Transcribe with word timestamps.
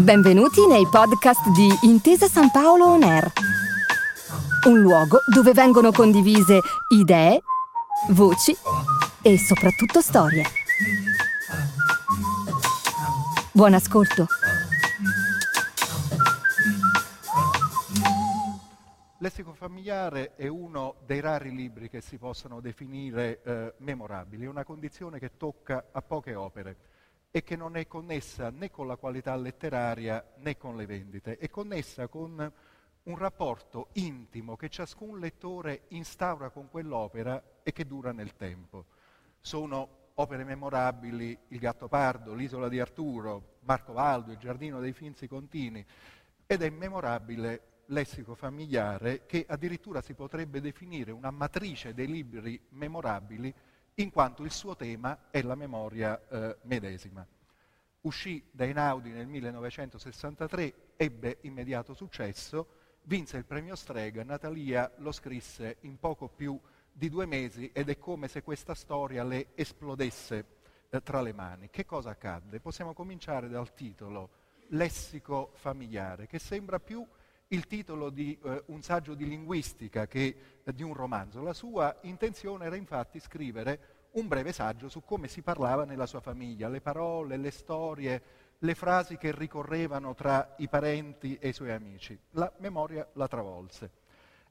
Benvenuti 0.00 0.66
nei 0.66 0.86
podcast 0.86 1.50
di 1.50 1.68
Intesa 1.82 2.26
San 2.26 2.50
Paolo 2.50 2.86
On 2.86 3.02
Air, 3.02 3.30
un 4.66 4.80
luogo 4.80 5.18
dove 5.26 5.52
vengono 5.52 5.92
condivise 5.92 6.60
idee, 6.88 7.42
voci 8.12 8.56
e 9.20 9.36
soprattutto 9.36 10.00
storie. 10.00 10.44
Buon 13.52 13.74
ascolto. 13.74 14.26
Lessico 19.18 19.52
familiare 19.52 20.34
è 20.34 20.46
uno 20.46 20.94
dei 21.04 21.20
rari 21.20 21.54
libri 21.54 21.90
che 21.90 22.00
si 22.00 22.16
possono 22.16 22.60
definire 22.60 23.42
eh, 23.42 23.74
memorabili, 23.80 24.46
è 24.46 24.48
una 24.48 24.64
condizione 24.64 25.18
che 25.18 25.36
tocca 25.36 25.88
a 25.92 26.00
poche 26.00 26.34
opere 26.34 26.76
e 27.30 27.42
che 27.42 27.56
non 27.56 27.76
è 27.76 27.86
connessa 27.86 28.50
né 28.50 28.70
con 28.70 28.86
la 28.86 28.96
qualità 28.96 29.36
letteraria 29.36 30.32
né 30.38 30.56
con 30.56 30.76
le 30.76 30.86
vendite, 30.86 31.38
è 31.38 31.48
connessa 31.48 32.08
con 32.08 32.52
un 33.02 33.16
rapporto 33.16 33.88
intimo 33.94 34.56
che 34.56 34.68
ciascun 34.68 35.18
lettore 35.18 35.82
instaura 35.88 36.50
con 36.50 36.68
quell'opera 36.68 37.60
e 37.62 37.72
che 37.72 37.86
dura 37.86 38.12
nel 38.12 38.36
tempo. 38.36 38.86
Sono 39.40 39.98
opere 40.14 40.44
memorabili 40.44 41.38
Il 41.48 41.58
Gatto 41.58 41.88
Pardo, 41.88 42.34
L'Isola 42.34 42.68
di 42.68 42.80
Arturo, 42.80 43.58
Marco 43.60 43.92
Valdo, 43.92 44.32
Il 44.32 44.38
Giardino 44.38 44.80
dei 44.80 44.92
Finzi 44.92 45.28
Contini 45.28 45.84
ed 46.46 46.62
è 46.62 46.70
memorabile 46.70 47.62
Lessico 47.86 48.36
familiare 48.36 49.26
che 49.26 49.44
addirittura 49.48 50.00
si 50.00 50.14
potrebbe 50.14 50.60
definire 50.60 51.10
una 51.10 51.30
matrice 51.30 51.92
dei 51.92 52.06
libri 52.06 52.60
memorabili 52.70 53.52
in 54.00 54.10
quanto 54.10 54.44
il 54.44 54.50
suo 54.50 54.76
tema 54.76 55.26
è 55.30 55.42
la 55.42 55.54
memoria 55.54 56.20
eh, 56.28 56.56
medesima. 56.62 57.26
Uscì 58.02 58.42
da 58.50 58.64
Einaudi 58.64 59.10
nel 59.10 59.26
1963, 59.26 60.74
ebbe 60.96 61.38
immediato 61.42 61.92
successo, 61.92 62.78
vinse 63.02 63.36
il 63.36 63.44
premio 63.44 63.76
Strega, 63.76 64.24
Natalia 64.24 64.90
lo 64.98 65.12
scrisse 65.12 65.76
in 65.80 65.98
poco 65.98 66.28
più 66.28 66.58
di 66.90 67.10
due 67.10 67.26
mesi 67.26 67.70
ed 67.74 67.90
è 67.90 67.98
come 67.98 68.28
se 68.28 68.42
questa 68.42 68.74
storia 68.74 69.22
le 69.22 69.48
esplodesse 69.54 70.44
eh, 70.88 71.02
tra 71.02 71.20
le 71.20 71.34
mani. 71.34 71.68
Che 71.68 71.84
cosa 71.84 72.10
accadde? 72.10 72.60
Possiamo 72.60 72.94
cominciare 72.94 73.48
dal 73.48 73.74
titolo 73.74 74.30
Lessico 74.68 75.50
familiare, 75.54 76.26
che 76.26 76.38
sembra 76.38 76.78
più 76.78 77.06
il 77.52 77.66
titolo 77.66 78.10
di 78.10 78.38
eh, 78.42 78.62
un 78.66 78.82
saggio 78.82 79.14
di 79.14 79.26
linguistica 79.26 80.06
che 80.06 80.36
eh, 80.62 80.72
di 80.72 80.82
un 80.82 80.94
romanzo. 80.94 81.42
La 81.42 81.52
sua 81.52 81.96
intenzione 82.02 82.66
era 82.66 82.76
infatti 82.76 83.18
scrivere 83.18 83.89
un 84.12 84.26
breve 84.26 84.52
saggio 84.52 84.88
su 84.88 85.02
come 85.02 85.28
si 85.28 85.42
parlava 85.42 85.84
nella 85.84 86.06
sua 86.06 86.20
famiglia, 86.20 86.68
le 86.68 86.80
parole, 86.80 87.36
le 87.36 87.50
storie, 87.50 88.22
le 88.58 88.74
frasi 88.74 89.16
che 89.16 89.32
ricorrevano 89.32 90.14
tra 90.14 90.54
i 90.58 90.68
parenti 90.68 91.36
e 91.38 91.48
i 91.48 91.52
suoi 91.52 91.70
amici. 91.70 92.18
La 92.32 92.52
memoria 92.58 93.08
la 93.14 93.28
travolse. 93.28 93.90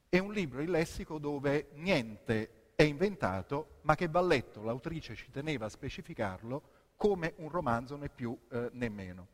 È 0.07 0.17
un 0.17 0.31
libro, 0.31 0.61
il 0.61 0.71
lessico, 0.71 1.19
dove 1.19 1.69
niente 1.73 2.71
è 2.75 2.83
inventato, 2.83 3.79
ma 3.81 3.95
che 3.95 4.07
va 4.07 4.21
letto, 4.21 4.63
l'autrice 4.63 5.15
ci 5.15 5.29
teneva 5.29 5.65
a 5.65 5.69
specificarlo, 5.69 6.77
come 6.95 7.33
un 7.37 7.49
romanzo 7.49 7.95
né 7.95 8.09
più 8.09 8.37
eh, 8.49 8.69
né 8.73 8.89
meno. 8.89 9.27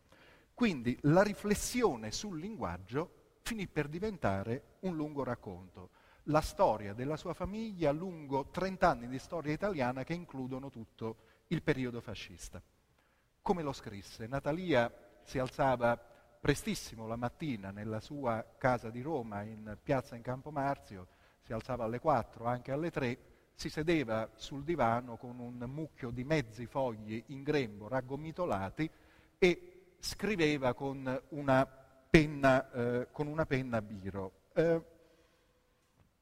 Quindi 0.53 0.98
la 1.02 1.22
riflessione 1.22 2.12
sul 2.12 2.40
linguaggio 2.40 3.38
finì 3.42 3.68
per 3.68 3.88
diventare 3.88 4.78
un 4.81 4.96
lungo 4.96 5.23
racconto. 5.23 5.90
La 6.30 6.42
storia 6.42 6.94
della 6.94 7.18
sua 7.18 7.36
famiglia 7.36 7.92
lungo 7.92 8.48
30 8.50 8.90
anni 8.90 9.08
di 9.08 9.20
storia 9.20 9.54
italiana 9.54 10.04
che 10.04 10.14
includono 10.14 10.72
tutto 10.72 11.18
il 11.50 11.62
periodo 11.62 12.02
fascista. 12.02 12.59
Come 13.44 13.62
lo 13.62 13.72
scrisse? 13.72 14.26
Natalia 14.26 14.92
si 15.22 15.38
alzava 15.38 15.96
prestissimo 15.96 17.06
la 17.06 17.16
mattina 17.16 17.70
nella 17.70 18.00
sua 18.00 18.44
casa 18.58 18.90
di 18.90 19.03
Roma 19.03 19.44
in 19.44 19.78
piazza 19.84 20.16
in 20.16 20.24
Campo 20.24 20.50
Marzio, 20.50 21.08
si 21.41 21.53
alzava 21.53 21.84
alle 21.84 22.00
4, 22.00 22.46
anche 22.46 22.72
alle 22.72 22.90
3, 22.90 23.18
si 23.53 23.69
sedeva 23.69 24.28
sul 24.34 24.63
divano 24.63 25.18
con 25.18 25.38
un 25.38 25.63
mucchio 25.68 26.09
di 26.09 26.24
mezzi 26.24 26.66
fogli 26.66 27.24
in 27.28 27.44
grembo 27.44 27.88
raggomitolati 27.88 28.90
e 29.38 29.94
scriveva 30.00 30.74
con 30.74 31.22
una 31.30 31.68
penna, 32.09 32.72
eh, 32.72 33.07
con 33.12 33.28
una 33.28 33.46
penna 33.46 33.80
biro. 33.80 34.31
Eh, 34.53 34.94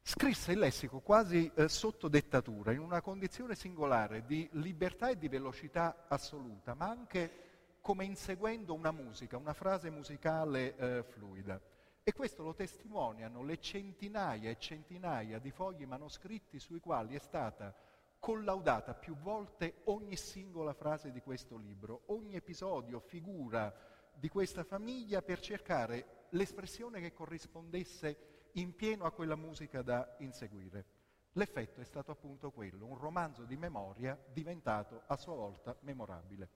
scrisse 0.06 0.52
il 0.52 0.60
lessico 0.60 1.00
quasi 1.00 1.50
eh, 1.56 1.70
sotto 1.70 2.10
dettatura, 2.10 2.74
in 2.74 2.80
una 2.80 3.00
condizione 3.00 3.56
singolare 3.56 4.26
di 4.26 4.48
libertà 4.54 5.10
e 5.10 5.18
di 5.18 5.30
velocità 5.30 6.06
assoluta, 6.10 6.74
ma 6.74 6.90
anche 6.90 7.78
come 7.80 8.04
inseguendo 8.04 8.74
una 8.74 8.92
musica, 8.92 9.38
una 9.38 9.54
frase 9.54 9.90
musicale 9.90 10.76
eh, 10.76 11.04
fluida. 11.04 11.60
E 12.04 12.12
questo 12.12 12.44
lo 12.44 12.54
testimoniano 12.54 13.44
le 13.44 13.60
centinaia 13.60 14.50
e 14.50 14.58
centinaia 14.60 15.40
di 15.40 15.52
fogli 15.52 15.86
manoscritti 15.86 16.60
sui 16.60 16.82
quali 16.82 17.16
è 17.16 17.20
stata 17.20 17.74
collaudata 18.20 18.94
più 18.94 19.16
volte 19.16 19.82
ogni 19.86 20.18
singola 20.18 20.74
frase 20.74 21.12
di 21.12 21.22
questo 21.22 21.56
libro, 21.56 22.04
ogni 22.08 22.36
episodio, 22.36 23.00
figura, 23.00 23.74
di 24.14 24.28
questa 24.28 24.64
famiglia 24.64 25.22
per 25.22 25.40
cercare 25.40 26.28
l'espressione 26.32 27.00
che 27.00 27.14
corrispondesse 27.14 28.33
in 28.54 28.76
pieno 28.76 29.06
a 29.06 29.12
quella 29.12 29.36
musica 29.36 29.82
da 29.82 30.16
inseguire. 30.20 30.86
L'effetto 31.34 31.82
è 31.82 31.84
stato 31.84 32.12
appunto 32.12 32.52
quello, 32.52 32.86
un 32.86 32.98
romanzo 32.98 33.44
di 33.44 33.58
memoria 33.58 34.20
diventato 34.32 35.04
a 35.08 35.18
sua 35.18 35.34
volta 35.34 35.76
memorabile. 35.82 36.50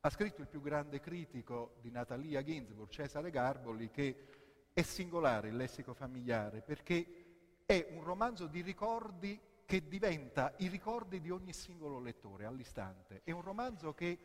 Ha 0.00 0.10
scritto 0.10 0.40
il 0.40 0.48
più 0.48 0.60
grande 0.60 1.00
critico 1.00 1.76
di 1.80 1.90
Natalia 1.90 2.42
Ginsburg, 2.42 2.88
Cesare 2.88 3.30
Garboli, 3.30 3.90
che 3.90 4.28
è 4.72 4.82
singolare 4.82 5.48
il 5.48 5.56
lessico 5.56 5.92
familiare 5.92 6.62
perché 6.62 7.62
è 7.66 7.88
un 7.90 8.02
romanzo 8.02 8.46
di 8.46 8.62
ricordi 8.62 9.38
che 9.64 9.86
diventa 9.86 10.54
i 10.58 10.68
ricordi 10.68 11.20
di 11.20 11.30
ogni 11.30 11.52
singolo 11.52 11.98
lettore 11.98 12.44
all'istante. 12.44 13.22
È 13.24 13.30
un 13.30 13.42
romanzo 13.42 13.94
che 13.94 14.18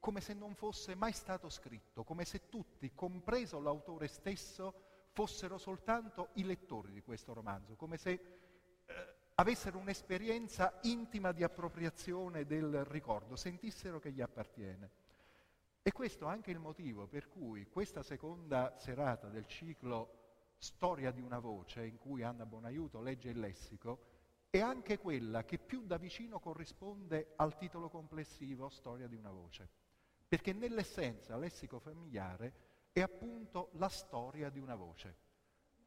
come 0.00 0.20
se 0.20 0.32
non 0.32 0.54
fosse 0.54 0.94
mai 0.94 1.12
stato 1.12 1.48
scritto, 1.48 2.04
come 2.04 2.24
se 2.24 2.48
tutti, 2.48 2.92
compreso 2.94 3.60
l'autore 3.60 4.08
stesso, 4.08 4.89
fossero 5.12 5.58
soltanto 5.58 6.28
i 6.34 6.44
lettori 6.44 6.92
di 6.92 7.02
questo 7.02 7.32
romanzo, 7.32 7.74
come 7.74 7.96
se 7.96 8.10
eh, 8.10 9.14
avessero 9.34 9.78
un'esperienza 9.78 10.78
intima 10.82 11.32
di 11.32 11.42
appropriazione 11.42 12.46
del 12.46 12.84
ricordo, 12.84 13.36
sentissero 13.36 13.98
che 13.98 14.12
gli 14.12 14.20
appartiene. 14.20 14.90
E 15.82 15.92
questo 15.92 16.26
è 16.26 16.30
anche 16.30 16.50
il 16.50 16.58
motivo 16.58 17.06
per 17.06 17.28
cui 17.28 17.66
questa 17.68 18.02
seconda 18.02 18.76
serata 18.78 19.28
del 19.28 19.46
ciclo 19.46 20.18
Storia 20.58 21.10
di 21.10 21.22
una 21.22 21.38
voce, 21.38 21.86
in 21.86 21.96
cui 21.96 22.22
Anna 22.22 22.44
Bonaiuto 22.44 23.00
legge 23.00 23.30
il 23.30 23.40
lessico, 23.40 24.08
è 24.50 24.60
anche 24.60 24.98
quella 24.98 25.44
che 25.44 25.58
più 25.58 25.86
da 25.86 25.96
vicino 25.96 26.38
corrisponde 26.38 27.32
al 27.36 27.56
titolo 27.56 27.88
complessivo 27.88 28.68
Storia 28.68 29.06
di 29.06 29.16
una 29.16 29.30
voce 29.30 29.80
perché 30.30 30.52
nell'essenza 30.52 31.36
lessico 31.36 31.80
familiare 31.80 32.52
è 32.92 33.00
appunto 33.00 33.70
la 33.74 33.88
storia 33.88 34.50
di 34.50 34.58
una 34.58 34.74
voce, 34.74 35.16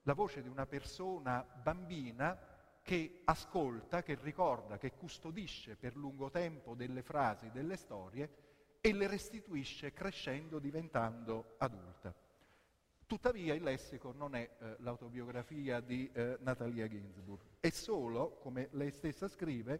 la 0.04 0.14
voce 0.14 0.42
di 0.42 0.48
una 0.48 0.66
persona 0.66 1.44
bambina 1.44 2.38
che 2.82 3.22
ascolta, 3.26 4.04
che 4.04 4.18
ricorda, 4.22 4.78
che 4.78 4.92
custodisce 4.92 5.76
per 5.76 5.96
lungo 5.96 6.30
tempo 6.30 6.76
delle 6.76 7.02
frasi, 7.02 7.50
delle 7.52 7.78
storie 7.78 8.30
e 8.82 8.94
le 8.94 9.08
restituisce 9.08 9.94
crescendo, 9.94 10.60
diventando 10.60 11.56
adulta. 11.58 12.14
Tuttavia 13.06 13.54
il 13.54 13.64
lessico 13.64 14.12
non 14.12 14.36
è 14.36 14.50
eh, 14.60 14.76
l'autobiografia 14.80 15.80
di 15.80 16.10
eh, 16.12 16.38
Natalia 16.42 16.88
Ginsburg, 16.88 17.42
è 17.60 17.70
solo, 17.70 18.38
come 18.42 18.68
lei 18.72 18.92
stessa 18.92 19.28
scrive, 19.28 19.80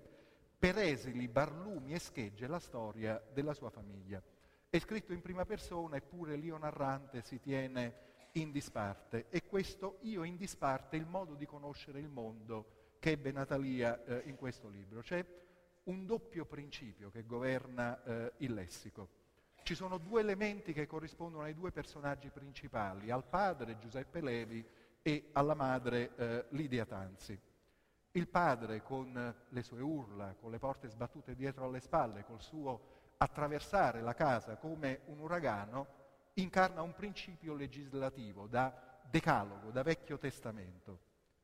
per 0.58 0.78
esili, 0.78 1.28
barlumi 1.28 1.94
e 1.94 2.00
schegge 2.00 2.48
la 2.48 2.60
storia 2.60 3.22
della 3.34 3.54
sua 3.54 3.70
famiglia. 3.70 4.22
È 4.74 4.80
scritto 4.80 5.14
in 5.14 5.22
prima 5.22 5.46
persona 5.46 5.98
eppure 5.98 6.36
l'io 6.36 6.58
narrante 6.58 7.22
si 7.22 7.40
tiene 7.40 8.32
in 8.32 8.52
disparte 8.52 9.28
e 9.30 9.44
questo 9.44 10.00
io 10.02 10.24
in 10.24 10.36
disparte 10.36 10.98
è 10.98 11.00
il 11.00 11.06
modo 11.06 11.36
di 11.36 11.46
conoscere 11.46 12.00
il 12.00 12.10
mondo 12.10 12.96
che 12.98 13.12
ebbe 13.12 13.32
Natalia 13.32 14.04
eh, 14.04 14.24
in 14.26 14.36
questo 14.36 14.70
libro. 14.70 15.02
C'è 15.02 15.24
un 15.84 16.08
doppio 16.08 16.46
principio 16.46 17.12
che 17.12 17.24
governa 17.24 18.04
eh, 18.04 18.34
il 18.38 18.56
lessico. 18.56 19.10
Ci 19.62 19.76
sono 19.76 20.00
due 20.00 20.22
elementi 20.22 20.74
che 20.74 20.88
corrispondono 20.88 21.44
ai 21.44 21.54
due 21.54 21.70
personaggi 21.70 22.32
principali, 22.32 23.12
al 23.12 23.26
padre 23.26 23.78
Giuseppe 23.78 24.22
Levi 24.22 24.66
e 25.04 25.30
alla 25.34 25.54
madre 25.54 26.16
eh, 26.16 26.46
Lidia 26.50 26.88
Tanzi. 26.88 27.40
Il 28.14 28.28
padre 28.28 28.82
con 28.82 29.36
le 29.50 29.62
sue 29.62 29.82
urla, 29.82 30.34
con 30.34 30.50
le 30.50 30.58
porte 30.58 30.88
sbattute 30.88 31.36
dietro 31.36 31.66
alle 31.66 31.80
spalle, 31.80 32.26
col 32.26 32.42
suo 32.42 33.02
attraversare 33.18 34.02
la 34.02 34.14
casa 34.14 34.58
come 34.58 35.02
un 35.06 35.20
uragano 35.20 36.02
incarna 36.36 36.82
un 36.82 36.94
principio 36.94 37.54
legislativo 37.54 38.48
da 38.48 39.02
decalogo, 39.10 39.70
da 39.72 39.84
vecchio 39.84 40.18
testamento. 40.18 41.00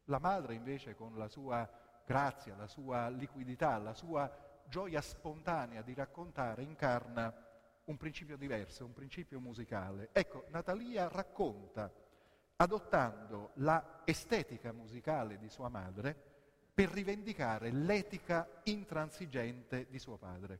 La 0.05 0.19
madre 0.19 0.55
invece 0.55 0.95
con 0.95 1.17
la 1.17 1.27
sua 1.27 1.69
grazia, 2.05 2.55
la 2.55 2.67
sua 2.67 3.09
liquidità, 3.09 3.77
la 3.77 3.93
sua 3.93 4.29
gioia 4.67 5.01
spontanea 5.01 5.81
di 5.81 5.93
raccontare 5.93 6.63
incarna 6.63 7.31
un 7.85 7.97
principio 7.97 8.37
diverso, 8.37 8.85
un 8.85 8.93
principio 8.93 9.39
musicale. 9.39 10.09
Ecco, 10.11 10.45
Natalia 10.49 11.07
racconta, 11.07 11.91
adottando 12.55 13.51
la 13.55 14.01
estetica 14.05 14.71
musicale 14.71 15.37
di 15.37 15.49
sua 15.49 15.69
madre, 15.69 16.15
per 16.73 16.89
rivendicare 16.89 17.71
l'etica 17.71 18.47
intransigente 18.63 19.87
di 19.89 19.99
suo 19.99 20.17
padre. 20.17 20.59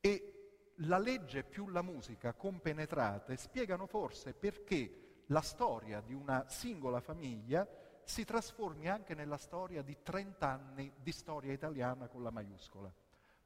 E 0.00 0.39
la 0.84 0.98
legge 0.98 1.42
più 1.42 1.68
la 1.68 1.82
musica 1.82 2.32
compenetrate 2.32 3.36
spiegano 3.36 3.86
forse 3.86 4.32
perché 4.32 5.24
la 5.26 5.42
storia 5.42 6.00
di 6.00 6.14
una 6.14 6.48
singola 6.48 7.00
famiglia 7.00 7.68
si 8.02 8.24
trasformi 8.24 8.88
anche 8.88 9.14
nella 9.14 9.36
storia 9.36 9.82
di 9.82 9.98
30 10.02 10.48
anni 10.48 10.92
di 10.96 11.12
storia 11.12 11.52
italiana 11.52 12.08
con 12.08 12.22
la 12.22 12.30
maiuscola. 12.30 12.92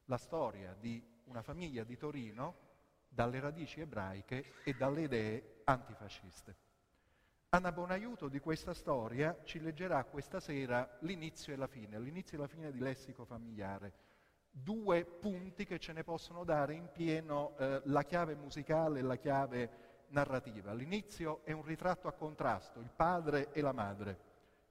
La 0.05 0.17
storia 0.17 0.75
di 0.79 1.03
una 1.25 1.41
famiglia 1.41 1.83
di 1.83 1.97
Torino 1.97 2.63
dalle 3.07 3.39
radici 3.39 3.81
ebraiche 3.81 4.53
e 4.63 4.73
dalle 4.73 5.01
idee 5.01 5.61
antifasciste. 5.65 6.55
Anna 7.49 7.71
Bonaiuto 7.71 8.27
di 8.27 8.39
questa 8.39 8.73
storia 8.73 9.41
ci 9.43 9.59
leggerà 9.59 10.03
questa 10.05 10.39
sera 10.39 10.97
l'inizio 11.01 11.53
e 11.53 11.55
la 11.55 11.67
fine, 11.67 11.99
l'inizio 11.99 12.37
e 12.37 12.41
la 12.41 12.47
fine 12.47 12.71
di 12.71 12.79
Lessico 12.79 13.23
familiare. 13.23 14.04
Due 14.57 15.03
punti 15.03 15.65
che 15.65 15.79
ce 15.79 15.91
ne 15.91 16.05
possono 16.05 16.45
dare 16.45 16.75
in 16.75 16.89
pieno 16.89 17.57
eh, 17.57 17.81
la 17.83 18.03
chiave 18.03 18.35
musicale 18.35 18.99
e 18.99 19.01
la 19.01 19.17
chiave 19.17 19.69
narrativa. 20.07 20.73
L'inizio 20.73 21.41
è 21.43 21.51
un 21.51 21.63
ritratto 21.63 22.07
a 22.07 22.13
contrasto, 22.13 22.79
il 22.79 22.89
padre 22.89 23.51
e 23.51 23.59
la 23.59 23.73
madre, 23.73 24.17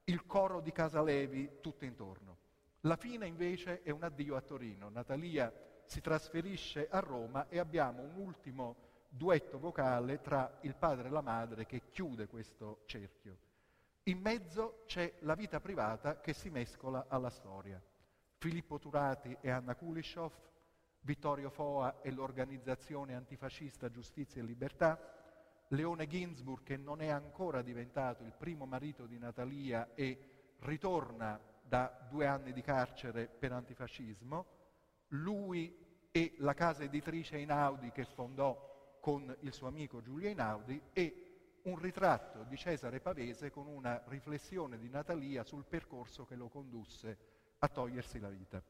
il 0.05 0.25
coro 0.25 0.59
di 0.59 0.71
Casalevi 0.71 1.59
tutto 1.61 1.85
intorno. 1.85 2.37
La 2.81 2.95
fine 2.95 3.27
invece 3.27 3.83
è 3.83 3.91
un 3.91 4.01
addio 4.01 4.35
a 4.35 4.41
Torino. 4.41 4.89
Natalia 4.89 5.53
si 5.85 6.01
trasferisce 6.01 6.87
a 6.89 6.99
Roma 6.99 7.47
e 7.47 7.59
abbiamo 7.59 8.01
un 8.01 8.15
ultimo 8.15 8.77
duetto 9.07 9.59
vocale 9.59 10.19
tra 10.19 10.57
il 10.61 10.75
padre 10.75 11.09
e 11.09 11.11
la 11.11 11.21
madre 11.21 11.67
che 11.67 11.83
chiude 11.91 12.25
questo 12.25 12.81
cerchio. 12.85 13.37
In 14.05 14.17
mezzo 14.19 14.81
c'è 14.87 15.13
la 15.19 15.35
vita 15.35 15.59
privata 15.59 16.19
che 16.19 16.33
si 16.33 16.49
mescola 16.49 17.05
alla 17.07 17.29
storia. 17.29 17.79
Filippo 18.45 18.77
Turati 18.77 19.35
e 19.41 19.49
Anna 19.49 19.73
Kulishov, 19.73 20.31
Vittorio 21.01 21.49
Foa 21.49 21.99
e 22.03 22.11
l'organizzazione 22.11 23.15
antifascista 23.15 23.89
Giustizia 23.89 24.39
e 24.39 24.45
Libertà, 24.45 24.99
Leone 25.69 26.05
Ginsburg 26.05 26.61
che 26.61 26.77
non 26.77 27.01
è 27.01 27.07
ancora 27.07 27.63
diventato 27.63 28.21
il 28.21 28.35
primo 28.37 28.67
marito 28.67 29.07
di 29.07 29.17
Natalia 29.17 29.95
e 29.95 30.53
ritorna 30.59 31.41
da 31.59 32.05
due 32.07 32.27
anni 32.27 32.53
di 32.53 32.61
carcere 32.61 33.25
per 33.25 33.51
antifascismo, 33.51 34.45
lui 35.07 35.75
e 36.11 36.35
la 36.37 36.53
casa 36.53 36.83
editrice 36.83 37.37
Einaudi 37.37 37.89
che 37.89 38.05
fondò 38.05 38.99
con 39.01 39.35
il 39.39 39.53
suo 39.53 39.65
amico 39.65 40.03
Giulio 40.03 40.27
Einaudi 40.27 40.79
e 40.93 41.61
un 41.63 41.79
ritratto 41.79 42.43
di 42.43 42.57
Cesare 42.57 42.99
Pavese 42.99 43.49
con 43.49 43.65
una 43.65 44.03
riflessione 44.05 44.77
di 44.77 44.87
Natalia 44.87 45.43
sul 45.43 45.65
percorso 45.65 46.25
che 46.25 46.35
lo 46.35 46.47
condusse 46.47 47.33
a 47.65 47.69
togliersi 47.69 48.19
la 48.19 48.29
vita. 48.29 48.61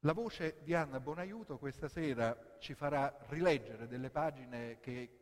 La 0.00 0.12
voce 0.12 0.58
di 0.62 0.74
Anna 0.74 1.00
Bonaiuto 1.00 1.58
questa 1.58 1.88
sera 1.88 2.56
ci 2.58 2.74
farà 2.74 3.16
rileggere 3.28 3.86
delle 3.86 4.10
pagine 4.10 4.78
che 4.80 5.20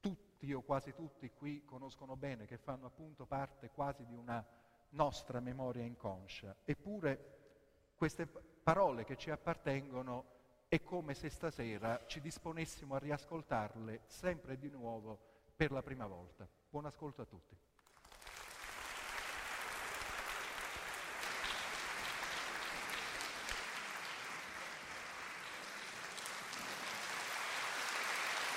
tutti 0.00 0.52
o 0.52 0.62
quasi 0.62 0.94
tutti 0.94 1.30
qui 1.30 1.64
conoscono 1.64 2.16
bene, 2.16 2.46
che 2.46 2.56
fanno 2.56 2.86
appunto 2.86 3.26
parte 3.26 3.70
quasi 3.70 4.06
di 4.06 4.14
una 4.14 4.44
nostra 4.90 5.40
memoria 5.40 5.82
inconscia. 5.82 6.56
Eppure 6.64 7.38
queste 7.96 8.26
parole 8.26 9.04
che 9.04 9.16
ci 9.16 9.30
appartengono 9.30 10.32
è 10.68 10.82
come 10.82 11.14
se 11.14 11.28
stasera 11.28 12.06
ci 12.06 12.20
disponessimo 12.20 12.94
a 12.94 12.98
riascoltarle 12.98 14.02
sempre 14.06 14.56
di 14.56 14.70
nuovo 14.70 15.18
per 15.54 15.72
la 15.72 15.82
prima 15.82 16.06
volta. 16.06 16.48
Buon 16.70 16.86
ascolto 16.86 17.22
a 17.22 17.26
tutti. 17.26 17.56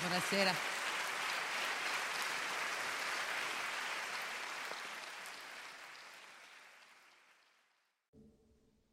Buonasera. 0.08 0.52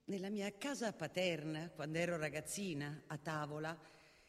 Nella 0.03 0.29
mia 0.29 0.51
casa 0.57 0.91
paterna, 0.91 1.69
quando 1.73 1.99
ero 1.99 2.17
ragazzina, 2.17 3.03
a 3.07 3.17
tavola, 3.17 3.79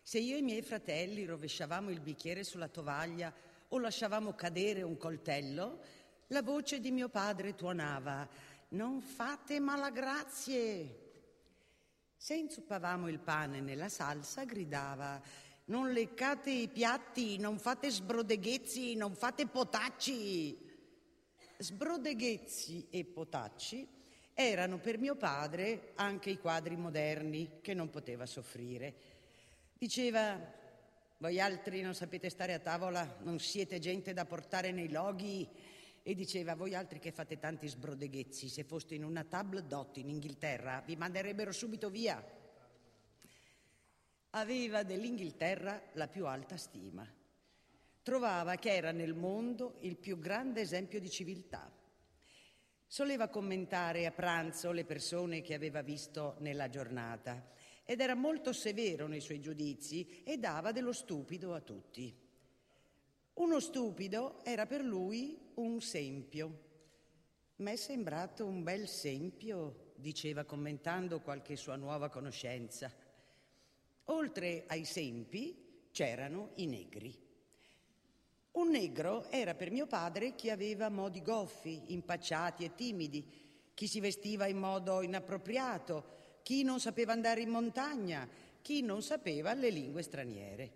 se 0.01 0.21
io 0.21 0.37
e 0.37 0.39
i 0.39 0.43
miei 0.43 0.63
fratelli 0.63 1.25
rovesciavamo 1.25 1.91
il 1.91 1.99
bicchiere 1.99 2.45
sulla 2.45 2.69
tovaglia 2.69 3.35
o 3.67 3.79
lasciavamo 3.81 4.35
cadere 4.35 4.83
un 4.83 4.97
coltello, 4.97 5.81
la 6.29 6.43
voce 6.43 6.79
di 6.79 6.93
mio 6.93 7.09
padre 7.09 7.57
tuonava 7.57 8.29
Non 8.69 9.01
fate 9.01 9.59
malagrazie. 9.59 11.03
Se 12.17 12.35
inzuppavamo 12.37 13.09
il 13.09 13.19
pane 13.19 13.61
nella 13.61 13.89
salsa, 13.89 14.45
gridava 14.45 15.21
Non 15.69 15.93
leccate 15.93 16.51
i 16.51 16.69
piatti, 16.69 17.39
non 17.39 17.59
fate 17.59 17.91
sbrodeghezzi, 17.91 18.95
non 18.95 19.15
fate 19.15 19.47
potacci. 19.47 20.57
Sbrodeghezzi 21.59 22.87
e 22.91 23.05
potacci 23.05 23.89
erano 24.39 24.79
per 24.79 24.99
mio 24.99 25.17
padre 25.17 25.93
anche 25.95 26.29
i 26.29 26.39
quadri 26.39 26.77
moderni 26.77 27.61
che 27.63 27.73
non 27.73 27.89
poteva 27.89 28.27
soffrire. 28.27 28.95
Diceva, 29.79 30.39
voi 31.17 31.41
altri 31.41 31.81
non 31.81 31.95
sapete 31.95 32.29
stare 32.29 32.53
a 32.53 32.59
tavola, 32.59 33.17
non 33.23 33.39
siete 33.39 33.79
gente 33.79 34.13
da 34.13 34.27
portare 34.27 34.73
nei 34.73 34.91
loghi. 34.91 35.49
E 36.03 36.15
diceva, 36.15 36.55
voi 36.55 36.75
altri 36.75 37.01
che 37.01 37.11
fate 37.11 37.39
tanti 37.39 37.67
sbrodeghezzi, 37.67 38.49
se 38.49 38.63
foste 38.63 38.95
in 38.95 39.03
una 39.03 39.25
table 39.25 39.67
dot 39.67 39.97
in 39.97 40.11
Inghilterra 40.11 40.81
vi 40.87 40.95
manderebbero 40.95 41.51
subito 41.51 41.91
via. 41.91 42.23
Aveva 44.37 44.83
dell'Inghilterra 44.83 45.83
la 45.95 46.09
più 46.09 46.27
alta 46.27 46.57
stima. 46.57 47.07
Trovava 48.03 48.57
che 48.57 48.75
era 48.75 48.93
nel 48.93 49.15
mondo 49.15 49.77
il 49.81 49.97
più 49.97 50.19
grande 50.19 50.61
esempio 50.61 51.01
di 51.01 51.11
civiltà 51.11 51.71
Soleva 52.89 53.29
commentare 53.29 54.07
a 54.07 54.13
pranzo 54.13 54.71
le 54.71 54.85
persone 54.85 55.43
che 55.43 55.55
aveva 55.55 55.83
visto 55.83 56.37
nella 56.39 56.69
giornata 56.69 57.51
ed 57.85 58.01
era 58.01 58.15
molto 58.15 58.53
severo 58.53 59.09
nei 59.09 59.21
suoi 59.21 59.41
giudizi 59.41 60.23
e 60.23 60.39
dava 60.39 60.71
dello 60.71 60.93
stupido 60.93 61.53
a 61.53 61.61
tutti. 61.61 62.17
Uno 63.35 63.61
stupido 63.61 64.45
era 64.45 64.67
per 64.67 64.83
lui 64.83 65.37
un 65.55 65.81
sempio. 65.81 66.65
M'è 67.57 67.75
sembrato 67.75 68.47
un 68.47 68.63
bel 68.63 68.87
sempio, 68.87 69.93
diceva 69.97 70.45
commentando 70.45 71.21
qualche 71.21 71.57
sua 71.57 71.75
nuova 71.75 72.09
conoscenza. 72.09 72.93
Oltre 74.07 74.65
ai 74.69 74.85
sempi 74.85 75.89
c'erano 75.91 76.51
i 76.57 76.67
negri. 76.67 77.15
Un 78.53 78.71
negro 78.71 79.29
era 79.31 79.55
per 79.55 79.71
mio 79.71 79.87
padre 79.87 80.35
chi 80.35 80.51
aveva 80.51 80.89
modi 80.89 81.23
goffi, 81.23 81.83
impacciati 81.89 82.65
e 82.65 82.75
timidi, 82.75 83.25
chi 83.75 83.87
si 83.87 84.01
vestiva 84.01 84.47
in 84.47 84.59
modo 84.59 85.03
inappropriato, 85.03 86.05
chi 86.43 86.63
non 86.63 86.81
sapeva 86.81 87.13
andare 87.13 87.41
in 87.41 87.51
montagna, 87.51 88.29
chi 88.63 88.81
non 88.83 89.03
sapeva 89.03 89.53
le 89.53 89.71
lingue 89.71 90.03
straniere. 90.03 90.73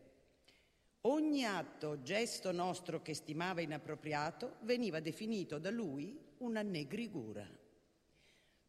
Ogni 1.02 1.46
atto, 1.46 2.02
gesto 2.02 2.52
nostro 2.52 3.00
che 3.00 3.14
stimava 3.14 3.62
inappropriato 3.62 4.56
veniva 4.60 5.00
definito 5.00 5.58
da 5.58 5.70
lui 5.70 6.18
una 6.38 6.60
negrigura. 6.60 7.59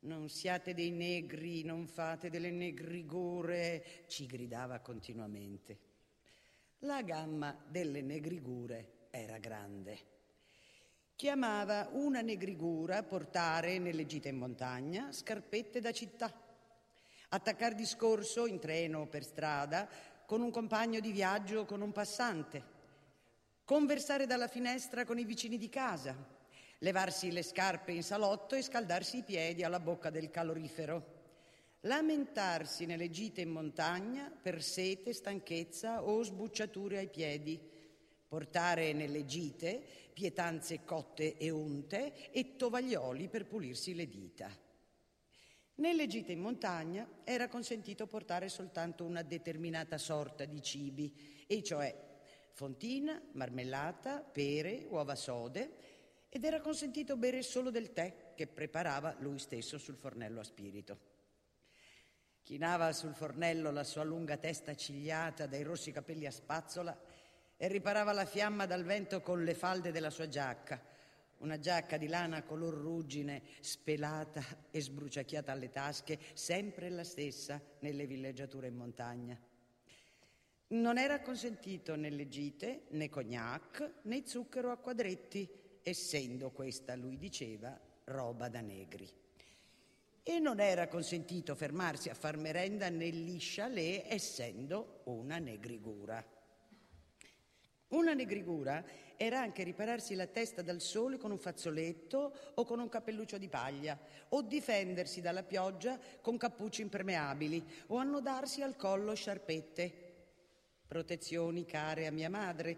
Non 0.03 0.29
siate 0.29 0.74
dei 0.74 0.89
negri, 0.89 1.63
non 1.63 1.86
fate 1.86 2.31
delle 2.31 2.50
negrigure, 2.50 4.05
ci 4.08 4.25
gridava 4.25 4.79
continuamente. 4.79 5.77
La 6.79 7.03
gamma 7.03 7.55
delle 7.67 8.01
negrigure 8.01 9.08
era 9.12 9.38
grande. 9.38 10.00
Chiamava 11.15 11.88
una 11.91 12.22
negrigura 12.22 13.03
portare 13.03 13.77
nelle 13.77 14.08
gite 14.08 14.29
in 14.29 14.38
montagna 14.38 15.12
scarpette 15.12 15.79
da 15.79 15.91
città, 15.91 16.34
attaccar 17.29 17.75
discorso 17.75 18.48
in 18.48 18.58
treno 18.58 19.01
o 19.01 19.05
per 19.05 19.24
strada 19.24 19.88
con 20.25 20.41
un 20.41 20.50
compagno 20.50 21.00
di 21.00 21.12
viaggio 21.12 21.60
o 21.60 21.65
con 21.65 21.81
un 21.81 21.91
passante, 21.91 22.63
conversare 23.63 24.25
dalla 24.25 24.48
finestra 24.48 25.05
con 25.05 25.20
i 25.20 25.25
vicini 25.25 25.60
di 25.60 25.70
casa, 25.70 26.15
levarsi 26.83 27.31
le 27.31 27.43
scarpe 27.43 27.91
in 27.91 28.03
salotto 28.03 28.55
e 28.55 28.61
scaldarsi 28.61 29.17
i 29.17 29.23
piedi 29.23 29.63
alla 29.63 29.79
bocca 29.79 30.09
del 30.09 30.31
calorifero, 30.31 31.19
lamentarsi 31.81 32.85
nelle 32.85 33.09
gite 33.09 33.41
in 33.41 33.50
montagna 33.50 34.31
per 34.31 34.63
sete, 34.63 35.13
stanchezza 35.13 36.03
o 36.03 36.23
sbucciature 36.23 36.97
ai 36.97 37.09
piedi 37.09 37.59
portare 38.27 38.93
nelle 38.93 39.25
gite 39.25 39.83
pietanze 40.13 40.83
cotte 40.83 41.38
e 41.38 41.50
unte 41.50 42.31
e 42.31 42.55
tovaglioli 42.55 43.27
per 43.27 43.45
pulirsi 43.45 43.93
le 43.93 44.07
dita. 44.07 44.50
Nelle 45.75 46.07
gite 46.07 46.31
in 46.31 46.39
montagna 46.39 47.07
era 47.23 47.47
consentito 47.47 48.07
portare 48.07 48.50
soltanto 48.50 49.03
una 49.03 49.21
determinata 49.21 49.97
sorta 49.97 50.45
di 50.45 50.61
cibi, 50.61 51.45
e 51.47 51.63
cioè 51.63 52.09
fontina, 52.53 53.21
marmellata, 53.33 54.21
pere, 54.21 54.85
uova 54.89 55.15
sode, 55.15 55.90
ed 56.33 56.45
era 56.45 56.61
consentito 56.61 57.17
bere 57.17 57.41
solo 57.41 57.71
del 57.71 57.91
tè 57.91 58.31
che 58.35 58.47
preparava 58.47 59.13
lui 59.19 59.38
stesso 59.38 59.77
sul 59.77 59.97
fornello 59.97 60.39
a 60.39 60.45
spirito. 60.45 61.00
Chinava 62.41 62.93
sul 62.93 63.13
fornello 63.13 63.69
la 63.69 63.83
sua 63.83 64.03
lunga 64.03 64.38
testa 64.38 64.73
cigliata 64.73 65.45
dai 65.45 65.63
rossi 65.63 65.91
capelli 65.91 66.25
a 66.25 66.31
spazzola 66.31 66.97
e 67.57 67.67
riparava 67.67 68.13
la 68.13 68.25
fiamma 68.25 68.65
dal 68.65 68.85
vento 68.85 69.21
con 69.21 69.43
le 69.43 69.53
falde 69.53 69.91
della 69.91 70.09
sua 70.09 70.29
giacca, 70.29 70.81
una 71.39 71.59
giacca 71.59 71.97
di 71.97 72.07
lana 72.07 72.43
color 72.43 72.75
ruggine, 72.75 73.43
spelata 73.59 74.41
e 74.71 74.79
sbruciacchiata 74.79 75.51
alle 75.51 75.69
tasche, 75.69 76.17
sempre 76.33 76.89
la 76.89 77.03
stessa 77.03 77.61
nelle 77.79 78.07
villeggiature 78.07 78.67
in 78.67 78.75
montagna. 78.75 79.38
Non 80.67 80.97
era 80.97 81.19
consentito 81.19 81.97
nelle 81.97 82.29
gite 82.29 82.83
né 82.91 83.09
cognac 83.09 83.95
né 84.03 84.25
zucchero 84.25 84.71
a 84.71 84.77
quadretti, 84.77 85.61
essendo 85.83 86.51
questa, 86.51 86.95
lui 86.95 87.17
diceva, 87.17 87.79
roba 88.05 88.50
da 88.50 88.61
negri. 88.61 89.09
E 90.23 90.39
non 90.39 90.59
era 90.59 90.88
consentito 90.88 91.55
fermarsi 91.55 92.09
a 92.09 92.13
far 92.13 92.38
merenda 92.38 92.89
negli 92.89 93.38
chalet, 93.39 94.05
essendo 94.07 95.01
una 95.05 95.39
negrigura. 95.39 96.23
Una 97.89 98.13
negrigura 98.13 98.85
era 99.17 99.41
anche 99.41 99.63
ripararsi 99.63 100.15
la 100.15 100.27
testa 100.27 100.61
dal 100.61 100.79
sole 100.79 101.17
con 101.17 101.31
un 101.31 101.38
fazzoletto 101.38 102.33
o 102.53 102.63
con 102.63 102.79
un 102.79 102.88
cappelluccio 102.88 103.38
di 103.38 103.50
paglia, 103.50 104.00
o 104.29 104.41
difendersi 104.41 105.21
dalla 105.21 105.43
pioggia 105.43 106.00
con 106.21 106.38
cappucci 106.38 106.81
impermeabili, 106.81 107.63
o 107.88 107.97
annodarsi 107.97 108.61
al 108.61 108.77
collo 108.77 109.13
sciarpette. 109.13 110.09
Protezioni 110.88 111.65
care 111.65 112.07
a 112.07 112.11
mia 112.11 112.29
madre, 112.29 112.77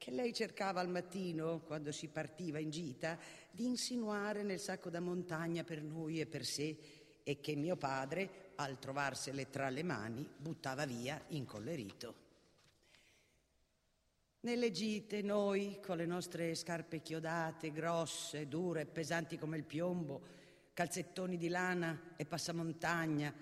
che 0.00 0.10
lei 0.10 0.32
cercava 0.32 0.80
al 0.80 0.88
mattino, 0.88 1.60
quando 1.60 1.92
si 1.92 2.08
partiva 2.08 2.58
in 2.58 2.70
gita, 2.70 3.18
di 3.50 3.66
insinuare 3.66 4.42
nel 4.42 4.58
sacco 4.58 4.88
da 4.88 4.98
montagna 4.98 5.62
per 5.62 5.82
noi 5.82 6.20
e 6.20 6.26
per 6.26 6.46
sé, 6.46 6.74
e 7.22 7.38
che 7.42 7.54
mio 7.54 7.76
padre, 7.76 8.52
al 8.54 8.78
trovarsele 8.78 9.50
tra 9.50 9.68
le 9.68 9.82
mani, 9.82 10.26
buttava 10.34 10.86
via 10.86 11.22
incollerito. 11.28 12.14
Nelle 14.40 14.70
gite 14.70 15.20
noi, 15.20 15.80
con 15.84 15.98
le 15.98 16.06
nostre 16.06 16.54
scarpe 16.54 17.02
chiodate, 17.02 17.70
grosse, 17.70 18.48
dure, 18.48 18.86
pesanti 18.86 19.36
come 19.36 19.58
il 19.58 19.64
piombo, 19.64 20.22
calzettoni 20.72 21.36
di 21.36 21.48
lana 21.48 22.14
e 22.16 22.24
passamontagna, 22.24 23.34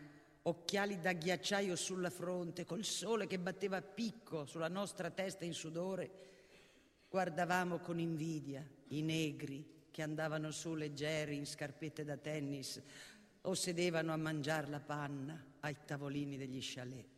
occhiali 0.43 0.99
da 0.99 1.13
ghiacciaio 1.13 1.77
sulla 1.77 2.11
fronte, 2.11 2.65
col 2.65 2.85
sole 2.85 3.29
che 3.29 3.39
batteva 3.39 3.77
a 3.77 3.83
picco 3.83 4.45
sulla 4.45 4.67
nostra 4.67 5.09
testa 5.11 5.45
in 5.45 5.55
sudore, 5.55 6.37
guardavamo 7.09 7.79
con 7.79 7.99
invidia 7.99 8.67
i 8.89 9.03
negri 9.03 9.87
che 9.91 10.03
andavano 10.03 10.51
su 10.51 10.75
leggeri 10.75 11.37
in 11.37 11.47
scarpette 11.47 12.05
da 12.05 12.17
tennis 12.17 12.81
o 13.43 13.55
sedevano 13.55 14.13
a 14.13 14.17
mangiare 14.17 14.69
la 14.69 14.81
panna 14.81 15.43
ai 15.61 15.77
tavolini 15.85 16.37
degli 16.37 16.59
chalet. 16.61 17.09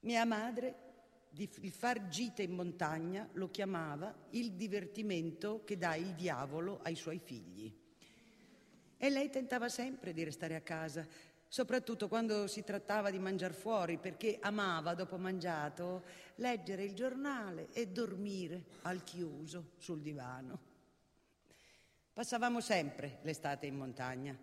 Mia 0.00 0.24
madre 0.24 0.88
di 1.30 1.70
far 1.70 2.08
gite 2.08 2.42
in 2.42 2.52
montagna 2.52 3.28
lo 3.34 3.50
chiamava 3.50 4.26
il 4.30 4.52
divertimento 4.52 5.62
che 5.64 5.76
dà 5.76 5.94
il 5.94 6.14
diavolo 6.14 6.80
ai 6.82 6.96
suoi 6.96 7.18
figli. 7.18 7.72
E 8.96 9.08
lei 9.08 9.30
tentava 9.30 9.68
sempre 9.68 10.12
di 10.12 10.24
restare 10.24 10.56
a 10.56 10.60
casa, 10.60 11.06
soprattutto 11.50 12.06
quando 12.06 12.46
si 12.46 12.62
trattava 12.62 13.10
di 13.10 13.18
mangiare 13.18 13.52
fuori, 13.52 13.98
perché 13.98 14.38
amava, 14.40 14.94
dopo 14.94 15.18
mangiato, 15.18 16.04
leggere 16.36 16.84
il 16.84 16.94
giornale 16.94 17.70
e 17.72 17.88
dormire 17.88 18.66
al 18.82 19.02
chiuso 19.02 19.72
sul 19.76 20.00
divano. 20.00 20.68
Passavamo 22.12 22.60
sempre 22.60 23.18
l'estate 23.22 23.66
in 23.66 23.76
montagna. 23.76 24.38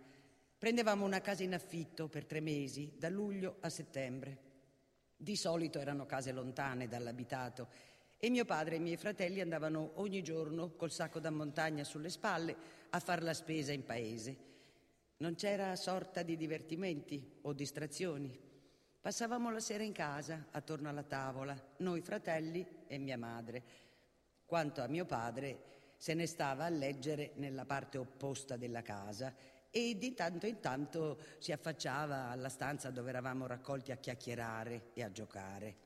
Prendevamo 0.58 1.06
una 1.06 1.22
casa 1.22 1.42
in 1.42 1.54
affitto 1.54 2.08
per 2.08 2.26
tre 2.26 2.40
mesi, 2.40 2.92
da 2.98 3.08
luglio 3.08 3.56
a 3.60 3.70
settembre. 3.70 4.46
Di 5.16 5.34
solito 5.34 5.80
erano 5.80 6.04
case 6.04 6.30
lontane 6.30 6.88
dall'abitato 6.88 7.68
e 8.18 8.28
mio 8.28 8.44
padre 8.44 8.74
e 8.74 8.78
i 8.78 8.82
miei 8.82 8.96
fratelli 8.98 9.40
andavano 9.40 9.92
ogni 9.94 10.22
giorno 10.22 10.72
col 10.72 10.90
sacco 10.90 11.20
da 11.20 11.30
montagna 11.30 11.84
sulle 11.84 12.10
spalle 12.10 12.54
a 12.90 13.00
far 13.00 13.22
la 13.22 13.32
spesa 13.32 13.72
in 13.72 13.86
paese. 13.86 14.36
Non 15.20 15.34
c'era 15.34 15.74
sorta 15.74 16.22
di 16.22 16.36
divertimenti 16.36 17.40
o 17.42 17.52
distrazioni. 17.52 18.38
Passavamo 19.00 19.50
la 19.50 19.58
sera 19.58 19.82
in 19.82 19.92
casa, 19.92 20.46
attorno 20.52 20.88
alla 20.88 21.02
tavola, 21.02 21.60
noi 21.78 22.02
fratelli 22.02 22.64
e 22.86 22.98
mia 22.98 23.18
madre. 23.18 23.62
Quanto 24.44 24.80
a 24.80 24.86
mio 24.86 25.06
padre, 25.06 25.94
se 25.96 26.14
ne 26.14 26.26
stava 26.26 26.66
a 26.66 26.68
leggere 26.68 27.32
nella 27.34 27.64
parte 27.64 27.98
opposta 27.98 28.56
della 28.56 28.82
casa 28.82 29.34
e 29.70 29.98
di 29.98 30.14
tanto 30.14 30.46
in 30.46 30.60
tanto 30.60 31.18
si 31.38 31.50
affacciava 31.50 32.28
alla 32.28 32.48
stanza 32.48 32.90
dove 32.90 33.08
eravamo 33.08 33.48
raccolti 33.48 33.90
a 33.90 33.96
chiacchierare 33.96 34.90
e 34.94 35.02
a 35.02 35.10
giocare. 35.10 35.76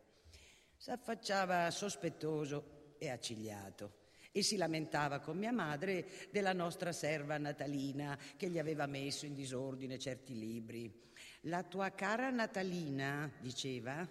Si 0.77 0.91
affacciava 0.91 1.71
sospettoso 1.71 2.97
e 2.99 3.09
accigliato 3.09 4.02
e 4.33 4.43
si 4.43 4.57
lamentava 4.57 5.21
con 5.21 5.37
mia 5.37 5.53
madre 5.53 6.07
della 6.31 6.55
nostra 6.55 6.91
serva 6.91 7.37
Natalina 7.37 8.19
che 8.37 8.49
gli 8.49 8.59
aveva 8.59 8.87
messo 8.87 9.27
in 9.27 9.35
disordine 9.35 9.99
certi 9.99 10.37
libri. 10.37 11.11
La 11.43 11.63
tua 11.63 11.91
cara 11.91 12.31
Natalina, 12.31 13.31
diceva, 13.41 14.09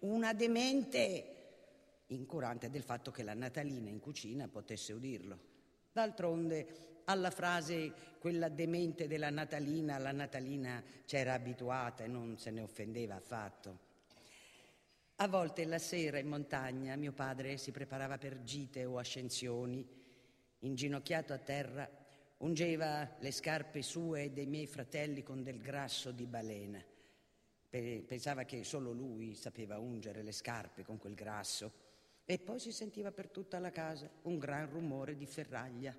una 0.00 0.32
demente, 0.34 1.36
incurante 2.08 2.68
del 2.68 2.82
fatto 2.82 3.10
che 3.12 3.22
la 3.22 3.34
Natalina 3.34 3.88
in 3.88 4.00
cucina 4.00 4.48
potesse 4.48 4.92
udirlo. 4.92 5.38
D'altronde 5.92 6.88
alla 7.04 7.30
frase 7.30 7.92
quella 8.18 8.48
demente 8.48 9.06
della 9.06 9.30
Natalina, 9.30 9.98
la 9.98 10.12
Natalina 10.12 10.82
c'era 11.04 11.34
abituata 11.34 12.04
e 12.04 12.08
non 12.08 12.38
se 12.38 12.50
ne 12.50 12.60
offendeva 12.60 13.14
affatto. 13.14 13.88
A 15.22 15.28
volte 15.28 15.66
la 15.66 15.78
sera 15.78 16.18
in 16.18 16.28
montagna 16.28 16.96
mio 16.96 17.12
padre 17.12 17.58
si 17.58 17.72
preparava 17.72 18.16
per 18.16 18.42
gite 18.42 18.86
o 18.86 18.96
ascensioni, 18.96 19.86
inginocchiato 20.60 21.34
a 21.34 21.38
terra, 21.38 21.86
ungeva 22.38 23.16
le 23.18 23.30
scarpe 23.30 23.82
sue 23.82 24.24
e 24.24 24.30
dei 24.30 24.46
miei 24.46 24.66
fratelli 24.66 25.22
con 25.22 25.42
del 25.42 25.60
grasso 25.60 26.10
di 26.10 26.24
balena. 26.24 26.82
Pensava 27.68 28.44
che 28.44 28.64
solo 28.64 28.92
lui 28.92 29.34
sapeva 29.34 29.78
ungere 29.78 30.22
le 30.22 30.32
scarpe 30.32 30.84
con 30.84 30.96
quel 30.96 31.14
grasso. 31.14 31.70
E 32.24 32.38
poi 32.38 32.58
si 32.58 32.72
sentiva 32.72 33.12
per 33.12 33.28
tutta 33.28 33.58
la 33.58 33.70
casa 33.70 34.10
un 34.22 34.38
gran 34.38 34.70
rumore 34.70 35.16
di 35.16 35.26
ferraglia 35.26 35.94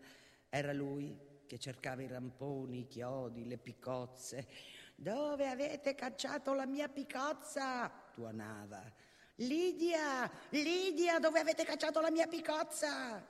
era 0.50 0.74
lui 0.74 1.16
che 1.46 1.60
cercava 1.60 2.02
i 2.02 2.08
ramponi, 2.08 2.80
i 2.80 2.88
chiodi, 2.88 3.46
le 3.46 3.60
piccozze. 3.60 4.48
Dove 4.96 5.48
avete 5.48 5.94
cacciato 5.94 6.56
la 6.56 6.66
mia 6.66 6.90
picozza? 6.90 7.92
tuonava. 8.14 9.10
Lidia, 9.42 10.30
Lidia, 10.50 11.20
dove 11.20 11.40
avete 11.40 11.64
cacciato 11.64 12.00
la 12.00 12.12
mia 12.12 12.28
picozza? 12.28 13.26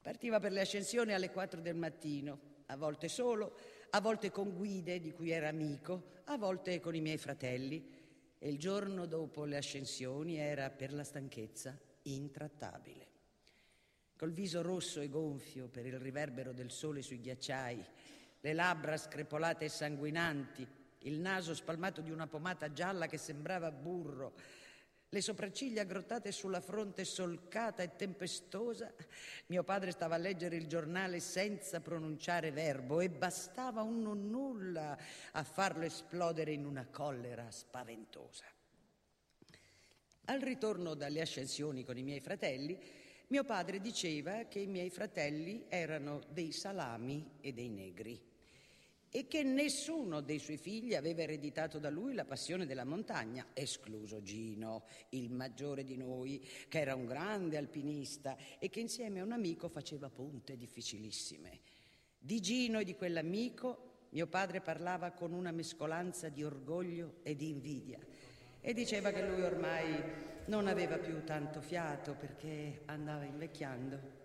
Partiva 0.00 0.40
per 0.40 0.52
le 0.52 0.60
ascensioni 0.60 1.12
alle 1.12 1.30
4 1.30 1.60
del 1.60 1.76
mattino, 1.76 2.40
a 2.66 2.76
volte 2.76 3.08
solo, 3.08 3.56
a 3.90 4.00
volte 4.00 4.30
con 4.30 4.54
guide 4.54 5.00
di 5.00 5.12
cui 5.12 5.30
era 5.30 5.48
amico, 5.48 6.20
a 6.24 6.36
volte 6.36 6.80
con 6.80 6.94
i 6.94 7.00
miei 7.00 7.18
fratelli. 7.18 8.00
E 8.38 8.48
il 8.48 8.58
giorno 8.58 9.06
dopo 9.06 9.44
le 9.44 9.56
ascensioni 9.56 10.36
era 10.36 10.70
per 10.70 10.92
la 10.92 11.04
stanchezza 11.04 11.78
intrattabile 12.02 13.10
col 14.22 14.32
viso 14.32 14.62
rosso 14.62 15.00
e 15.00 15.08
gonfio 15.08 15.66
per 15.66 15.84
il 15.84 15.98
riverbero 15.98 16.52
del 16.52 16.70
sole 16.70 17.02
sui 17.02 17.20
ghiacciai, 17.20 17.84
le 18.38 18.52
labbra 18.52 18.96
screpolate 18.96 19.64
e 19.64 19.68
sanguinanti, 19.68 20.64
il 20.98 21.18
naso 21.18 21.54
spalmato 21.54 22.00
di 22.02 22.12
una 22.12 22.28
pomata 22.28 22.72
gialla 22.72 23.08
che 23.08 23.18
sembrava 23.18 23.72
burro, 23.72 24.34
le 25.12 25.20
sopracciglia 25.20 25.82
aggrottate 25.82 26.32
sulla 26.32 26.62
fronte 26.62 27.04
solcata 27.04 27.82
e 27.82 27.96
tempestosa, 27.96 28.90
mio 29.48 29.62
padre 29.62 29.90
stava 29.90 30.14
a 30.14 30.18
leggere 30.18 30.56
il 30.56 30.66
giornale 30.66 31.20
senza 31.20 31.80
pronunciare 31.80 32.50
verbo 32.50 33.00
e 33.00 33.10
bastava 33.10 33.82
un 33.82 34.00
nonnulla 34.00 34.96
a 35.32 35.44
farlo 35.44 35.84
esplodere 35.84 36.52
in 36.52 36.64
una 36.64 36.86
collera 36.86 37.50
spaventosa. 37.50 38.46
Al 40.26 40.40
ritorno 40.40 40.94
dalle 40.94 41.20
ascensioni 41.20 41.84
con 41.84 41.98
i 41.98 42.02
miei 42.02 42.20
fratelli, 42.20 42.78
mio 43.26 43.44
padre 43.44 43.80
diceva 43.80 44.44
che 44.44 44.60
i 44.60 44.66
miei 44.66 44.88
fratelli 44.88 45.66
erano 45.68 46.22
dei 46.30 46.52
salami 46.52 47.32
e 47.42 47.52
dei 47.52 47.68
negri 47.68 48.31
e 49.14 49.28
che 49.28 49.42
nessuno 49.42 50.22
dei 50.22 50.38
suoi 50.38 50.56
figli 50.56 50.94
aveva 50.94 51.20
ereditato 51.20 51.78
da 51.78 51.90
lui 51.90 52.14
la 52.14 52.24
passione 52.24 52.64
della 52.64 52.86
montagna, 52.86 53.48
escluso 53.52 54.22
Gino, 54.22 54.84
il 55.10 55.30
maggiore 55.30 55.84
di 55.84 55.98
noi, 55.98 56.42
che 56.66 56.80
era 56.80 56.94
un 56.94 57.04
grande 57.04 57.58
alpinista 57.58 58.38
e 58.58 58.70
che 58.70 58.80
insieme 58.80 59.20
a 59.20 59.24
un 59.24 59.32
amico 59.32 59.68
faceva 59.68 60.08
punte 60.08 60.56
difficilissime. 60.56 61.60
Di 62.18 62.40
Gino 62.40 62.78
e 62.78 62.84
di 62.84 62.94
quell'amico 62.94 64.06
mio 64.12 64.26
padre 64.28 64.62
parlava 64.62 65.10
con 65.10 65.34
una 65.34 65.52
mescolanza 65.52 66.30
di 66.30 66.42
orgoglio 66.42 67.16
e 67.22 67.36
di 67.36 67.50
invidia 67.50 67.98
e 68.62 68.72
diceva 68.72 69.10
che 69.10 69.26
lui 69.26 69.42
ormai 69.42 70.02
non 70.46 70.68
aveva 70.68 70.96
più 70.96 71.22
tanto 71.24 71.60
fiato 71.60 72.14
perché 72.14 72.82
andava 72.86 73.24
invecchiando. 73.24 74.21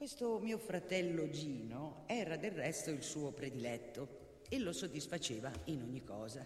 Questo 0.00 0.38
mio 0.38 0.56
fratello 0.56 1.28
Gino 1.28 2.04
era 2.06 2.38
del 2.38 2.52
resto 2.52 2.88
il 2.88 3.02
suo 3.02 3.32
prediletto 3.32 4.38
e 4.48 4.58
lo 4.58 4.72
soddisfaceva 4.72 5.52
in 5.64 5.82
ogni 5.82 6.02
cosa. 6.02 6.42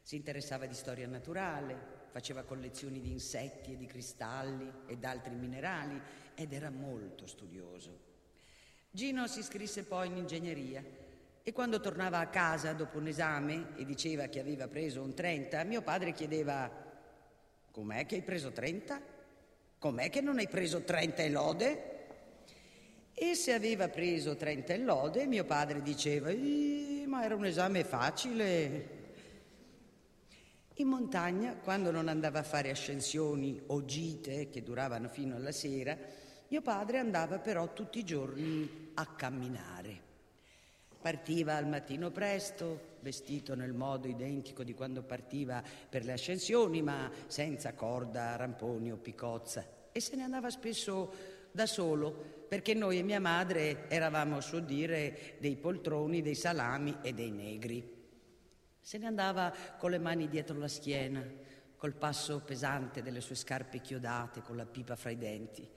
Si 0.00 0.16
interessava 0.16 0.64
di 0.64 0.72
storia 0.72 1.06
naturale, 1.06 1.76
faceva 2.10 2.44
collezioni 2.44 3.02
di 3.02 3.10
insetti 3.10 3.74
e 3.74 3.76
di 3.76 3.84
cristalli 3.84 4.72
e 4.86 4.96
d'altri 4.96 5.34
minerali 5.34 6.00
ed 6.34 6.54
era 6.54 6.70
molto 6.70 7.26
studioso. 7.26 7.90
Gino 8.90 9.26
si 9.26 9.40
iscrisse 9.40 9.84
poi 9.84 10.06
in 10.06 10.16
ingegneria 10.16 10.82
e 11.42 11.52
quando 11.52 11.80
tornava 11.80 12.20
a 12.20 12.28
casa 12.28 12.72
dopo 12.72 12.96
un 12.96 13.08
esame 13.08 13.76
e 13.76 13.84
diceva 13.84 14.28
che 14.28 14.40
aveva 14.40 14.66
preso 14.66 15.02
un 15.02 15.12
30, 15.12 15.62
mio 15.64 15.82
padre 15.82 16.14
chiedeva 16.14 16.72
com'è 17.70 18.06
che 18.06 18.14
hai 18.14 18.22
preso 18.22 18.50
30? 18.50 18.98
Com'è 19.78 20.08
che 20.08 20.22
non 20.22 20.38
hai 20.38 20.48
preso 20.48 20.80
30 20.80 21.22
e 21.22 21.30
lode? 21.30 21.96
E 23.20 23.34
se 23.34 23.52
aveva 23.52 23.88
preso 23.88 24.36
30 24.36 24.74
e 24.74 24.78
lode, 24.78 25.26
mio 25.26 25.44
padre 25.44 25.82
diceva, 25.82 26.30
ma 27.06 27.24
era 27.24 27.34
un 27.34 27.46
esame 27.46 27.82
facile. 27.82 28.96
In 30.74 30.86
montagna, 30.86 31.56
quando 31.56 31.90
non 31.90 32.06
andava 32.06 32.38
a 32.38 32.44
fare 32.44 32.70
ascensioni 32.70 33.60
o 33.66 33.84
gite 33.84 34.48
che 34.50 34.62
duravano 34.62 35.08
fino 35.08 35.34
alla 35.34 35.50
sera, 35.50 35.98
mio 36.46 36.62
padre 36.62 36.98
andava 36.98 37.40
però 37.40 37.72
tutti 37.72 37.98
i 37.98 38.04
giorni 38.04 38.92
a 38.94 39.06
camminare. 39.06 40.00
Partiva 41.02 41.56
al 41.56 41.66
mattino 41.66 42.12
presto, 42.12 42.98
vestito 43.00 43.56
nel 43.56 43.72
modo 43.72 44.06
identico 44.06 44.62
di 44.62 44.74
quando 44.74 45.02
partiva 45.02 45.60
per 45.88 46.04
le 46.04 46.12
ascensioni, 46.12 46.82
ma 46.82 47.10
senza 47.26 47.72
corda, 47.74 48.36
ramponi 48.36 48.92
o 48.92 48.96
picozza, 48.96 49.66
e 49.90 49.98
se 49.98 50.14
ne 50.14 50.22
andava 50.22 50.50
spesso 50.50 51.12
da 51.50 51.66
solo, 51.66 52.37
perché 52.48 52.74
noi 52.74 52.98
e 52.98 53.02
mia 53.02 53.20
madre 53.20 53.88
eravamo, 53.88 54.38
a 54.38 54.40
suo 54.40 54.60
dire, 54.60 55.36
dei 55.38 55.56
poltroni, 55.56 56.22
dei 56.22 56.34
salami 56.34 56.96
e 57.02 57.12
dei 57.12 57.30
negri. 57.30 57.96
Se 58.80 58.96
ne 58.96 59.06
andava 59.06 59.54
con 59.76 59.90
le 59.90 59.98
mani 59.98 60.28
dietro 60.28 60.58
la 60.58 60.66
schiena, 60.66 61.22
col 61.76 61.94
passo 61.94 62.40
pesante 62.40 63.02
delle 63.02 63.20
sue 63.20 63.34
scarpe 63.34 63.80
chiodate, 63.80 64.42
con 64.42 64.56
la 64.56 64.64
pipa 64.64 64.96
fra 64.96 65.10
i 65.10 65.18
denti. 65.18 65.68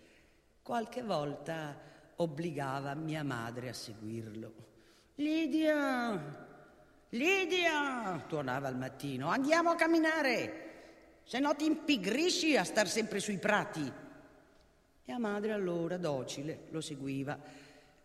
Qualche 0.63 1.03
volta 1.03 1.77
obbligava 2.15 2.93
mia 2.95 3.23
madre 3.23 3.69
a 3.69 3.73
seguirlo. 3.73 4.53
Lidia, 5.15 6.49
Lidia, 7.09 8.23
tuonava 8.27 8.69
al 8.69 8.77
mattino, 8.77 9.27
andiamo 9.27 9.71
a 9.71 9.75
camminare, 9.75 10.69
se 11.23 11.39
no 11.39 11.53
ti 11.55 11.65
impigrisci 11.65 12.55
a 12.55 12.63
star 12.63 12.87
sempre 12.87 13.19
sui 13.19 13.37
prati. 13.37 14.00
E 15.03 15.12
a 15.12 15.17
madre 15.17 15.51
allora, 15.51 15.98
docile, 15.98 16.65
lo 16.70 16.81
seguiva 16.81 17.39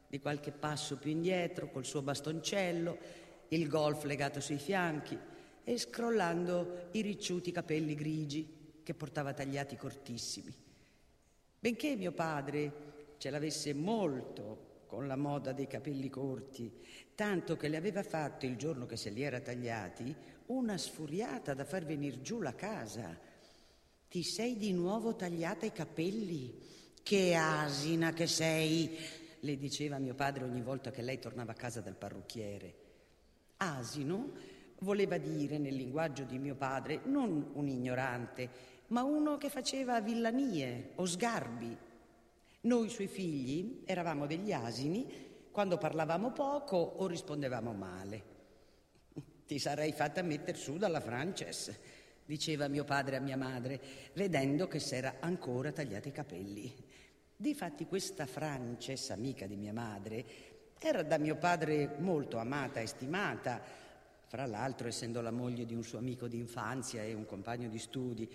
di 0.09 0.21
qualche 0.21 0.53
passo 0.53 0.97
più 0.97 1.11
indietro 1.11 1.71
col 1.71 1.85
suo 1.85 2.03
bastoncello, 2.03 2.99
il 3.49 3.69
golf 3.69 4.05
legato 4.05 4.41
sui 4.41 4.59
fianchi 4.59 5.19
e 5.63 5.79
scrollando 5.79 6.89
i 6.93 7.01
ricciuti 7.01 7.53
capelli 7.53 7.95
grigi 7.95 8.81
che 8.83 8.95
portava 8.95 9.33
tagliati 9.33 9.77
cortissimi. 9.77 10.55
Benché 11.59 11.97
mio 11.97 12.13
padre 12.13 12.73
ce 13.19 13.31
l'avesse 13.31 13.75
molto 13.75 14.85
con 14.87 15.07
la 15.07 15.17
moda 15.17 15.53
dei 15.53 15.67
capelli 15.67 16.09
corti, 16.09 16.73
tanto 17.15 17.57
che 17.57 17.69
le 17.69 17.77
aveva 17.77 18.03
fatto 18.03 18.47
il 18.47 18.57
giorno 18.57 18.87
che 18.87 18.97
se 18.97 19.11
li 19.11 19.23
era 19.23 19.41
tagliati 19.41 20.15
una 20.47 20.79
sfuriata 20.79 21.55
da 21.55 21.65
far 21.65 21.85
venire 21.85 22.23
giù 22.23 22.41
la 22.41 22.55
casa. 22.55 23.19
Ti 24.09 24.23
sei 24.23 24.57
di 24.57 24.73
nuovo 24.73 25.17
tagliata 25.17 25.67
i 25.67 25.73
capelli? 25.73 26.55
Che 27.07 27.37
asina 27.37 28.13
che 28.13 28.27
sei, 28.27 28.99
le 29.39 29.57
diceva 29.57 29.99
mio 29.99 30.17
padre 30.17 30.43
ogni 30.43 30.61
volta 30.61 30.91
che 30.91 31.03
lei 31.03 31.21
tornava 31.21 31.53
a 31.53 31.55
casa 31.55 31.81
dal 31.81 31.95
parrucchiere. 31.95 32.75
Asino 33.59 34.33
voleva 34.81 35.17
dire 35.17 35.57
nel 35.59 35.77
linguaggio 35.77 36.25
di 36.25 36.37
mio 36.41 36.57
padre 36.57 37.03
non 37.05 37.51
un 37.53 37.69
ignorante, 37.69 38.51
ma 38.89 39.05
uno 39.05 39.37
che 39.37 39.51
faceva 39.51 40.01
villanie 40.01 40.95
o 40.97 41.07
sgarbi. 41.07 41.79
Noi 42.63 42.89
suoi 42.89 43.07
figli 43.07 43.83
eravamo 43.85 44.27
degli 44.27 44.51
asini 44.51 45.07
quando 45.53 45.79
parlavamo 45.79 46.33
poco 46.33 46.77
o 46.77 47.07
rispondevamo 47.07 47.73
male. 47.73 48.23
Ti 49.47 49.59
sarei 49.61 49.93
fatta 49.93 50.23
mettere 50.23 50.59
su 50.59 50.77
dalla 50.77 51.01
Frances, 51.01 51.73
diceva 52.25 52.67
mio 52.67 52.83
padre 52.83 53.15
a 53.15 53.21
mia 53.21 53.37
madre, 53.37 53.81
vedendo 54.15 54.67
che 54.67 54.81
s'era 54.81 55.19
ancora 55.21 55.71
tagliati 55.71 56.09
i 56.09 56.13
capelli. 56.13 56.86
Difatti 57.39 57.85
questa 57.85 58.25
Frances, 58.25 59.11
amica 59.11 59.47
di 59.47 59.57
mia 59.57 59.75
madre, 59.75 60.25
era 60.79 61.03
da 61.03 61.19
mio 61.19 61.37
padre 61.37 61.97
molto 61.99 62.39
amata 62.39 62.81
e 62.81 62.87
stimata, 62.87 63.61
fra 64.27 64.47
l'altro 64.47 64.89
essendo 64.89 65.21
la 65.21 65.31
moglie 65.31 65.67
di 65.67 65.75
un 65.75 65.83
suo 65.83 65.99
amico 65.99 66.29
d'infanzia 66.29 67.05
e 67.05 67.13
un 67.13 67.27
compagno 67.27 67.69
di 67.69 67.79
studi, 67.79 68.27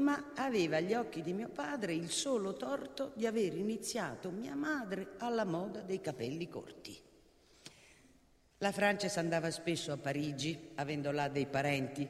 ma 0.00 0.32
aveva 0.34 0.76
agli 0.76 0.92
occhi 0.92 1.22
di 1.22 1.32
mio 1.32 1.48
padre 1.48 1.94
il 1.94 2.10
solo 2.10 2.52
torto 2.52 3.12
di 3.14 3.26
aver 3.26 3.56
iniziato 3.56 4.28
mia 4.28 4.54
madre 4.54 5.14
alla 5.16 5.44
moda 5.44 5.80
dei 5.80 6.02
capelli 6.02 6.48
corti. 6.48 7.00
La 8.58 8.72
Frances 8.72 9.16
andava 9.16 9.50
spesso 9.50 9.90
a 9.90 9.96
Parigi, 9.96 10.72
avendo 10.74 11.10
là 11.12 11.28
dei 11.28 11.46
parenti, 11.46 12.06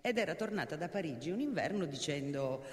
ed 0.00 0.16
era 0.16 0.34
tornata 0.34 0.76
da 0.76 0.88
Parigi 0.88 1.28
un 1.28 1.40
inverno 1.40 1.84
dicendo 1.84 2.64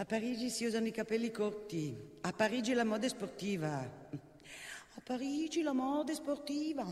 a 0.00 0.04
Parigi 0.04 0.48
si 0.48 0.64
usano 0.64 0.86
i 0.86 0.92
capelli 0.92 1.32
corti, 1.32 1.92
a 2.20 2.32
Parigi 2.32 2.72
la 2.72 2.84
moda 2.84 3.06
è 3.06 3.08
sportiva. 3.08 4.06
A 4.94 5.00
Parigi 5.00 5.62
la 5.62 5.72
moda 5.72 6.12
è 6.12 6.14
sportiva, 6.14 6.86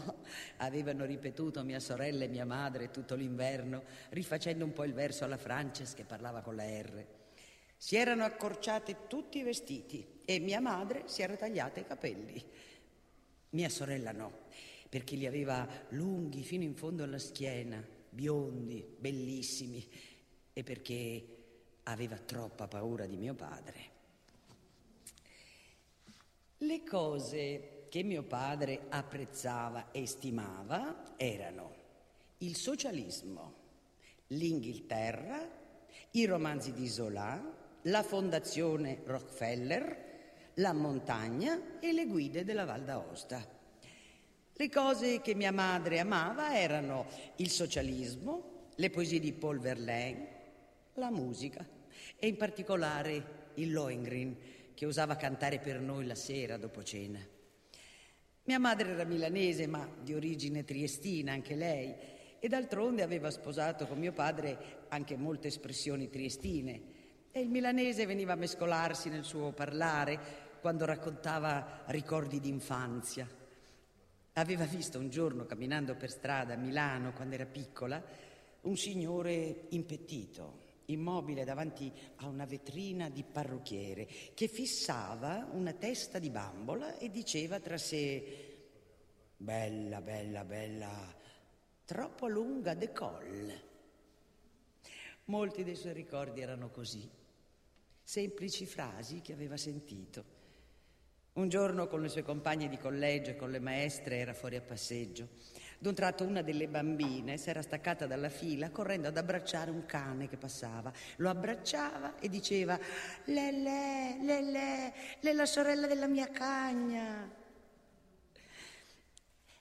avevano 0.59 1.05
ripetuto 1.05 1.62
mia 1.62 1.79
sorella 1.79 2.25
e 2.25 2.29
mia 2.29 2.45
madre 2.45 2.90
tutto 2.90 3.14
l'inverno, 3.14 3.85
rifacendo 4.11 4.64
un 4.64 4.73
po' 4.73 4.85
il 4.85 4.92
verso 4.92 5.25
alla 5.25 5.37
Frances 5.37 5.95
che 5.95 6.05
parlava 6.05 6.40
con 6.40 6.57
la 6.57 6.64
R. 6.64 7.07
Si 7.77 7.95
erano 7.95 8.25
accorciati 8.25 8.97
tutti 9.09 9.38
i 9.38 9.42
vestiti 9.42 10.23
e 10.25 10.38
mia 10.40 10.61
madre 10.61 11.05
si 11.07 11.23
era 11.23 11.37
tagliata 11.37 11.79
i 11.79 11.87
capelli. 11.87 12.45
Mia 13.51 13.69
sorella 13.69 14.11
no, 14.11 14.47
perché 14.88 15.14
li 15.14 15.27
aveva 15.27 15.69
lunghi 15.90 16.42
fino 16.42 16.64
in 16.64 16.75
fondo 16.75 17.05
alla 17.05 17.19
schiena, 17.19 17.85
biondi, 18.09 18.85
bellissimi, 18.99 19.85
e 20.53 20.62
perché 20.62 21.36
aveva 21.88 22.16
troppa 22.16 22.66
paura 22.66 23.07
di 23.07 23.16
mio 23.16 23.35
padre. 23.35 23.94
Le 26.59 26.83
cose 26.83 27.87
che 27.88 28.03
mio 28.03 28.22
padre 28.22 28.87
apprezzava 28.88 29.90
e 29.92 30.07
stimava 30.07 31.14
erano 31.16 31.75
il 32.38 32.57
socialismo, 32.57 33.55
l'Inghilterra, 34.29 35.49
i 36.12 36.25
romanzi 36.25 36.72
di 36.72 36.88
Zola, 36.88 37.55
la 37.83 38.03
fondazione 38.03 39.03
Rockefeller, 39.05 40.05
la 40.55 40.72
montagna 40.72 41.79
e 41.79 41.92
le 41.92 42.07
guide 42.07 42.44
della 42.44 42.64
Val 42.64 42.85
d'Aosta. 42.85 43.55
Le 44.53 44.70
cose 44.70 45.20
che 45.20 45.35
mia 45.35 45.53
madre 45.53 46.01
amava 46.01 46.59
erano 46.59 47.07
il 47.37 47.51
socialismo, 47.51 48.70
le 48.75 48.90
poesie 48.90 49.20
di 49.20 49.33
Paul 49.33 49.61
Verlaine, 49.61 50.35
la 50.94 51.11
musica 51.11 51.76
e 52.19 52.27
in 52.27 52.37
particolare 52.37 53.45
il 53.55 53.73
Lohengrin 53.73 54.37
che 54.75 54.87
usava 54.87 55.17
cantare 55.17 55.59
per 55.59 55.81
noi 55.81 56.07
la 56.07 56.15
sera 56.15 56.57
dopo 56.57 56.83
cena. 56.83 57.19
Mia 58.45 58.59
madre 58.59 58.91
era 58.91 59.05
milanese 59.05 59.67
ma 59.67 59.89
di 60.03 60.15
origine 60.15 60.65
triestina 60.65 61.33
anche 61.33 61.55
lei 61.55 61.95
e 62.39 62.49
d'altronde 62.49 63.03
aveva 63.03 63.31
sposato 63.31 63.87
con 63.87 63.99
mio 63.99 64.13
padre 64.13 64.85
anche 64.89 65.17
molte 65.17 65.49
espressioni 65.49 66.09
triestine 66.09 66.95
e 67.33 67.41
il 67.41 67.49
milanese 67.49 68.07
veniva 68.07 68.35
a 68.35 68.37
mescolarsi 68.37 69.09
nel 69.09 69.25
suo 69.25 69.53
parlare 69.53 70.45
quando 70.61 70.85
raccontava 70.85 71.85
ricordi 71.87 72.39
d'infanzia. 72.39 73.29
Aveva 74.35 74.65
visto 74.65 74.99
un 74.99 75.09
giorno 75.09 75.47
camminando 75.47 75.97
per 75.97 76.11
strada 76.11 76.55
a 76.55 76.59
Milano 76.59 77.13
quando 77.15 77.35
era 77.35 77.47
piccola 77.47 78.03
un 78.63 78.77
signore 78.77 79.67
impettito 79.71 80.65
immobile 80.87 81.44
davanti 81.44 81.92
a 82.16 82.27
una 82.27 82.44
vetrina 82.44 83.09
di 83.09 83.25
parrucchiere, 83.25 84.07
che 84.35 84.49
fissava 84.49 85.49
una 85.53 85.72
testa 85.72 86.18
di 86.18 86.31
bambola 86.31 86.99
e 86.99 87.11
diceva 87.11 87.61
tra 87.61 87.79
sé 87.79 88.55
Bella, 89.38 90.01
bella, 90.01 90.44
bella, 90.44 91.14
troppo 91.85 92.27
lunga 92.27 92.72
decolle. 92.72 93.75
Molti 95.25 95.62
dei 95.62 95.75
suoi 95.75 95.92
ricordi 95.92 96.40
erano 96.40 96.70
così, 96.70 97.07
semplici 98.03 98.64
frasi 98.64 99.20
che 99.20 99.35
aveva 99.35 99.59
sentito. 99.59 100.35
Un 101.35 101.51
giorno 101.51 101.87
con 101.87 102.01
le 102.01 102.09
sue 102.09 102.22
compagne 102.22 102.66
di 102.70 102.79
collegio 102.79 103.33
e 103.33 103.37
con 103.37 103.51
le 103.51 103.61
maestre 103.61 104.16
era 104.16 104.33
fuori 104.33 104.57
a 104.57 104.62
passeggio. 104.62 105.29
D'un 105.79 105.95
tratto 105.95 106.25
una 106.25 106.43
delle 106.43 106.69
bambine 106.69 107.37
si 107.37 107.51
era 107.51 107.61
staccata 107.61 108.07
dalla 108.07 108.31
fila 108.31 108.71
correndo 108.71 109.09
ad 109.09 109.17
abbracciare 109.17 109.71
un 109.71 109.85
cane 109.85 110.29
che 110.29 110.37
passava. 110.37 110.91
Lo 111.17 111.29
abbracciava 111.29 112.19
e 112.19 112.29
diceva 112.29 112.79
Lele, 113.25 114.17
Lele, 114.23 114.93
lei 115.21 115.33
è 115.33 115.37
la 115.37 115.47
sorella 115.47 115.87
della 115.87 116.07
mia 116.07 116.29
cagna. 116.31 117.45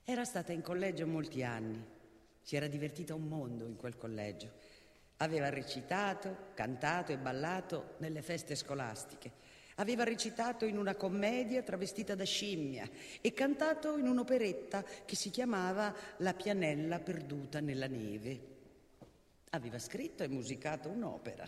Era 0.06 0.24
stata 0.24 0.54
in 0.54 0.62
collegio 0.62 1.06
molti 1.06 1.44
anni. 1.44 1.84
Si 2.42 2.56
era 2.56 2.68
divertita 2.68 3.14
un 3.14 3.28
mondo 3.28 3.66
in 3.66 3.76
quel 3.76 3.98
collegio. 3.98 4.52
Aveva 5.18 5.50
recitato, 5.50 6.52
cantato 6.54 7.12
e 7.12 7.18
ballato 7.18 7.96
nelle 7.98 8.22
feste 8.22 8.56
scolastiche. 8.56 9.32
Aveva 9.76 10.06
recitato 10.06 10.66
in 10.66 10.78
una 10.78 10.96
commedia 10.96 11.62
travestita 11.62 12.16
da 12.16 12.24
scimmia 12.24 12.90
e 13.20 13.34
cantato 13.34 13.98
in 13.98 14.08
un'operetta 14.08 14.84
che 15.04 15.16
si 15.16 15.30
chiamava 15.30 15.94
La 16.18 16.34
pianella 16.34 17.00
perduta 17.00 17.60
nella 17.60 17.88
neve. 17.88 18.54
Aveva 19.50 19.78
scritto 19.78 20.24
e 20.24 20.30
musicato 20.30 20.90
un'opera 20.90 21.48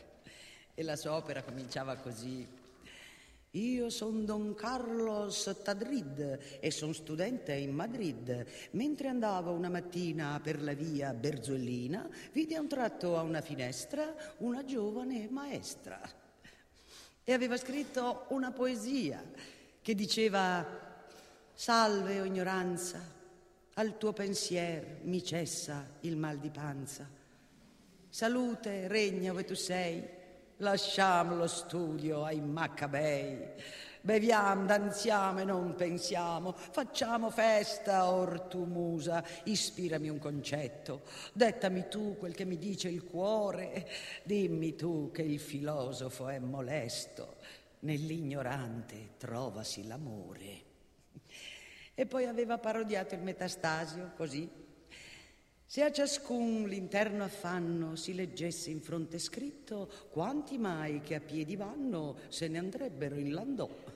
e 0.74 0.84
la 0.84 0.98
sua 0.98 1.16
opera 1.16 1.42
cominciava 1.42 1.96
così. 1.96 2.46
Io 3.52 3.90
sono 3.90 4.20
Don 4.20 4.54
Carlos 4.54 5.60
Tadrid 5.64 6.60
e 6.60 6.70
sono 6.70 6.92
studente 6.92 7.54
in 7.54 7.74
Madrid. 7.74 8.46
Mentre 8.72 9.08
andavo 9.08 9.54
una 9.54 9.70
mattina 9.70 10.40
per 10.44 10.62
la 10.62 10.74
via 10.74 11.14
Berzollina, 11.14 12.08
vidi 12.34 12.56
a 12.56 12.62
un 12.62 12.68
tratto 12.68 13.18
a 13.18 13.22
una 13.22 13.42
finestra 13.42 14.14
una 14.40 14.66
giovane 14.66 15.30
maestra 15.32 16.17
e 17.30 17.34
aveva 17.34 17.58
scritto 17.58 18.24
una 18.30 18.54
poesia 18.54 19.22
che 19.82 19.94
diceva 19.96 20.66
Salve 21.54 22.22
o 22.22 22.24
ignoranza, 22.24 23.02
al 23.74 23.98
tuo 23.98 24.14
pensier 24.14 25.00
mi 25.02 25.22
cessa 25.22 25.86
il 26.02 26.16
mal 26.16 26.38
di 26.38 26.50
panza. 26.50 27.06
Salute 28.08 28.88
regna 28.88 29.32
dove 29.32 29.44
tu 29.44 29.56
sei, 29.56 30.08
lasciamo 30.58 31.36
lo 31.36 31.48
studio 31.48 32.24
ai 32.24 32.40
maccabei. 32.40 33.46
Beviamo, 34.08 34.66
danziamo 34.66 35.42
e 35.42 35.44
non 35.44 35.76
pensiamo, 35.76 36.54
facciamo 36.54 37.30
festa, 37.30 38.10
or 38.10 38.40
tu 38.40 38.64
musa, 38.64 39.22
ispirami 39.44 40.08
un 40.08 40.18
concetto, 40.18 41.02
dettami 41.34 41.90
tu 41.90 42.16
quel 42.18 42.34
che 42.34 42.46
mi 42.46 42.58
dice 42.58 42.88
il 42.88 43.04
cuore, 43.04 43.86
dimmi 44.24 44.78
tu 44.78 45.12
che 45.12 45.24
il 45.24 45.42
filosofo 45.42 46.30
è 46.30 46.40
molesto, 46.40 47.36
nell'ignorante 47.80 49.16
trovasi 49.18 49.86
l'amore. 49.86 50.62
E 51.94 52.06
poi 52.06 52.28
aveva 52.28 52.58
parodiato 52.60 53.14
il 53.14 53.22
metastasio, 53.22 54.14
così, 54.16 54.50
se 55.66 55.84
a 55.84 55.92
ciascun 55.92 56.64
l'interno 56.70 57.26
affanno 57.26 57.98
si 57.98 58.16
leggesse 58.16 58.70
in 58.70 58.80
fronte 58.80 59.20
scritto, 59.20 59.92
quanti 60.12 60.58
mai 60.58 61.02
che 61.02 61.16
a 61.16 61.20
piedi 61.20 61.58
vanno 61.58 62.20
se 62.30 62.48
ne 62.48 62.58
andrebbero 62.58 63.18
in 63.18 63.34
landò. 63.34 63.96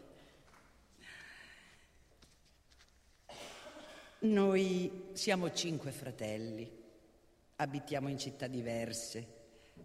Noi 4.23 5.09
siamo 5.13 5.51
cinque 5.51 5.91
fratelli, 5.91 6.69
abitiamo 7.55 8.07
in 8.07 8.19
città 8.19 8.45
diverse, 8.45 9.27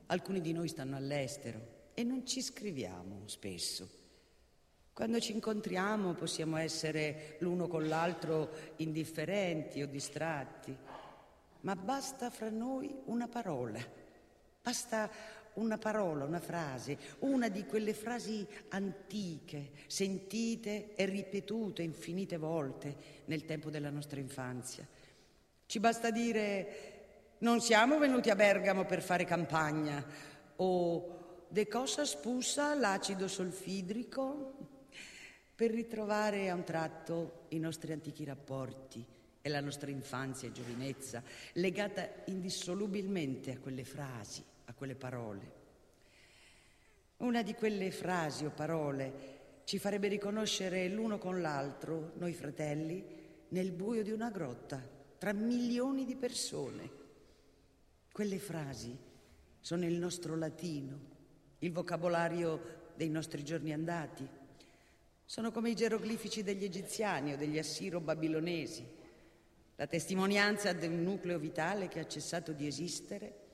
alcuni 0.09 0.43
di 0.43 0.53
noi 0.53 0.69
stanno 0.69 0.95
all'estero 0.95 1.91
e 1.95 2.03
non 2.03 2.27
ci 2.27 2.43
scriviamo 2.43 3.23
spesso. 3.25 3.89
Quando 4.93 5.21
ci 5.21 5.33
incontriamo 5.33 6.13
possiamo 6.13 6.59
essere 6.59 7.37
l'uno 7.39 7.67
con 7.67 7.89
l'altro 7.89 8.51
indifferenti 8.77 9.81
o 9.81 9.87
distratti, 9.87 10.77
ma 11.61 11.75
basta 11.75 12.29
fra 12.29 12.51
noi 12.51 12.95
una 13.07 13.29
parola, 13.29 13.81
basta 14.61 15.11
una 15.57 15.79
parola, 15.79 16.25
una 16.25 16.41
frase, 16.41 16.99
una 17.21 17.49
di 17.49 17.65
quelle 17.67 17.95
frasi 17.95 18.47
antiche, 18.69 19.71
sentite 19.87 20.95
e 20.95 21.05
ripetute 21.05 21.83
infinite 21.83 22.37
volte 22.37 22.95
nel 23.27 23.45
tempo 23.45 23.71
della 23.71 23.91
nostra 23.91 24.21
infanzia. 24.21 24.87
Ci 25.67 25.81
basta 25.81 26.11
dire 26.11 26.95
non 27.39 27.61
siamo 27.61 27.99
venuti 27.99 28.31
a 28.31 28.37
Bergamo 28.37 28.85
per 28.87 29.03
fare 29.03 29.25
campagna 29.25 30.05
o 30.57 31.45
de 31.49 31.69
cosa 31.69 32.05
spussa 32.05 32.75
l'acido 32.75 33.29
solfidrico 33.29 34.55
per 35.55 35.71
ritrovare 35.71 36.51
a 36.51 36.55
un 36.55 36.65
tratto 36.65 37.45
i 37.49 37.59
nostri 37.59 37.93
antichi 37.93 38.25
rapporti 38.25 39.05
e 39.41 39.49
la 39.49 39.61
nostra 39.61 39.91
infanzia 39.91 40.49
e 40.49 40.53
giovinezza 40.53 41.23
legata 41.55 42.09
indissolubilmente 42.27 43.53
a 43.53 43.59
quelle 43.59 43.85
frasi 43.85 44.43
a 44.67 44.75
quelle 44.75 44.95
parole. 44.95 45.65
Una 47.19 47.43
di 47.43 47.55
quelle 47.55 47.91
frasi 47.91 48.45
o 48.45 48.51
parole 48.51 49.35
ci 49.65 49.79
farebbe 49.79 50.09
riconoscere 50.09 50.89
l'uno 50.89 51.19
con 51.19 51.41
l'altro, 51.41 52.13
noi 52.17 52.33
fratelli, 52.35 53.05
nel 53.49 53.73
buio 53.73 54.03
di 54.03 54.11
una 54.11 54.31
grotta, 54.31 54.81
tra 55.19 55.33
milioni 55.33 56.05
di 56.05 56.15
persone. 56.15 57.05
Quelle 58.13 58.39
frasi 58.39 58.97
sono 59.61 59.85
il 59.87 59.95
nostro 59.95 60.37
latino, 60.37 60.99
il 61.61 61.73
vocabolario 61.73 62.93
dei 62.95 63.09
nostri 63.09 63.43
giorni 63.45 63.73
andati. 63.73 64.29
Sono 65.25 65.51
come 65.51 65.71
i 65.71 65.75
geroglifici 65.75 66.43
degli 66.43 66.65
egiziani 66.65 67.33
o 67.33 67.37
degli 67.37 67.59
assiro-babilonesi, 67.59 68.87
la 69.77 69.87
testimonianza 69.87 70.73
di 70.73 70.87
un 70.87 71.03
nucleo 71.03 71.39
vitale 71.39 71.89
che 71.89 72.01
ha 72.01 72.07
cessato 72.07 72.53
di 72.53 72.67
esistere 72.67 73.46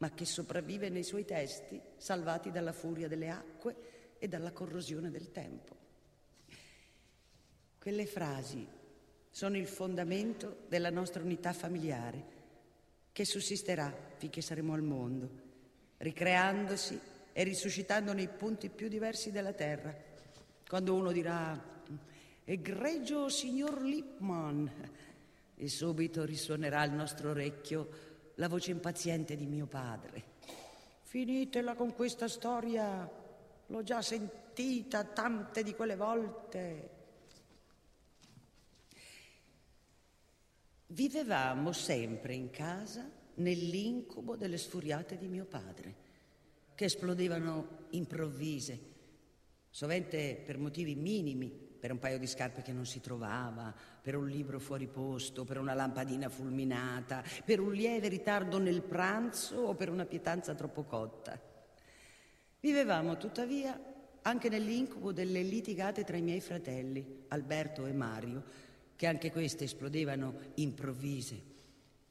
ma 0.00 0.10
che 0.10 0.24
sopravvive 0.24 0.88
nei 0.88 1.02
suoi 1.02 1.24
testi, 1.24 1.80
salvati 1.96 2.50
dalla 2.50 2.72
furia 2.72 3.06
delle 3.06 3.28
acque 3.28 4.16
e 4.18 4.28
dalla 4.28 4.50
corrosione 4.50 5.10
del 5.10 5.30
tempo. 5.30 5.76
Quelle 7.78 8.06
frasi 8.06 8.66
sono 9.30 9.56
il 9.56 9.66
fondamento 9.66 10.64
della 10.68 10.90
nostra 10.90 11.22
unità 11.22 11.52
familiare, 11.52 12.38
che 13.12 13.24
sussisterà 13.26 13.94
finché 14.16 14.40
saremo 14.40 14.72
al 14.72 14.82
mondo, 14.82 15.30
ricreandosi 15.98 16.98
e 17.32 17.42
risuscitando 17.42 18.12
nei 18.14 18.28
punti 18.28 18.70
più 18.70 18.88
diversi 18.88 19.30
della 19.30 19.52
terra. 19.52 19.94
Quando 20.66 20.94
uno 20.94 21.12
dirà, 21.12 21.62
egregio 22.44 23.28
signor 23.28 23.82
Lippmann, 23.82 24.66
e 25.56 25.68
subito 25.68 26.24
risuonerà 26.24 26.84
il 26.84 26.92
nostro 26.92 27.30
orecchio 27.30 28.09
la 28.40 28.48
voce 28.48 28.70
impaziente 28.70 29.36
di 29.36 29.46
mio 29.46 29.66
padre. 29.66 30.38
Finitela 31.02 31.74
con 31.74 31.94
questa 31.94 32.26
storia, 32.26 33.08
l'ho 33.66 33.82
già 33.82 34.00
sentita 34.00 35.04
tante 35.04 35.62
di 35.62 35.74
quelle 35.74 35.94
volte. 35.94 36.90
Vivevamo 40.86 41.72
sempre 41.72 42.34
in 42.34 42.48
casa 42.50 43.08
nell'incubo 43.34 44.36
delle 44.36 44.56
sfuriate 44.56 45.18
di 45.18 45.28
mio 45.28 45.44
padre, 45.44 45.94
che 46.74 46.86
esplodevano 46.86 47.88
improvvise, 47.90 48.80
sovente 49.68 50.42
per 50.46 50.56
motivi 50.56 50.94
minimi, 50.94 51.68
per 51.80 51.90
un 51.90 51.98
paio 51.98 52.18
di 52.18 52.26
scarpe 52.26 52.62
che 52.62 52.72
non 52.72 52.84
si 52.84 53.00
trovava, 53.00 53.74
per 54.02 54.14
un 54.14 54.28
libro 54.28 54.60
fuori 54.60 54.86
posto, 54.86 55.44
per 55.44 55.58
una 55.58 55.74
lampadina 55.74 56.28
fulminata, 56.28 57.24
per 57.44 57.58
un 57.58 57.72
lieve 57.72 58.08
ritardo 58.08 58.58
nel 58.58 58.82
pranzo 58.82 59.56
o 59.56 59.74
per 59.74 59.88
una 59.88 60.04
pietanza 60.04 60.54
troppo 60.54 60.84
cotta. 60.84 61.40
Vivevamo 62.60 63.16
tuttavia 63.16 63.80
anche 64.22 64.50
nell'incubo 64.50 65.12
delle 65.12 65.42
litigate 65.42 66.04
tra 66.04 66.18
i 66.18 66.22
miei 66.22 66.40
fratelli, 66.40 67.24
Alberto 67.28 67.86
e 67.86 67.92
Mario, 67.92 68.44
che 68.94 69.06
anche 69.06 69.32
queste 69.32 69.64
esplodevano 69.64 70.34
improvvise. 70.56 71.48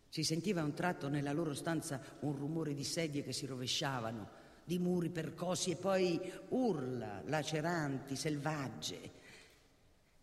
Si 0.09 0.23
sentiva 0.23 0.61
a 0.61 0.63
un 0.63 0.73
tratto 0.73 1.07
nella 1.07 1.33
loro 1.33 1.53
stanza 1.53 2.01
un 2.21 2.35
rumore 2.35 2.73
di 2.73 2.83
sedie 2.83 3.21
che 3.21 3.31
si 3.31 3.45
rovesciavano, 3.45 4.27
di 4.63 4.79
muri 4.79 5.09
percossi 5.09 5.69
e 5.71 5.75
poi 5.75 6.19
urla 6.49 7.21
laceranti, 7.25 8.15
selvagge. 8.15 9.18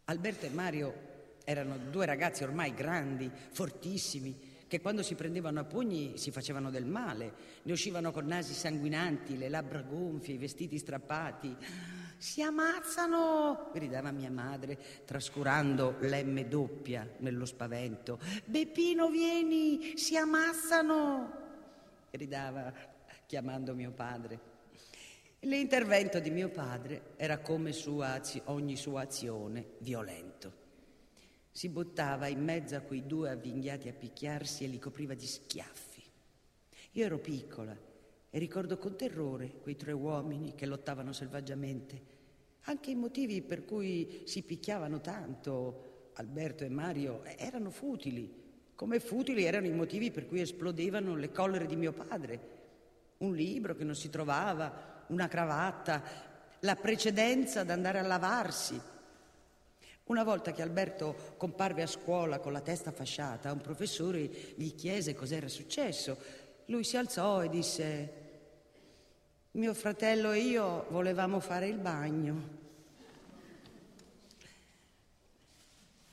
Alberto 0.09 0.47
e 0.47 0.51
Mario 0.51 0.95
erano 1.43 1.79
due 1.91 2.07
ragazzi 2.07 2.45
ormai 2.45 2.73
grandi, 2.73 3.29
fortissimi, 3.51 4.55
che 4.69 4.81
quando 4.81 5.03
si 5.03 5.17
prendevano 5.17 5.59
a 5.59 5.65
pugni 5.65 6.17
si 6.17 6.31
facevano 6.31 6.71
del 6.71 6.87
male, 6.87 7.33
ne 7.63 7.73
uscivano 7.73 8.13
con 8.13 8.25
nasi 8.25 8.55
sanguinanti, 8.55 9.37
le 9.37 9.49
labbra 9.49 9.83
gonfie, 9.83 10.35
i 10.35 10.39
vestiti 10.39 10.79
strappati. 10.79 11.57
Si 12.19 12.41
ammazzano! 12.41 13.71
gridava 13.73 14.13
mia 14.13 14.31
madre, 14.31 14.79
trascurando 15.05 15.97
l'M 15.99 16.41
doppia 16.43 17.09
nello 17.19 17.45
spavento. 17.45 18.21
Beppino, 18.45 19.09
vieni! 19.09 19.97
Si 19.97 20.17
ammazzano! 20.17 21.33
gridava 22.13 22.73
chiamando 23.27 23.75
mio 23.75 23.91
padre. 23.91 24.55
L'intervento 25.47 26.19
di 26.19 26.31
mio 26.31 26.49
padre 26.49 27.13
era 27.15 27.39
come 27.39 27.71
sua 27.71 28.21
ogni 28.47 28.75
sua 28.75 29.03
azione 29.03 29.75
violento. 29.79 30.53
Si 31.53 31.69
buttava 31.69 32.27
in 32.27 32.43
mezzo 32.43 32.75
a 32.75 32.81
quei 32.81 33.07
due 33.07 33.31
avvinghiati 33.31 33.89
a 33.89 33.93
picchiarsi 33.93 34.65
e 34.65 34.67
li 34.67 34.81
copriva 34.81 35.15
di 35.15 35.25
schiaffi. 35.25 36.03
Io 36.93 37.05
ero 37.05 37.21
piccola 37.21 37.79
e 38.29 38.39
ricordo 38.41 38.77
con 38.77 38.97
terrore 38.97 39.53
quei 39.63 39.77
tre 39.77 39.93
uomini 39.93 40.57
che 40.57 40.67
lottavano 40.67 41.13
selvaggiamente. 41.13 42.03
Anche 42.63 42.91
i 42.91 42.97
motivi 42.97 43.41
per 43.41 43.65
cui 43.65 44.23
si 44.25 44.43
picchiavano 44.43 45.01
tanto, 45.01 46.11
Alberto 46.15 46.65
e 46.65 46.69
Mario, 46.69 47.23
erano 47.23 47.71
futili, 47.71 48.35
come 48.75 48.99
futili 48.99 49.45
erano 49.45 49.69
i 49.69 49.73
motivi 49.73 50.11
per 50.11 50.27
cui 50.27 50.41
esplodevano 50.41 51.15
le 51.15 51.31
collere 51.31 51.67
di 51.67 51.77
mio 51.77 51.93
padre. 51.93 52.55
Un 53.19 53.33
libro 53.33 53.77
che 53.77 53.85
non 53.85 53.95
si 53.95 54.11
trovava, 54.11 54.95
una 55.09 55.29
cravatta, 55.29 56.03
la 56.61 56.77
precedenza 56.77 57.61
ad 57.61 57.71
andare 57.71 57.99
a 57.99 58.03
lavarsi. 58.03 58.81
Una 60.05 60.23
volta 60.23 60.53
che 60.53 60.63
Alberto 60.63 61.35
comparve 61.37 61.83
a 61.83 61.87
scuola 61.87 62.39
con 62.39 62.53
la 62.53 62.61
testa 62.61 62.93
fasciata, 62.93 63.53
un 63.53 63.61
professore 63.61 64.21
gli 64.55 64.75
chiese 64.75 65.15
cos'era 65.15 65.49
successo. 65.49 66.17
Lui 66.67 66.85
si 66.85 66.97
alzò 66.97 67.43
e 67.43 67.49
disse, 67.49 68.13
mio 69.53 69.75
fratello 69.75 70.33
e 70.33 70.41
io 70.41 70.87
volevamo 70.91 71.41
fare 71.41 71.67
il 71.67 71.79
bagno. 71.79 72.65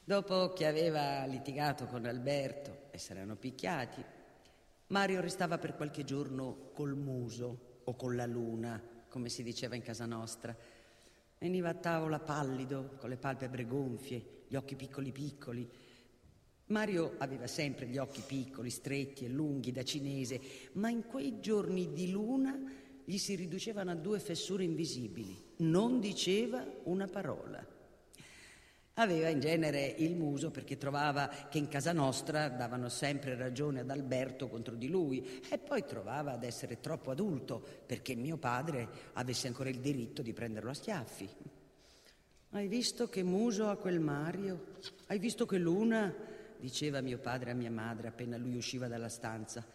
Dopo 0.06 0.54
che 0.54 0.66
aveva 0.66 1.26
litigato 1.26 1.86
con 1.86 2.06
Alberto 2.06 2.88
e 2.92 2.98
si 2.98 3.14
picchiati, 3.40 4.04
Mario 4.88 5.22
restava 5.22 5.58
per 5.58 5.76
qualche 5.76 6.04
giorno 6.04 6.72
col 6.74 6.96
muso 6.96 7.73
o 7.86 7.96
con 7.96 8.16
la 8.16 8.26
luna, 8.26 8.82
come 9.10 9.30
si 9.30 9.44
diceva 9.44 9.76
in 9.76 9.82
casa 9.82 10.06
nostra. 10.06 10.56
Veniva 11.38 11.70
a 11.70 11.74
tavola 11.74 12.20
pallido, 12.20 12.96
con 12.98 13.10
le 13.10 13.18
palpebre 13.18 13.66
gonfie, 13.66 14.44
gli 14.48 14.56
occhi 14.56 14.76
piccoli 14.76 15.12
piccoli. 15.12 15.70
Mario 16.68 17.16
aveva 17.18 17.48
sempre 17.48 17.88
gli 17.88 17.98
occhi 17.98 18.22
piccoli, 18.26 18.70
stretti 18.70 19.26
e 19.26 19.30
lunghi 19.30 19.72
da 19.72 19.84
cinese, 19.84 20.40
ma 20.74 20.90
in 20.90 21.06
quei 21.06 21.40
giorni 21.40 21.92
di 21.92 22.10
luna 22.10 22.58
gli 23.04 23.18
si 23.18 23.36
riducevano 23.36 23.92
a 23.92 23.96
due 23.96 24.20
fessure 24.20 24.64
invisibili. 24.64 25.36
Non 25.58 26.00
diceva 26.00 26.66
una 26.84 27.08
parola. 27.08 27.73
Aveva 28.98 29.30
in 29.30 29.40
genere 29.40 29.88
il 29.98 30.16
muso 30.16 30.52
perché 30.52 30.78
trovava 30.78 31.28
che 31.50 31.58
in 31.58 31.68
casa 31.68 31.94
nostra 31.94 32.48
davano 32.50 32.90
sempre 32.90 33.36
ragione 33.36 33.80
ad 33.80 33.90
Alberto 33.90 34.48
contro 34.48 34.76
di 34.76 34.88
lui 34.88 35.42
e 35.50 35.58
poi 35.58 35.84
trovava 35.84 36.34
ad 36.34 36.44
essere 36.44 36.80
troppo 36.80 37.10
adulto 37.10 37.66
perché 37.88 38.14
mio 38.14 38.38
padre 38.38 38.88
avesse 39.14 39.48
ancora 39.48 39.70
il 39.70 39.80
diritto 39.80 40.22
di 40.22 40.32
prenderlo 40.32 40.70
a 40.70 40.76
schiaffi. 40.76 41.28
Hai 42.52 42.68
visto 42.68 43.10
che 43.10 43.24
muso 43.24 43.68
ha 43.68 43.78
quel 43.78 44.00
Mario? 44.00 44.76
Hai 45.08 45.18
visto 45.18 45.48
che 45.48 45.58
luna? 45.58 46.14
diceva 46.60 47.02
mio 47.02 47.18
padre 47.18 47.50
a 47.50 47.56
mia 47.56 47.72
madre 47.72 48.10
appena 48.10 48.38
lui 48.38 48.56
usciva 48.58 48.88
dalla 48.88 49.10
stanza. 49.10 49.66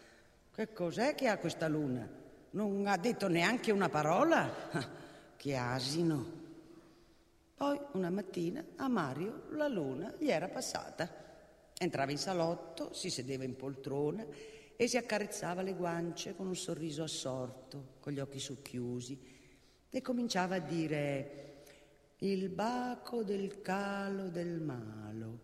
Che 0.55 0.71
cos'è 0.71 1.13
che 1.13 1.27
ha 1.27 1.37
questa 1.37 1.67
luna? 1.67 2.07
Non 2.51 2.87
ha 2.87 2.95
detto 2.95 3.27
neanche 3.27 3.73
una 3.73 3.89
parola? 3.89 4.49
che 5.35 5.55
asino! 5.57 6.38
Poi 7.59 7.77
una 7.91 8.09
mattina 8.09 8.63
a 8.77 8.87
Mario 8.87 9.47
la 9.49 9.67
luna 9.67 10.15
gli 10.17 10.29
era 10.29 10.47
passata. 10.47 11.13
Entrava 11.77 12.09
in 12.09 12.17
salotto, 12.17 12.93
si 12.93 13.09
sedeva 13.09 13.43
in 13.43 13.57
poltrona 13.57 14.25
e 14.77 14.87
si 14.87 14.95
accarezzava 14.95 15.61
le 15.61 15.73
guance 15.73 16.37
con 16.37 16.47
un 16.47 16.55
sorriso 16.55 17.03
assorto, 17.03 17.95
con 17.99 18.13
gli 18.13 18.19
occhi 18.21 18.39
socchiusi 18.39 19.19
e 19.89 20.01
cominciava 20.01 20.55
a 20.55 20.59
dire 20.59 21.63
il 22.19 22.47
baco 22.47 23.23
del 23.23 23.59
calo 23.59 24.29
del 24.29 24.61
malo. 24.61 25.39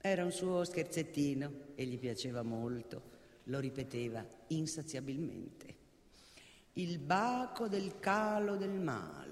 Era 0.00 0.24
un 0.24 0.32
suo 0.32 0.64
scherzettino 0.64 1.52
e 1.74 1.84
gli 1.84 1.98
piaceva 1.98 2.40
molto, 2.40 3.02
lo 3.44 3.58
ripeteva 3.58 4.24
insaziabilmente. 4.46 5.76
Il 6.72 6.98
baco 6.98 7.68
del 7.68 7.98
calo 7.98 8.56
del 8.56 8.80
malo 8.80 9.29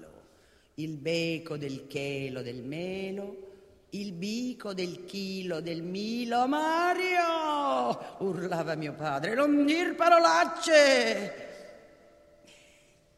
il 0.79 0.97
beco 0.97 1.57
del 1.57 1.87
chelo 1.87 2.41
del 2.41 2.63
melo, 2.63 3.47
il 3.91 4.13
bico 4.13 4.73
del 4.73 5.03
chilo 5.05 5.59
del 5.61 5.81
milo. 5.81 6.47
Mario! 6.47 8.17
urlava 8.19 8.75
mio 8.75 8.93
padre, 8.93 9.33
non 9.35 9.65
dir 9.65 9.95
parolacce! 9.95 11.47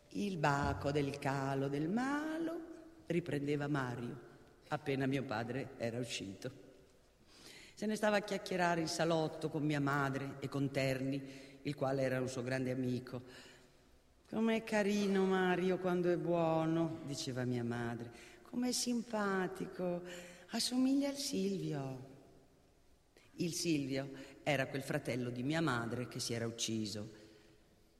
Il 0.09 0.37
baco 0.37 0.91
del 0.91 1.19
calo 1.19 1.67
del 1.67 1.87
malo, 1.87 2.59
riprendeva 3.05 3.67
Mario, 3.67 4.17
appena 4.69 5.05
mio 5.05 5.23
padre 5.23 5.69
era 5.77 5.99
uscito. 5.99 6.69
Se 7.75 7.85
ne 7.85 7.95
stava 7.95 8.17
a 8.17 8.21
chiacchierare 8.21 8.81
in 8.81 8.87
salotto 8.87 9.49
con 9.49 9.63
mia 9.63 9.79
madre 9.79 10.35
e 10.39 10.49
con 10.49 10.71
Terni, 10.71 11.59
il 11.61 11.75
quale 11.75 12.01
era 12.01 12.19
un 12.19 12.27
suo 12.27 12.43
grande 12.43 12.71
amico. 12.71 13.21
Com'è 14.31 14.63
carino 14.63 15.25
Mario 15.25 15.77
quando 15.77 16.09
è 16.09 16.15
buono, 16.15 17.01
diceva 17.05 17.43
mia 17.43 17.65
madre. 17.65 18.09
Com'è 18.43 18.71
simpatico, 18.71 20.03
assomiglia 20.51 21.09
al 21.09 21.17
Silvio. 21.17 22.07
Il 23.33 23.51
Silvio 23.51 24.09
era 24.41 24.67
quel 24.67 24.83
fratello 24.83 25.31
di 25.31 25.43
mia 25.43 25.59
madre 25.59 26.07
che 26.07 26.21
si 26.21 26.31
era 26.31 26.47
ucciso. 26.47 27.09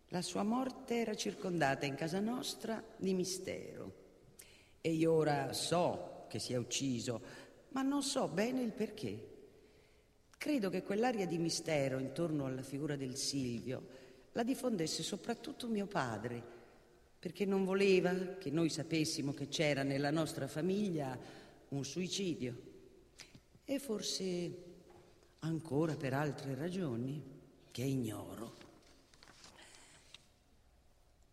La 0.08 0.22
sua 0.22 0.44
morte 0.44 1.02
era 1.02 1.16
circondata 1.16 1.86
in 1.86 1.96
casa 1.96 2.22
nostra 2.22 2.82
di 2.96 3.14
mistero. 3.14 3.94
E 4.80 4.90
io 4.94 5.12
ora 5.12 5.52
so 5.52 6.28
che 6.30 6.40
si 6.40 6.54
è 6.54 6.56
ucciso, 6.56 7.22
ma 7.72 7.82
non 7.82 8.04
so 8.04 8.30
bene 8.30 8.62
il 8.62 8.72
perché. 8.72 9.28
Credo 10.38 10.70
che 10.70 10.82
quell'aria 10.82 11.28
di 11.28 11.38
mistero 11.38 12.00
intorno 12.00 12.46
alla 12.46 12.64
figura 12.64 12.96
del 12.96 13.18
Silvio 13.18 14.01
la 14.34 14.44
diffondesse 14.44 15.04
soprattutto 15.04 15.68
mio 15.68 15.88
padre, 15.88 16.60
perché 17.20 17.46
non 17.46 17.66
voleva 17.66 18.14
che 18.38 18.50
noi 18.50 18.70
sapessimo 18.70 19.34
che 19.34 19.48
c'era 19.48 19.84
nella 19.84 20.12
nostra 20.12 20.48
famiglia 20.48 21.18
un 21.70 21.86
suicidio. 21.86 22.70
E 23.66 23.80
forse 23.80 24.64
ancora 25.40 25.96
per 25.96 26.14
altre 26.14 26.56
ragioni 26.56 27.22
che 27.72 27.84
ignoro. 27.84 28.70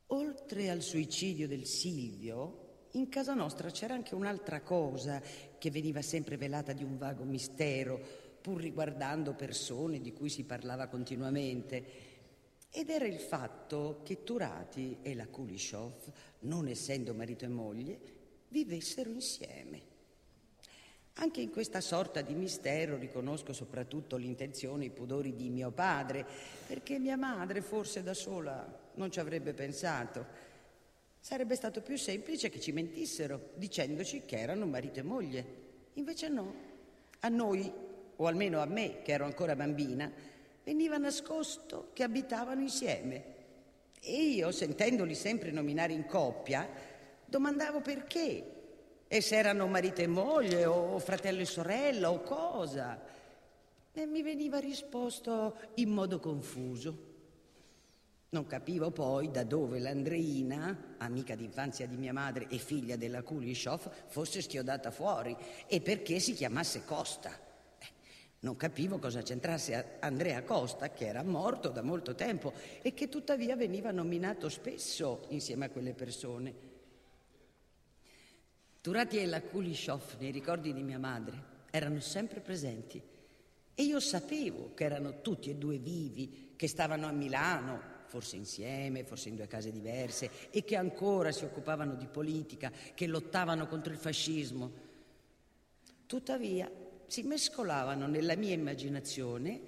Oltre 0.08 0.70
al 0.70 0.82
suicidio 0.82 1.46
del 1.46 1.66
Silvio, 1.66 2.66
in 2.92 3.08
casa 3.08 3.34
nostra 3.34 3.70
c'era 3.70 3.94
anche 3.94 4.14
un'altra 4.14 4.62
cosa 4.62 5.20
che 5.58 5.70
veniva 5.70 6.00
sempre 6.00 6.36
velata 6.36 6.72
di 6.72 6.84
un 6.84 6.96
vago 6.96 7.24
mistero, 7.24 8.00
pur 8.40 8.60
riguardando 8.60 9.34
persone 9.34 10.00
di 10.00 10.12
cui 10.12 10.30
si 10.30 10.44
parlava 10.44 10.86
continuamente. 10.86 12.07
Ed 12.70 12.90
era 12.90 13.06
il 13.06 13.18
fatto 13.18 14.00
che 14.04 14.22
Turati 14.24 14.98
e 15.02 15.14
la 15.14 15.26
Kulishov, 15.26 16.12
non 16.40 16.68
essendo 16.68 17.14
marito 17.14 17.44
e 17.44 17.48
moglie, 17.48 17.98
vivessero 18.48 19.10
insieme. 19.10 19.96
Anche 21.20 21.40
in 21.40 21.50
questa 21.50 21.80
sorta 21.80 22.20
di 22.20 22.34
mistero 22.34 22.96
riconosco 22.96 23.52
soprattutto 23.52 24.16
l'intenzione 24.16 24.84
e 24.84 24.86
i 24.86 24.90
pudori 24.90 25.34
di 25.34 25.48
mio 25.48 25.72
padre, 25.72 26.24
perché 26.66 26.98
mia 26.98 27.16
madre 27.16 27.60
forse 27.60 28.04
da 28.04 28.14
sola 28.14 28.86
non 28.94 29.10
ci 29.10 29.18
avrebbe 29.18 29.52
pensato. 29.52 30.24
Sarebbe 31.18 31.56
stato 31.56 31.80
più 31.80 31.96
semplice 31.96 32.50
che 32.50 32.60
ci 32.60 32.70
mentissero, 32.70 33.50
dicendoci 33.54 34.22
che 34.26 34.38
erano 34.38 34.66
marito 34.66 35.00
e 35.00 35.02
moglie. 35.02 35.44
Invece 35.94 36.28
no. 36.28 36.54
A 37.20 37.28
noi, 37.28 37.70
o 38.14 38.26
almeno 38.26 38.60
a 38.60 38.66
me, 38.66 39.02
che 39.02 39.10
ero 39.10 39.24
ancora 39.24 39.56
bambina, 39.56 40.12
veniva 40.68 40.98
nascosto 40.98 41.88
che 41.94 42.02
abitavano 42.02 42.60
insieme. 42.60 43.36
E 44.02 44.20
io, 44.22 44.52
sentendoli 44.52 45.14
sempre 45.14 45.50
nominare 45.50 45.94
in 45.94 46.04
coppia, 46.04 46.68
domandavo 47.24 47.80
perché, 47.80 48.44
e 49.08 49.20
se 49.22 49.36
erano 49.36 49.66
marito 49.66 50.02
e 50.02 50.06
moglie, 50.06 50.66
o 50.66 50.98
fratello 50.98 51.40
e 51.40 51.46
sorella, 51.46 52.10
o 52.10 52.20
cosa. 52.20 53.00
E 53.94 54.04
mi 54.04 54.20
veniva 54.20 54.58
risposto 54.58 55.56
in 55.76 55.88
modo 55.88 56.20
confuso. 56.20 57.06
Non 58.28 58.46
capivo 58.46 58.90
poi 58.90 59.30
da 59.30 59.44
dove 59.44 59.78
l'Andreina, 59.78 60.96
amica 60.98 61.34
d'infanzia 61.34 61.86
di 61.86 61.96
mia 61.96 62.12
madre 62.12 62.46
e 62.46 62.58
figlia 62.58 62.96
della 62.96 63.22
Kulishov, 63.22 63.90
fosse 64.08 64.42
schiodata 64.42 64.90
fuori 64.90 65.34
e 65.66 65.80
perché 65.80 66.20
si 66.20 66.34
chiamasse 66.34 66.84
Costa. 66.84 67.47
Non 68.40 68.56
capivo 68.56 68.98
cosa 68.98 69.22
c'entrasse 69.22 69.96
Andrea 69.98 70.44
Costa, 70.44 70.90
che 70.90 71.06
era 71.06 71.24
morto 71.24 71.70
da 71.70 71.82
molto 71.82 72.14
tempo 72.14 72.52
e 72.82 72.94
che 72.94 73.08
tuttavia 73.08 73.56
veniva 73.56 73.90
nominato 73.90 74.48
spesso 74.48 75.24
insieme 75.30 75.64
a 75.64 75.70
quelle 75.70 75.92
persone. 75.92 76.66
Turati 78.80 79.18
e 79.18 79.26
la 79.26 79.42
Kulishov, 79.42 80.18
nei 80.20 80.30
ricordi 80.30 80.72
di 80.72 80.84
mia 80.84 81.00
madre, 81.00 81.56
erano 81.70 81.98
sempre 81.98 82.40
presenti 82.40 83.02
e 83.74 83.82
io 83.82 83.98
sapevo 83.98 84.72
che 84.74 84.84
erano 84.84 85.20
tutti 85.20 85.50
e 85.50 85.56
due 85.56 85.78
vivi, 85.78 86.52
che 86.54 86.68
stavano 86.68 87.06
a 87.06 87.12
Milano 87.12 87.96
forse 88.06 88.36
insieme, 88.36 89.04
forse 89.04 89.28
in 89.28 89.36
due 89.36 89.46
case 89.46 89.70
diverse, 89.70 90.30
e 90.50 90.64
che 90.64 90.76
ancora 90.76 91.30
si 91.30 91.44
occupavano 91.44 91.94
di 91.94 92.06
politica, 92.06 92.72
che 92.94 93.06
lottavano 93.06 93.66
contro 93.66 93.92
il 93.92 93.98
fascismo. 93.98 94.72
Tuttavia 96.06 96.70
si 97.08 97.22
mescolavano 97.22 98.06
nella 98.06 98.36
mia 98.36 98.52
immaginazione 98.52 99.60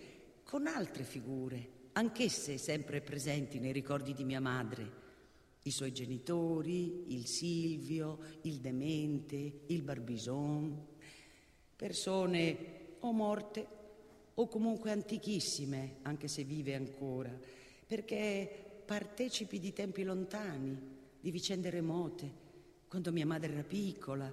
con 0.45 0.67
altre 0.67 1.05
figure, 1.05 1.69
anch'esse 1.93 2.59
sempre 2.59 3.01
presenti 3.01 3.59
nei 3.59 3.73
ricordi 3.73 4.13
di 4.13 4.25
mia 4.25 4.41
madre. 4.41 4.99
I 5.63 5.71
suoi 5.71 5.93
genitori, 5.93 7.15
il 7.15 7.27
Silvio, 7.27 8.19
il 8.43 8.61
demente, 8.61 9.63
il 9.67 9.83
Barbison, 9.83 10.87
persone 11.77 12.79
o 13.01 13.13
morte 13.13 13.67
o 14.35 14.47
comunque 14.47 14.91
antichissime, 14.91 15.97
anche 16.03 16.29
se 16.29 16.45
vive 16.45 16.75
ancora, 16.75 17.37
perché 17.87 18.83
partecipi 18.85 19.59
di 19.59 19.73
tempi 19.73 20.03
lontani, 20.03 20.79
di 21.21 21.31
vicende 21.31 21.71
remote, 21.71 22.49
quando 22.87 23.13
mia 23.13 23.27
madre 23.27 23.53
era 23.53 23.63
piccola, 23.63 24.33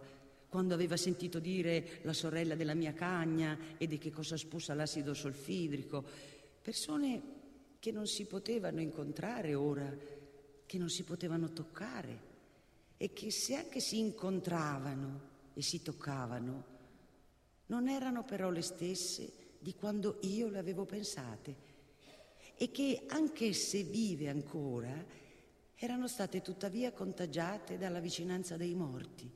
quando 0.50 0.74
aveva 0.74 0.98
sentito 0.98 1.40
dire 1.40 2.00
la 2.04 2.14
sorella 2.14 2.56
della 2.56 2.74
mia 2.74 2.94
cagna 2.94 3.58
e 3.78 3.88
di 3.88 3.98
che 3.98 4.12
cosa 4.12 4.38
spussa 4.38 4.74
l'acido 4.74 5.14
solfidrico, 5.14 6.04
persone 6.62 7.22
che 7.80 7.92
non 7.92 8.08
si 8.08 8.26
potevano 8.26 8.82
incontrare 8.82 9.54
ora, 9.54 9.94
che 10.66 10.78
non 10.78 10.90
si 10.90 11.04
potevano 11.04 11.52
toccare 11.54 12.36
e 12.98 13.14
che 13.14 13.32
se 13.32 13.56
anche 13.56 13.80
si 13.80 14.00
incontravano 14.00 15.36
e 15.54 15.62
si 15.62 15.82
toccavano, 15.82 16.76
non 17.68 17.88
erano 17.88 18.24
però 18.24 18.50
le 18.50 18.62
stesse 18.62 19.32
di 19.60 19.74
quando 19.74 20.18
io 20.22 20.50
le 20.50 20.60
avevo 20.60 20.86
pensate 20.86 21.66
e 22.56 22.72
che 22.72 23.04
anche 23.08 23.54
se 23.54 23.84
vive 23.84 24.30
ancora, 24.30 25.06
erano 25.76 26.08
state 26.08 26.42
tuttavia 26.42 26.92
contagiate 26.92 27.78
dalla 27.78 28.00
vicinanza 28.00 28.58
dei 28.58 28.74
morti, 28.74 29.32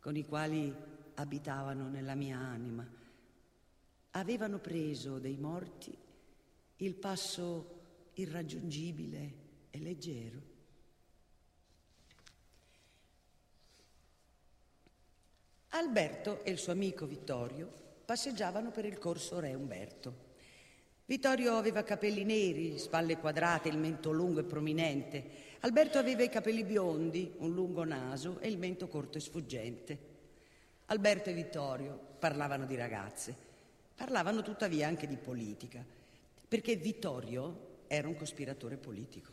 con 0.00 0.16
i 0.16 0.24
quali 0.24 0.74
abitavano 1.14 1.88
nella 1.88 2.14
mia 2.14 2.38
anima. 2.38 2.86
Avevano 4.12 4.58
preso 4.58 5.18
dei 5.18 5.36
morti 5.36 5.96
il 6.76 6.94
passo 6.94 7.76
irraggiungibile 8.14 9.34
e 9.70 9.78
leggero. 9.78 10.56
Alberto 15.70 16.42
e 16.44 16.50
il 16.50 16.58
suo 16.58 16.72
amico 16.72 17.06
Vittorio 17.06 17.70
passeggiavano 18.04 18.70
per 18.70 18.84
il 18.84 18.98
corso 18.98 19.38
Re 19.38 19.54
Umberto. 19.54 20.26
Vittorio 21.04 21.56
aveva 21.56 21.82
capelli 21.84 22.24
neri, 22.24 22.78
spalle 22.78 23.16
quadrate, 23.18 23.68
il 23.68 23.78
mento 23.78 24.10
lungo 24.10 24.40
e 24.40 24.44
prominente. 24.44 25.47
Alberto 25.60 25.98
aveva 25.98 26.22
i 26.22 26.28
capelli 26.28 26.62
biondi, 26.62 27.32
un 27.38 27.52
lungo 27.52 27.82
naso 27.82 28.38
e 28.38 28.48
il 28.48 28.58
mento 28.58 28.86
corto 28.86 29.18
e 29.18 29.20
sfuggente. 29.20 29.98
Alberto 30.86 31.30
e 31.30 31.32
Vittorio 31.32 31.98
parlavano 32.20 32.64
di 32.64 32.76
ragazze, 32.76 33.34
parlavano 33.96 34.42
tuttavia 34.42 34.86
anche 34.86 35.08
di 35.08 35.16
politica, 35.16 35.84
perché 36.46 36.76
Vittorio 36.76 37.80
era 37.88 38.06
un 38.06 38.14
cospiratore 38.14 38.76
politico. 38.76 39.32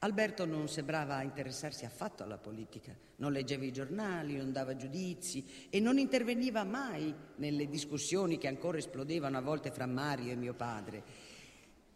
Alberto 0.00 0.44
non 0.44 0.68
sembrava 0.68 1.22
interessarsi 1.22 1.86
affatto 1.86 2.22
alla 2.22 2.36
politica, 2.36 2.94
non 3.16 3.32
leggeva 3.32 3.64
i 3.64 3.72
giornali, 3.72 4.36
non 4.36 4.52
dava 4.52 4.76
giudizi 4.76 5.66
e 5.70 5.80
non 5.80 5.98
interveniva 5.98 6.62
mai 6.62 7.12
nelle 7.36 7.68
discussioni 7.68 8.36
che 8.36 8.48
ancora 8.48 8.76
esplodevano 8.76 9.38
a 9.38 9.42
volte 9.42 9.70
fra 9.70 9.86
Mario 9.86 10.30
e 10.30 10.36
mio 10.36 10.54
padre. 10.54 11.02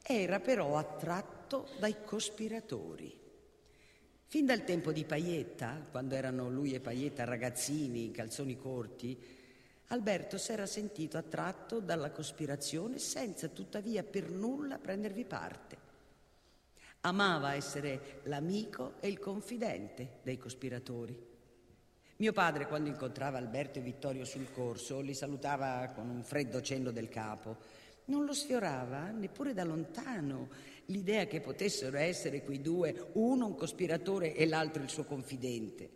Era 0.02 0.40
però 0.40 0.78
attratto 0.78 1.68
dai 1.78 2.02
cospiratori. 2.02 3.20
Fin 4.32 4.46
dal 4.46 4.64
tempo 4.64 4.92
di 4.92 5.04
Paietta, 5.04 5.88
quando 5.90 6.14
erano 6.14 6.48
lui 6.48 6.72
e 6.72 6.80
Paietta 6.80 7.24
ragazzini 7.24 8.06
in 8.06 8.12
calzoni 8.12 8.56
corti, 8.56 9.14
Alberto 9.88 10.38
si 10.38 10.52
era 10.52 10.64
sentito 10.64 11.18
attratto 11.18 11.80
dalla 11.80 12.10
cospirazione 12.10 12.98
senza 12.98 13.48
tuttavia 13.48 14.02
per 14.02 14.30
nulla 14.30 14.78
prendervi 14.78 15.26
parte. 15.26 15.76
Amava 17.00 17.52
essere 17.52 18.22
l'amico 18.22 18.94
e 19.00 19.08
il 19.08 19.18
confidente 19.18 20.20
dei 20.22 20.38
cospiratori. 20.38 21.14
Mio 22.16 22.32
padre, 22.32 22.66
quando 22.66 22.88
incontrava 22.88 23.36
Alberto 23.36 23.80
e 23.80 23.82
Vittorio 23.82 24.24
sul 24.24 24.50
corso, 24.50 25.02
li 25.02 25.12
salutava 25.12 25.92
con 25.94 26.08
un 26.08 26.22
freddo 26.22 26.62
cenno 26.62 26.90
del 26.90 27.10
capo. 27.10 27.58
Non 28.06 28.24
lo 28.24 28.32
sfiorava 28.32 29.10
neppure 29.10 29.52
da 29.52 29.64
lontano 29.64 30.48
l'idea 30.86 31.26
che 31.26 31.40
potessero 31.40 31.96
essere 31.96 32.42
quei 32.42 32.60
due, 32.60 33.10
uno 33.12 33.46
un 33.46 33.54
cospiratore 33.54 34.34
e 34.34 34.46
l'altro 34.46 34.82
il 34.82 34.90
suo 34.90 35.04
confidente. 35.04 35.90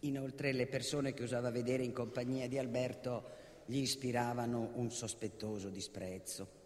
Inoltre 0.00 0.52
le 0.52 0.66
persone 0.66 1.14
che 1.14 1.22
usava 1.22 1.50
vedere 1.50 1.82
in 1.82 1.92
compagnia 1.92 2.46
di 2.46 2.58
Alberto 2.58 3.42
gli 3.66 3.78
ispiravano 3.78 4.72
un 4.74 4.90
sospettoso 4.90 5.70
disprezzo. 5.70 6.62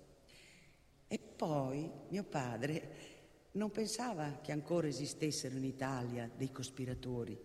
E 1.06 1.18
poi 1.18 1.90
mio 2.08 2.24
padre 2.24 3.16
non 3.52 3.70
pensava 3.70 4.40
che 4.42 4.52
ancora 4.52 4.88
esistessero 4.88 5.56
in 5.56 5.64
Italia 5.64 6.30
dei 6.36 6.50
cospiratori. 6.50 7.38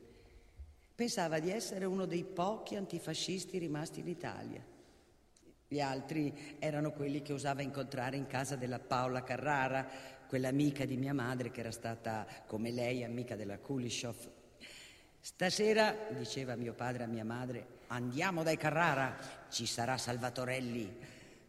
Pensava 0.95 1.39
di 1.39 1.49
essere 1.49 1.85
uno 1.85 2.05
dei 2.05 2.23
pochi 2.23 2.75
antifascisti 2.75 3.57
rimasti 3.57 3.99
in 4.01 4.07
Italia. 4.07 4.72
Gli 5.73 5.81
altri 5.81 6.55
erano 6.59 6.91
quelli 6.91 7.23
che 7.23 7.33
usava 7.33 7.63
incontrare 7.63 8.15
in 8.15 8.27
casa 8.27 8.55
della 8.55 8.77
Paola 8.77 9.23
Carrara, 9.23 9.83
quell'amica 10.27 10.85
di 10.85 10.97
mia 10.97 11.15
madre 11.15 11.49
che 11.49 11.61
era 11.61 11.71
stata, 11.71 12.27
come 12.45 12.69
lei, 12.69 13.03
amica 13.03 13.35
della 13.35 13.57
Kulishov. 13.57 14.15
Stasera, 15.19 15.95
diceva 16.15 16.55
mio 16.55 16.73
padre 16.73 17.05
a 17.05 17.07
mia 17.07 17.25
madre, 17.25 17.65
andiamo 17.87 18.43
dai 18.43 18.55
Carrara, 18.55 19.17
ci 19.49 19.65
sarà 19.65 19.97
Salvatorelli. 19.97 20.95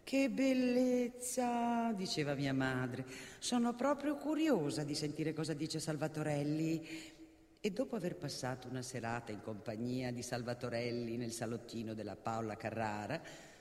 Che 0.02 0.30
bellezza, 0.30 1.92
diceva 1.92 2.34
mia 2.34 2.54
madre. 2.54 3.04
Sono 3.40 3.74
proprio 3.74 4.16
curiosa 4.16 4.84
di 4.84 4.94
sentire 4.94 5.34
cosa 5.34 5.52
dice 5.52 5.80
Salvatorelli. 5.80 7.12
E 7.60 7.70
dopo 7.72 7.96
aver 7.96 8.16
passato 8.16 8.68
una 8.68 8.80
serata 8.80 9.32
in 9.32 9.42
compagnia 9.42 10.10
di 10.10 10.22
Salvatorelli 10.22 11.18
nel 11.18 11.32
salottino 11.32 11.92
della 11.92 12.16
Paola 12.16 12.56
Carrara, 12.56 13.52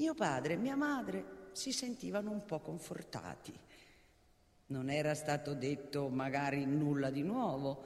mio 0.00 0.14
padre 0.14 0.54
e 0.54 0.56
mia 0.56 0.76
madre 0.76 1.50
si 1.52 1.72
sentivano 1.72 2.30
un 2.30 2.46
po' 2.46 2.60
confortati. 2.60 3.52
Non 4.68 4.88
era 4.88 5.14
stato 5.14 5.52
detto 5.52 6.08
magari 6.08 6.64
nulla 6.64 7.10
di 7.10 7.22
nuovo, 7.22 7.82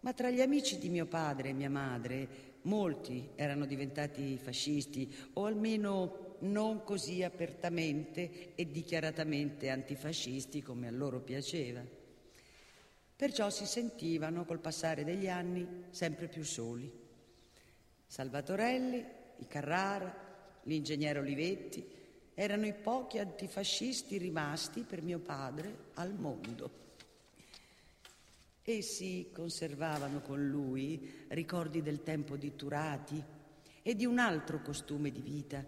ma 0.00 0.12
tra 0.12 0.28
gli 0.28 0.42
amici 0.42 0.78
di 0.78 0.90
mio 0.90 1.06
padre 1.06 1.48
e 1.48 1.52
mia 1.54 1.70
madre 1.70 2.56
molti 2.62 3.30
erano 3.34 3.64
diventati 3.64 4.36
fascisti 4.36 5.30
o 5.34 5.46
almeno 5.46 6.36
non 6.40 6.84
così 6.84 7.22
apertamente 7.22 8.54
e 8.54 8.70
dichiaratamente 8.70 9.70
antifascisti 9.70 10.60
come 10.60 10.86
a 10.86 10.92
loro 10.92 11.20
piaceva. 11.20 11.82
Perciò 13.16 13.48
si 13.48 13.64
sentivano 13.64 14.44
col 14.44 14.60
passare 14.60 15.02
degli 15.02 15.30
anni 15.30 15.86
sempre 15.90 16.28
più 16.28 16.44
soli. 16.44 16.92
Salvatorelli, 18.06 19.04
i 19.38 19.46
Carrara, 19.46 20.27
l'ingegnere 20.68 21.18
Olivetti 21.18 21.84
erano 22.34 22.66
i 22.66 22.74
pochi 22.74 23.18
antifascisti 23.18 24.16
rimasti 24.18 24.82
per 24.82 25.02
mio 25.02 25.18
padre 25.18 25.86
al 25.94 26.14
mondo. 26.14 26.86
Essi 28.62 29.30
conservavano 29.32 30.20
con 30.20 30.46
lui 30.46 31.24
ricordi 31.28 31.82
del 31.82 32.02
tempo 32.02 32.36
di 32.36 32.54
Turati 32.54 33.20
e 33.82 33.94
di 33.96 34.04
un 34.04 34.18
altro 34.18 34.60
costume 34.60 35.10
di 35.10 35.22
vita 35.22 35.64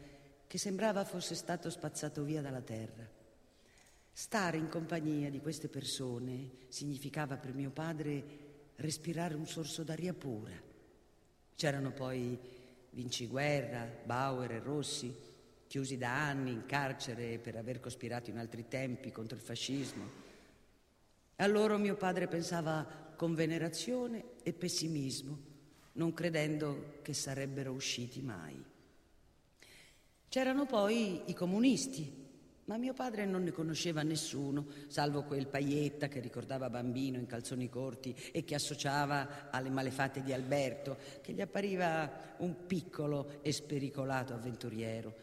che 0.46 0.58
sembrava 0.58 1.04
fosse 1.04 1.34
stato 1.34 1.70
spazzato 1.70 2.22
via 2.22 2.42
dalla 2.42 2.60
terra. 2.60 3.08
Stare 4.12 4.58
in 4.58 4.68
compagnia 4.68 5.30
di 5.30 5.40
queste 5.40 5.68
persone 5.68 6.50
significava 6.68 7.36
per 7.38 7.54
mio 7.54 7.70
padre 7.70 8.22
respirare 8.76 9.34
un 9.34 9.46
sorso 9.46 9.82
d'aria 9.82 10.12
pura. 10.12 10.60
C'erano 11.54 11.92
poi 11.92 12.38
Vinci 12.90 13.26
Guerra, 13.26 13.88
Bauer 14.04 14.52
e 14.52 14.58
Rossi, 14.58 15.14
chiusi 15.66 15.96
da 15.96 16.26
anni 16.26 16.50
in 16.50 16.66
carcere 16.66 17.38
per 17.38 17.56
aver 17.56 17.78
cospirato 17.78 18.30
in 18.30 18.38
altri 18.38 18.66
tempi 18.66 19.12
contro 19.12 19.36
il 19.36 19.42
fascismo. 19.42 20.28
A 21.36 21.46
loro 21.46 21.78
mio 21.78 21.94
padre 21.94 22.26
pensava 22.26 23.14
con 23.16 23.34
venerazione 23.34 24.24
e 24.42 24.52
pessimismo, 24.52 25.38
non 25.92 26.12
credendo 26.12 26.98
che 27.02 27.14
sarebbero 27.14 27.72
usciti 27.72 28.20
mai. 28.20 28.62
C'erano 30.28 30.66
poi 30.66 31.22
i 31.26 31.34
comunisti, 31.34 32.19
ma 32.70 32.76
mio 32.76 32.92
padre 32.92 33.24
non 33.26 33.42
ne 33.42 33.50
conosceva 33.50 34.04
nessuno, 34.04 34.64
salvo 34.86 35.24
quel 35.24 35.48
Paietta 35.48 36.06
che 36.06 36.20
ricordava 36.20 36.70
bambino 36.70 37.18
in 37.18 37.26
calzoni 37.26 37.68
corti 37.68 38.14
e 38.30 38.44
che 38.44 38.54
associava 38.54 39.50
alle 39.50 39.70
malefatte 39.70 40.22
di 40.22 40.32
Alberto, 40.32 40.96
che 41.20 41.32
gli 41.32 41.40
appariva 41.40 42.36
un 42.36 42.66
piccolo 42.68 43.40
e 43.42 43.50
spericolato 43.50 44.34
avventuriero. 44.34 45.14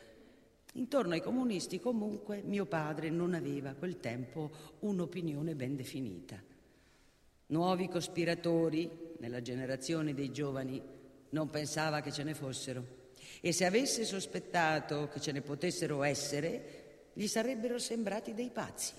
Intorno 0.73 1.13
ai 1.13 1.21
comunisti 1.21 1.79
comunque 1.79 2.41
mio 2.43 2.65
padre 2.65 3.09
non 3.09 3.33
aveva 3.33 3.69
a 3.69 3.75
quel 3.75 4.01
tempo 4.01 4.51
un'opinione 4.79 5.55
ben 5.55 5.77
definita. 5.77 6.37
Nuovi 7.45 7.87
cospiratori 7.87 8.91
nella 9.19 9.41
generazione 9.41 10.13
dei 10.13 10.33
giovani 10.33 10.81
non 11.29 11.49
pensava 11.49 12.01
che 12.01 12.11
ce 12.11 12.23
ne 12.23 12.33
fossero 12.33 12.97
e 13.41 13.51
se 13.51 13.65
avesse 13.65 14.03
sospettato 14.03 15.07
che 15.09 15.19
ce 15.19 15.31
ne 15.31 15.41
potessero 15.41 16.03
essere, 16.03 16.76
gli 17.17 17.25
sarebbero 17.25 17.79
sembrati 17.79 18.35
dei 18.35 18.51
pazzi. 18.51 18.93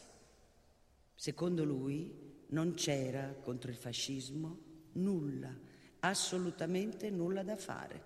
Secondo 1.15 1.63
lui 1.63 2.45
non 2.49 2.75
c'era 2.75 3.33
contro 3.41 3.71
il 3.71 3.77
fascismo 3.77 4.59
nulla, 4.95 5.57
assolutamente 6.01 7.11
nulla 7.11 7.45
da 7.45 7.55
fare. 7.55 8.03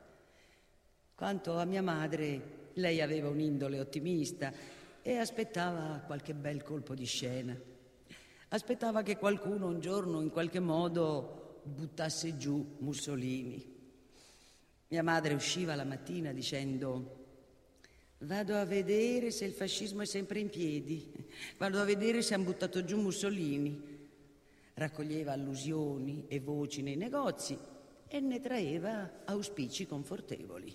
Quanto 1.14 1.56
a 1.56 1.64
mia 1.64 1.80
madre, 1.80 2.68
lei 2.74 3.00
aveva 3.00 3.30
un'indole 3.30 3.80
ottimista 3.80 4.52
e 5.00 5.16
aspettava 5.16 6.02
qualche 6.04 6.34
bel 6.34 6.62
colpo 6.62 6.94
di 6.94 7.06
scena. 7.06 7.58
Aspettava 8.48 9.00
che 9.00 9.16
qualcuno 9.16 9.68
un 9.68 9.80
giorno 9.80 10.20
in 10.20 10.28
qualche 10.28 10.60
modo 10.60 11.62
buttasse 11.62 12.36
giù 12.36 12.76
Mussolini. 12.80 13.66
Mia 14.88 15.02
madre 15.02 15.32
usciva 15.32 15.74
la 15.74 15.84
mattina 15.84 16.32
dicendo 16.32 17.21
Vado 18.22 18.56
a 18.56 18.64
vedere 18.64 19.32
se 19.32 19.44
il 19.44 19.52
fascismo 19.52 20.02
è 20.02 20.06
sempre 20.06 20.38
in 20.38 20.48
piedi, 20.48 21.10
vado 21.58 21.80
a 21.80 21.84
vedere 21.84 22.22
se 22.22 22.34
hanno 22.34 22.44
buttato 22.44 22.84
giù 22.84 23.00
Mussolini. 23.00 23.90
Raccoglieva 24.74 25.32
allusioni 25.32 26.26
e 26.28 26.38
voci 26.38 26.82
nei 26.82 26.94
negozi 26.94 27.58
e 28.06 28.20
ne 28.20 28.40
traeva 28.40 29.24
auspici 29.24 29.86
confortevoli. 29.86 30.72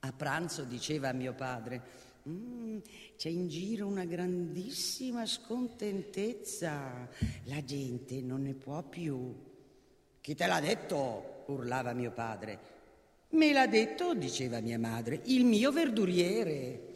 A 0.00 0.12
pranzo 0.12 0.64
diceva 0.64 1.10
a 1.10 1.12
mio 1.12 1.34
padre, 1.34 1.82
mm, 2.26 2.78
c'è 3.18 3.28
in 3.28 3.48
giro 3.48 3.86
una 3.86 4.06
grandissima 4.06 5.26
scontentezza, 5.26 7.06
la 7.44 7.62
gente 7.62 8.22
non 8.22 8.42
ne 8.42 8.54
può 8.54 8.82
più. 8.82 9.34
Chi 10.22 10.34
te 10.34 10.46
l'ha 10.46 10.60
detto? 10.60 11.44
urlava 11.48 11.92
mio 11.92 12.12
padre. 12.12 12.71
Me 13.32 13.52
l'ha 13.52 13.66
detto, 13.66 14.14
diceva 14.14 14.60
mia 14.60 14.78
madre, 14.78 15.20
il 15.24 15.44
mio 15.44 15.72
verduriere. 15.72 16.90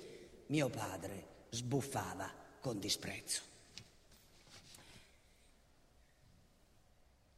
Mio 0.48 0.68
padre 0.68 1.24
sbuffava 1.48 2.30
con 2.60 2.78
disprezzo. 2.78 3.40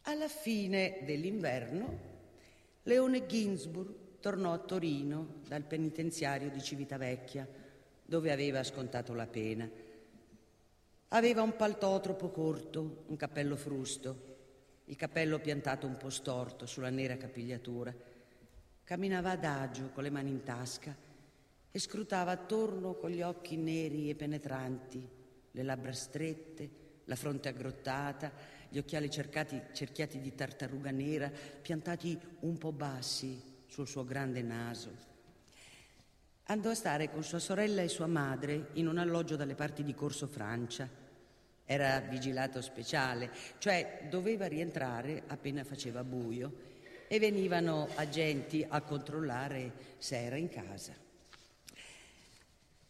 Alla 0.02 0.26
fine 0.26 0.98
dell'inverno, 1.04 1.98
Leone 2.82 3.26
Ginsburg 3.26 3.94
tornò 4.20 4.52
a 4.52 4.58
Torino 4.58 5.42
dal 5.46 5.62
penitenziario 5.62 6.50
di 6.50 6.60
Civitavecchia, 6.60 7.46
dove 8.04 8.32
aveva 8.32 8.64
scontato 8.64 9.14
la 9.14 9.26
pena. 9.26 9.70
Aveva 11.08 11.42
un 11.42 11.54
paltò 11.54 12.00
troppo 12.00 12.30
corto, 12.30 13.04
un 13.06 13.16
cappello 13.16 13.54
frusto, 13.54 14.36
il 14.86 14.96
cappello 14.96 15.38
piantato 15.38 15.86
un 15.86 15.96
po' 15.96 16.10
storto 16.10 16.66
sulla 16.66 16.90
nera 16.90 17.16
capigliatura 17.16 18.07
Camminava 18.88 19.32
adagio 19.32 19.90
con 19.90 20.02
le 20.02 20.08
mani 20.08 20.30
in 20.30 20.42
tasca 20.42 20.96
e 21.70 21.78
scrutava 21.78 22.30
attorno 22.30 22.94
con 22.94 23.10
gli 23.10 23.20
occhi 23.20 23.58
neri 23.58 24.08
e 24.08 24.14
penetranti, 24.14 25.06
le 25.50 25.62
labbra 25.62 25.92
strette, 25.92 26.70
la 27.04 27.14
fronte 27.14 27.50
aggrottata, 27.50 28.32
gli 28.70 28.78
occhiali 28.78 29.10
cercati, 29.10 29.60
cerchiati 29.74 30.20
di 30.20 30.34
tartaruga 30.34 30.90
nera, 30.90 31.30
piantati 31.60 32.18
un 32.40 32.56
po' 32.56 32.72
bassi 32.72 33.38
sul 33.66 33.86
suo 33.86 34.06
grande 34.06 34.40
naso. 34.40 34.96
Andò 36.44 36.70
a 36.70 36.74
stare 36.74 37.10
con 37.10 37.22
sua 37.22 37.40
sorella 37.40 37.82
e 37.82 37.88
sua 37.88 38.06
madre 38.06 38.68
in 38.72 38.88
un 38.88 38.96
alloggio 38.96 39.36
dalle 39.36 39.54
parti 39.54 39.82
di 39.82 39.94
Corso 39.94 40.26
Francia. 40.26 40.88
Era 41.66 42.00
vigilato 42.00 42.62
speciale, 42.62 43.30
cioè 43.58 44.06
doveva 44.08 44.46
rientrare 44.46 45.24
appena 45.26 45.62
faceva 45.62 46.02
buio 46.02 46.76
e 47.08 47.18
venivano 47.18 47.88
agenti 47.94 48.64
a 48.68 48.82
controllare 48.82 49.72
se 49.98 50.16
era 50.22 50.36
in 50.36 50.48
casa. 50.48 50.94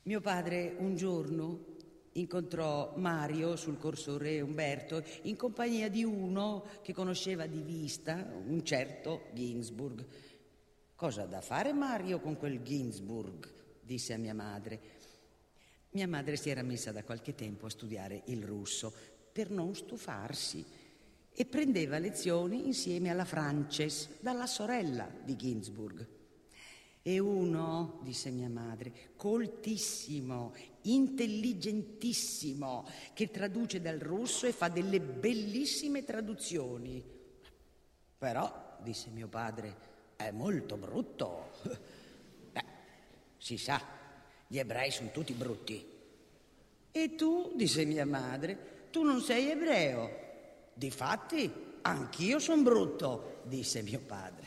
Mio 0.03 0.21
padre 0.21 0.75
un 0.79 0.97
giorno 0.97 1.77
incontrò 2.13 2.95
Mario 2.97 3.57
sul 3.57 3.79
corso 3.79 4.19
Re 4.19 4.41
Umberto 4.41 5.03
in 5.23 5.37
compagnia 5.37 5.89
di 5.89 6.03
uno 6.03 6.65
che 6.83 6.93
conosceva 6.93 7.47
di 7.47 7.63
vista, 7.63 8.29
un 8.47 8.65
certo 8.65 9.27
Ginsburg. 9.33 10.05
Cosa 10.95 11.27
da 11.27 11.41
fare 11.41 11.73
Mario 11.73 12.21
con 12.21 12.37
quel 12.37 12.63
Ginsburg? 12.63 13.57
disse 13.81 14.13
a 14.13 14.19
mia 14.19 14.35
madre. 14.35 14.81
Mia 15.91 16.09
madre 16.09 16.37
si 16.37 16.51
era 16.51 16.63
messa 16.63 16.93
da 16.93 17.05
qualche 17.05 17.35
tempo 17.35 17.67
a 17.67 17.71
studiare 17.71 18.23
il 18.27 18.45
russo 18.45 18.93
per 19.33 19.51
non 19.51 19.75
stufarsi 19.75 20.65
e 21.41 21.47
prendeva 21.47 21.99
lezioni 21.99 22.67
insieme 22.67 23.11
alla 23.11 23.25
Frances, 23.25 24.09
dalla 24.19 24.49
sorella 24.49 25.09
di 25.23 25.37
Ginsburg. 25.37 26.05
E 27.01 27.19
uno, 27.21 28.01
disse 28.03 28.31
mia 28.31 28.49
madre, 28.49 29.13
coltissimo, 29.15 30.53
intelligentissimo, 30.83 32.89
che 33.15 33.31
traduce 33.31 33.81
dal 33.81 34.01
russo 34.01 34.47
e 34.47 34.53
fa 34.53 34.67
delle 34.67 35.01
bellissime 35.01 36.03
traduzioni. 36.03 37.01
Però, 38.19 38.77
disse 38.83 39.09
mio 39.11 39.29
padre, 39.29 39.77
è 40.17 40.33
molto 40.33 40.77
brutto. 40.77 41.53
Beh, 42.51 42.65
si 43.37 43.57
sa, 43.57 43.81
gli 44.49 44.59
ebrei 44.59 44.91
sono 44.91 45.13
tutti 45.13 45.35
brutti. 45.35 45.87
E 46.91 47.15
tu, 47.15 47.53
disse 47.55 47.85
mia 47.85 48.07
madre, 48.07 48.89
tu 48.91 49.05
non 49.05 49.21
sei 49.21 49.51
ebreo. 49.51 50.27
Difatti, 50.79 51.53
anch'io 51.83 52.39
sono 52.39 52.63
brutto, 52.63 53.41
disse 53.43 53.83
mio 53.83 53.99
padre. 53.99 54.47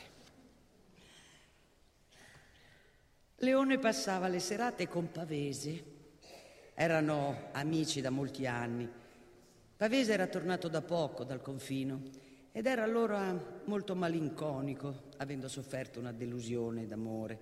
Leone 3.36 3.78
passava 3.78 4.28
le 4.28 4.38
serate 4.38 4.88
con 4.88 5.12
Pavese. 5.12 5.84
Erano 6.72 7.50
amici 7.52 8.00
da 8.00 8.08
molti 8.08 8.46
anni. 8.46 8.90
Pavese 9.76 10.14
era 10.14 10.26
tornato 10.26 10.68
da 10.68 10.80
poco 10.80 11.24
dal 11.24 11.42
confino 11.42 12.00
ed 12.50 12.64
era 12.64 12.82
allora 12.82 13.60
molto 13.66 13.94
malinconico, 13.94 15.10
avendo 15.18 15.48
sofferto 15.48 16.00
una 16.00 16.12
delusione 16.12 16.86
d'amore. 16.86 17.40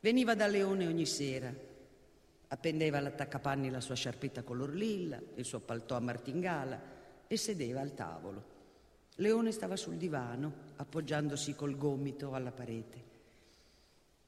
Veniva 0.00 0.34
da 0.34 0.48
Leone 0.48 0.88
ogni 0.88 1.06
sera, 1.06 1.54
appendeva 2.48 2.98
all'attaccapanni 2.98 3.70
la 3.70 3.80
sua 3.80 3.94
sciarpetta 3.94 4.42
color 4.42 4.74
lilla, 4.74 5.22
il 5.36 5.44
suo 5.44 5.60
paltò 5.60 5.94
a 5.94 6.00
martingala 6.00 6.98
e 7.32 7.36
sedeva 7.36 7.80
al 7.80 7.94
tavolo. 7.94 8.44
Leone 9.16 9.52
stava 9.52 9.76
sul 9.76 9.94
divano, 9.94 10.52
appoggiandosi 10.74 11.54
col 11.54 11.76
gomito 11.76 12.34
alla 12.34 12.50
parete. 12.50 13.04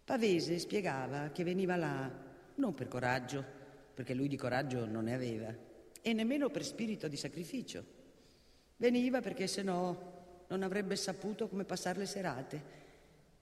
Pavese 0.04 0.60
spiegava 0.60 1.30
che 1.30 1.42
veniva 1.42 1.74
là 1.74 2.08
non 2.54 2.74
per 2.74 2.86
coraggio, 2.86 3.44
perché 3.92 4.14
lui 4.14 4.28
di 4.28 4.36
coraggio 4.36 4.86
non 4.86 5.02
ne 5.02 5.14
aveva, 5.14 5.52
e 6.00 6.12
nemmeno 6.12 6.48
per 6.48 6.64
spirito 6.64 7.08
di 7.08 7.16
sacrificio. 7.16 7.84
Veniva 8.76 9.20
perché 9.20 9.48
se 9.48 9.62
no 9.62 10.44
non 10.46 10.62
avrebbe 10.62 10.94
saputo 10.94 11.48
come 11.48 11.64
passare 11.64 11.98
le 11.98 12.06
serate 12.06 12.62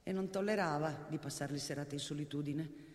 e 0.02 0.10
non 0.10 0.30
tollerava 0.30 1.04
di 1.06 1.18
passare 1.18 1.52
le 1.52 1.58
serate 1.58 1.96
in 1.96 2.00
solitudine 2.00 2.89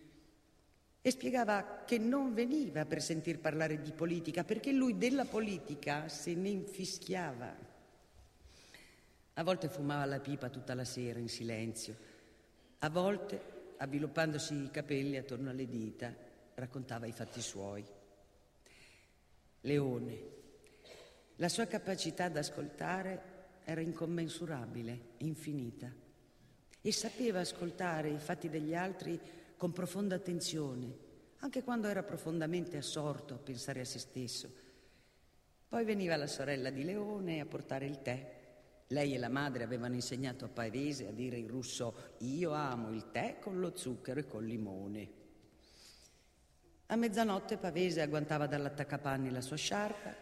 e 1.06 1.12
spiegava 1.12 1.84
che 1.86 1.98
non 1.98 2.34
veniva 2.34 2.84
per 2.84 3.00
sentir 3.00 3.38
parlare 3.38 3.80
di 3.80 3.92
politica, 3.92 4.42
perché 4.42 4.72
lui 4.72 4.98
della 4.98 5.24
politica 5.24 6.08
se 6.08 6.34
ne 6.34 6.48
infischiava. 6.48 7.56
A 9.34 9.44
volte 9.44 9.68
fumava 9.68 10.04
la 10.04 10.18
pipa 10.18 10.48
tutta 10.48 10.74
la 10.74 10.84
sera 10.84 11.20
in 11.20 11.28
silenzio, 11.28 11.96
a 12.80 12.90
volte, 12.90 13.40
avviluppandosi 13.76 14.64
i 14.64 14.70
capelli 14.72 15.16
attorno 15.16 15.50
alle 15.50 15.68
dita, 15.68 16.12
raccontava 16.54 17.06
i 17.06 17.12
fatti 17.12 17.40
suoi. 17.40 17.84
Leone, 19.60 20.20
la 21.36 21.48
sua 21.48 21.66
capacità 21.66 22.28
d'ascoltare 22.28 23.34
era 23.62 23.80
incommensurabile, 23.80 25.10
infinita, 25.18 25.88
e 26.80 26.90
sapeva 26.90 27.38
ascoltare 27.38 28.10
i 28.10 28.18
fatti 28.18 28.48
degli 28.48 28.74
altri 28.74 29.44
con 29.56 29.72
profonda 29.72 30.14
attenzione, 30.14 31.04
anche 31.38 31.62
quando 31.62 31.88
era 31.88 32.02
profondamente 32.02 32.76
assorto 32.76 33.34
a 33.34 33.38
pensare 33.38 33.80
a 33.80 33.84
se 33.84 33.98
stesso. 33.98 34.64
Poi 35.68 35.84
veniva 35.84 36.16
la 36.16 36.26
sorella 36.26 36.70
di 36.70 36.84
Leone 36.84 37.40
a 37.40 37.46
portare 37.46 37.86
il 37.86 38.02
tè. 38.02 38.34
Lei 38.88 39.14
e 39.14 39.18
la 39.18 39.28
madre 39.28 39.64
avevano 39.64 39.94
insegnato 39.94 40.44
a 40.44 40.48
Pavese 40.48 41.08
a 41.08 41.12
dire 41.12 41.36
in 41.36 41.48
russo 41.48 42.14
io 42.18 42.52
amo 42.52 42.92
il 42.92 43.10
tè 43.10 43.38
con 43.40 43.58
lo 43.58 43.76
zucchero 43.76 44.20
e 44.20 44.26
col 44.26 44.44
limone. 44.44 45.10
A 46.86 46.94
mezzanotte 46.94 47.56
Pavese 47.56 48.00
agguantava 48.00 48.46
dall'attaccapanni 48.46 49.30
la 49.30 49.40
sua 49.40 49.56
sciarpa, 49.56 50.14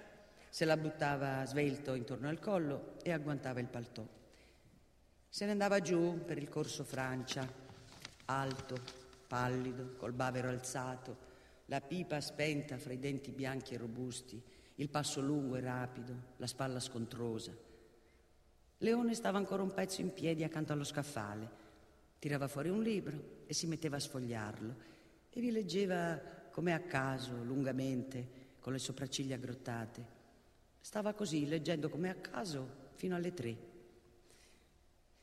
se 0.48 0.64
la 0.64 0.78
buttava 0.78 1.44
svelto 1.44 1.92
intorno 1.94 2.28
al 2.28 2.38
collo 2.38 2.94
e 3.02 3.12
agguantava 3.12 3.60
il 3.60 3.68
paltò. 3.68 4.06
Se 5.28 5.44
ne 5.44 5.50
andava 5.50 5.80
giù 5.80 6.22
per 6.24 6.38
il 6.38 6.48
corso 6.48 6.84
Francia, 6.84 7.46
alto, 8.26 9.03
pallido, 9.34 9.94
col 9.96 10.12
bavero 10.12 10.48
alzato, 10.48 11.16
la 11.64 11.80
pipa 11.80 12.20
spenta 12.20 12.78
fra 12.78 12.92
i 12.92 13.00
denti 13.00 13.32
bianchi 13.32 13.74
e 13.74 13.78
robusti, 13.78 14.40
il 14.76 14.88
passo 14.88 15.20
lungo 15.20 15.56
e 15.56 15.60
rapido, 15.60 16.14
la 16.36 16.46
spalla 16.46 16.78
scontrosa. 16.78 17.52
Leone 18.78 19.14
stava 19.14 19.38
ancora 19.38 19.64
un 19.64 19.74
pezzo 19.74 20.02
in 20.02 20.12
piedi 20.12 20.44
accanto 20.44 20.72
allo 20.72 20.84
scaffale, 20.84 21.50
tirava 22.20 22.46
fuori 22.46 22.68
un 22.68 22.80
libro 22.80 23.42
e 23.46 23.54
si 23.54 23.66
metteva 23.66 23.96
a 23.96 24.00
sfogliarlo 24.00 24.74
e 25.30 25.40
vi 25.40 25.50
leggeva 25.50 26.16
come 26.52 26.72
a 26.72 26.78
caso, 26.78 27.42
lungamente, 27.42 28.42
con 28.60 28.72
le 28.72 28.78
sopracciglia 28.78 29.34
aggrottate. 29.34 30.06
Stava 30.78 31.12
così, 31.12 31.48
leggendo 31.48 31.88
come 31.88 32.08
a 32.08 32.14
caso, 32.14 32.68
fino 32.94 33.16
alle 33.16 33.34
tre. 33.34 33.56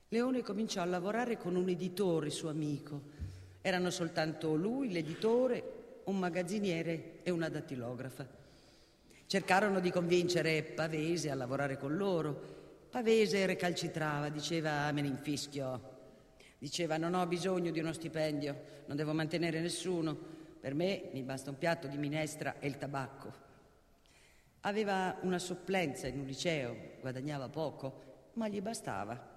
Leone 0.09 0.41
cominciò 0.41 0.82
a 0.82 0.86
lavorare 0.86 1.38
con 1.38 1.55
un 1.55 1.70
editore 1.70 2.30
suo 2.30 2.49
amico. 2.49 3.21
Erano 3.62 3.91
soltanto 3.91 4.55
lui, 4.55 4.91
l'editore, 4.91 5.82
un 6.05 6.18
magazziniere 6.18 7.20
e 7.22 7.30
una 7.30 7.47
dattilografa. 7.47 8.28
Cercarono 9.28 9.80
di 9.80 9.91
convincere 9.91 10.64
Pavese 10.64 11.30
a 11.30 11.36
lavorare 11.36 11.78
con 11.78 11.95
loro. 11.95 12.88
Pavese 12.89 13.45
recalcitrava, 13.45 14.30
diceva 14.30 14.91
me 14.91 15.01
ne 15.01 15.07
infischio. 15.07 15.89
Diceva 16.57 16.97
non 16.97 17.14
ho 17.14 17.26
bisogno 17.28 17.72
di 17.72 17.80
uno 17.80 17.93
stipendio, 17.93 18.62
non 18.88 18.97
devo 18.97 19.14
mantenere 19.14 19.62
nessuno. 19.62 20.18
Per 20.59 20.74
me 20.74 21.09
mi 21.14 21.24
basta 21.24 21.49
un 21.49 21.57
piatto 21.57 21.88
di 21.88 21.97
minestra 21.97 22.59
e 22.59 22.68
il 22.68 22.78
tabacco. 22.78 23.32
Aveva 24.62 25.18
una 25.22 25.39
supplenza 25.39 26.07
in 26.07 26.20
un 26.20 26.26
liceo, 26.26 26.76
guadagnava 26.99 27.47
poco, 27.47 28.30
ma 28.34 28.47
gli 28.47 28.62
bastava. 28.62 29.30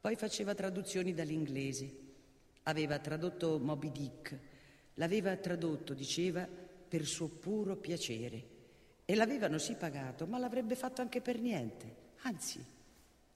Poi 0.00 0.16
faceva 0.16 0.54
traduzioni 0.54 1.12
dall'inglese. 1.12 2.07
Aveva 2.68 2.98
tradotto 2.98 3.58
Moby 3.58 3.90
Dick. 3.90 4.38
L'aveva 4.94 5.36
tradotto, 5.36 5.94
diceva, 5.94 6.46
per 6.46 7.04
suo 7.04 7.28
puro 7.28 7.76
piacere. 7.76 8.56
E 9.04 9.14
l'avevano 9.14 9.58
sì 9.58 9.74
pagato, 9.74 10.26
ma 10.26 10.38
l'avrebbe 10.38 10.74
fatto 10.74 11.00
anche 11.00 11.20
per 11.20 11.40
niente. 11.40 11.96
Anzi, 12.22 12.64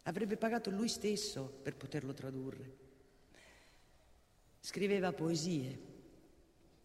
avrebbe 0.03 0.37
pagato 0.37 0.71
lui 0.71 0.89
stesso 0.89 1.61
per 1.63 1.77
poterlo 1.77 2.13
tradurre. 2.13 2.77
Scriveva 4.61 5.13
poesie 5.13 5.91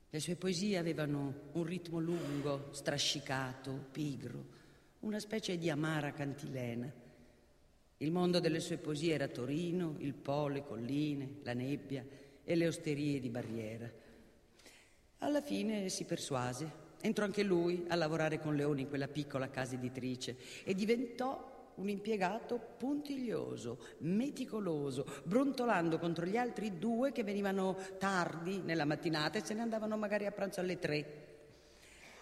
le 0.09 0.21
sue 0.21 0.35
poesie 0.35 0.77
avevano 0.77 1.49
un 1.51 1.63
ritmo 1.65 1.99
lungo, 1.99 2.69
strascicato, 2.71 3.87
pigro, 3.91 4.45
una 5.01 5.19
specie 5.19 5.57
di 5.57 5.69
amara 5.69 6.13
cantilena. 6.13 6.89
Il 7.97 8.11
mondo 8.11 8.39
delle 8.39 8.61
sue 8.61 8.77
poesie 8.77 9.13
era 9.13 9.27
Torino, 9.27 9.95
il 9.99 10.13
Po, 10.13 10.47
le 10.47 10.63
colline, 10.63 11.39
la 11.43 11.53
nebbia 11.53 12.05
e 12.49 12.55
le 12.55 12.67
osterie 12.67 13.19
di 13.19 13.29
barriera. 13.29 13.91
Alla 15.19 15.41
fine 15.41 15.89
si 15.89 16.05
persuase. 16.05 16.85
Entrò 17.01 17.25
anche 17.25 17.43
lui 17.43 17.83
a 17.89 17.95
lavorare 17.95 18.39
con 18.39 18.55
Leoni 18.55 18.83
in 18.83 18.87
quella 18.87 19.09
piccola 19.09 19.49
casa 19.49 19.75
editrice 19.75 20.37
e 20.63 20.73
diventò 20.73 21.71
un 21.75 21.89
impiegato 21.89 22.57
puntiglioso, 22.77 23.79
meticoloso, 23.99 25.05
brontolando 25.23 25.99
contro 25.99 26.25
gli 26.25 26.37
altri 26.37 26.79
due 26.79 27.11
che 27.11 27.23
venivano 27.23 27.77
tardi 27.99 28.61
nella 28.61 28.85
mattinata 28.85 29.37
e 29.37 29.45
se 29.45 29.53
ne 29.53 29.61
andavano 29.61 29.97
magari 29.97 30.25
a 30.25 30.31
pranzo 30.31 30.61
alle 30.61 30.79
tre. 30.79 31.25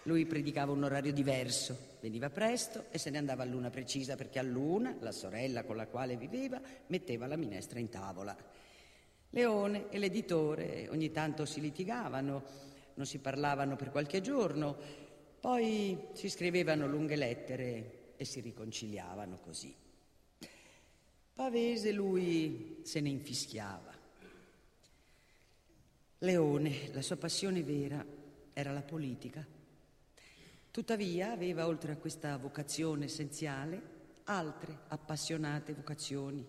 Lui 0.02 0.26
predicava 0.26 0.72
un 0.72 0.84
orario 0.84 1.12
diverso, 1.12 1.96
veniva 2.00 2.30
presto 2.30 2.86
e 2.90 2.98
se 2.98 3.10
ne 3.10 3.18
andava 3.18 3.44
a 3.44 3.46
luna 3.46 3.70
precisa 3.70 4.16
perché 4.16 4.40
a 4.40 4.42
luna, 4.42 4.96
la 5.00 5.12
sorella 5.12 5.64
con 5.64 5.76
la 5.76 5.86
quale 5.86 6.16
viveva, 6.16 6.60
metteva 6.88 7.26
la 7.26 7.36
minestra 7.36 7.78
in 7.78 7.88
tavola. 7.88 8.36
Leone 9.36 9.90
e 9.90 9.98
l'editore 9.98 10.88
ogni 10.88 11.10
tanto 11.10 11.44
si 11.44 11.60
litigavano, 11.60 12.42
non 12.94 13.04
si 13.04 13.18
parlavano 13.18 13.76
per 13.76 13.90
qualche 13.90 14.22
giorno, 14.22 14.74
poi 15.38 16.08
si 16.14 16.30
scrivevano 16.30 16.86
lunghe 16.86 17.16
lettere 17.16 18.14
e 18.16 18.24
si 18.24 18.40
riconciliavano 18.40 19.38
così. 19.40 19.74
Pavese 21.34 21.92
lui 21.92 22.78
se 22.82 23.00
ne 23.00 23.10
infischiava. 23.10 23.92
Leone, 26.20 26.90
la 26.94 27.02
sua 27.02 27.16
passione 27.16 27.62
vera 27.62 28.02
era 28.54 28.72
la 28.72 28.80
politica. 28.80 29.46
Tuttavia 30.70 31.32
aveva, 31.32 31.66
oltre 31.66 31.92
a 31.92 31.98
questa 31.98 32.38
vocazione 32.38 33.04
essenziale, 33.04 33.82
altre 34.24 34.78
appassionate 34.88 35.74
vocazioni, 35.74 36.42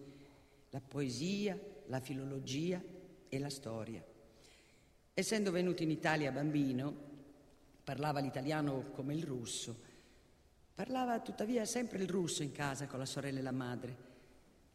la 0.70 0.80
poesia, 0.80 1.76
la 1.88 2.00
filologia 2.00 2.82
e 3.28 3.40
la 3.40 3.50
storia. 3.50 4.04
Essendo 5.14 5.52
venuto 5.52 5.84
in 5.84 5.92
Italia 5.92 6.32
bambino, 6.32 6.96
parlava 7.84 8.20
l'italiano 8.20 8.92
come 8.92 9.14
il 9.14 9.24
russo 9.24 9.88
Parlava 10.78 11.20
tuttavia 11.22 11.66
sempre 11.66 12.04
il 12.04 12.08
russo 12.08 12.44
in 12.44 12.52
casa 12.52 12.86
con 12.86 13.00
la 13.00 13.06
sorella 13.08 13.40
e 13.40 13.42
la 13.42 13.52
madre. 13.52 13.96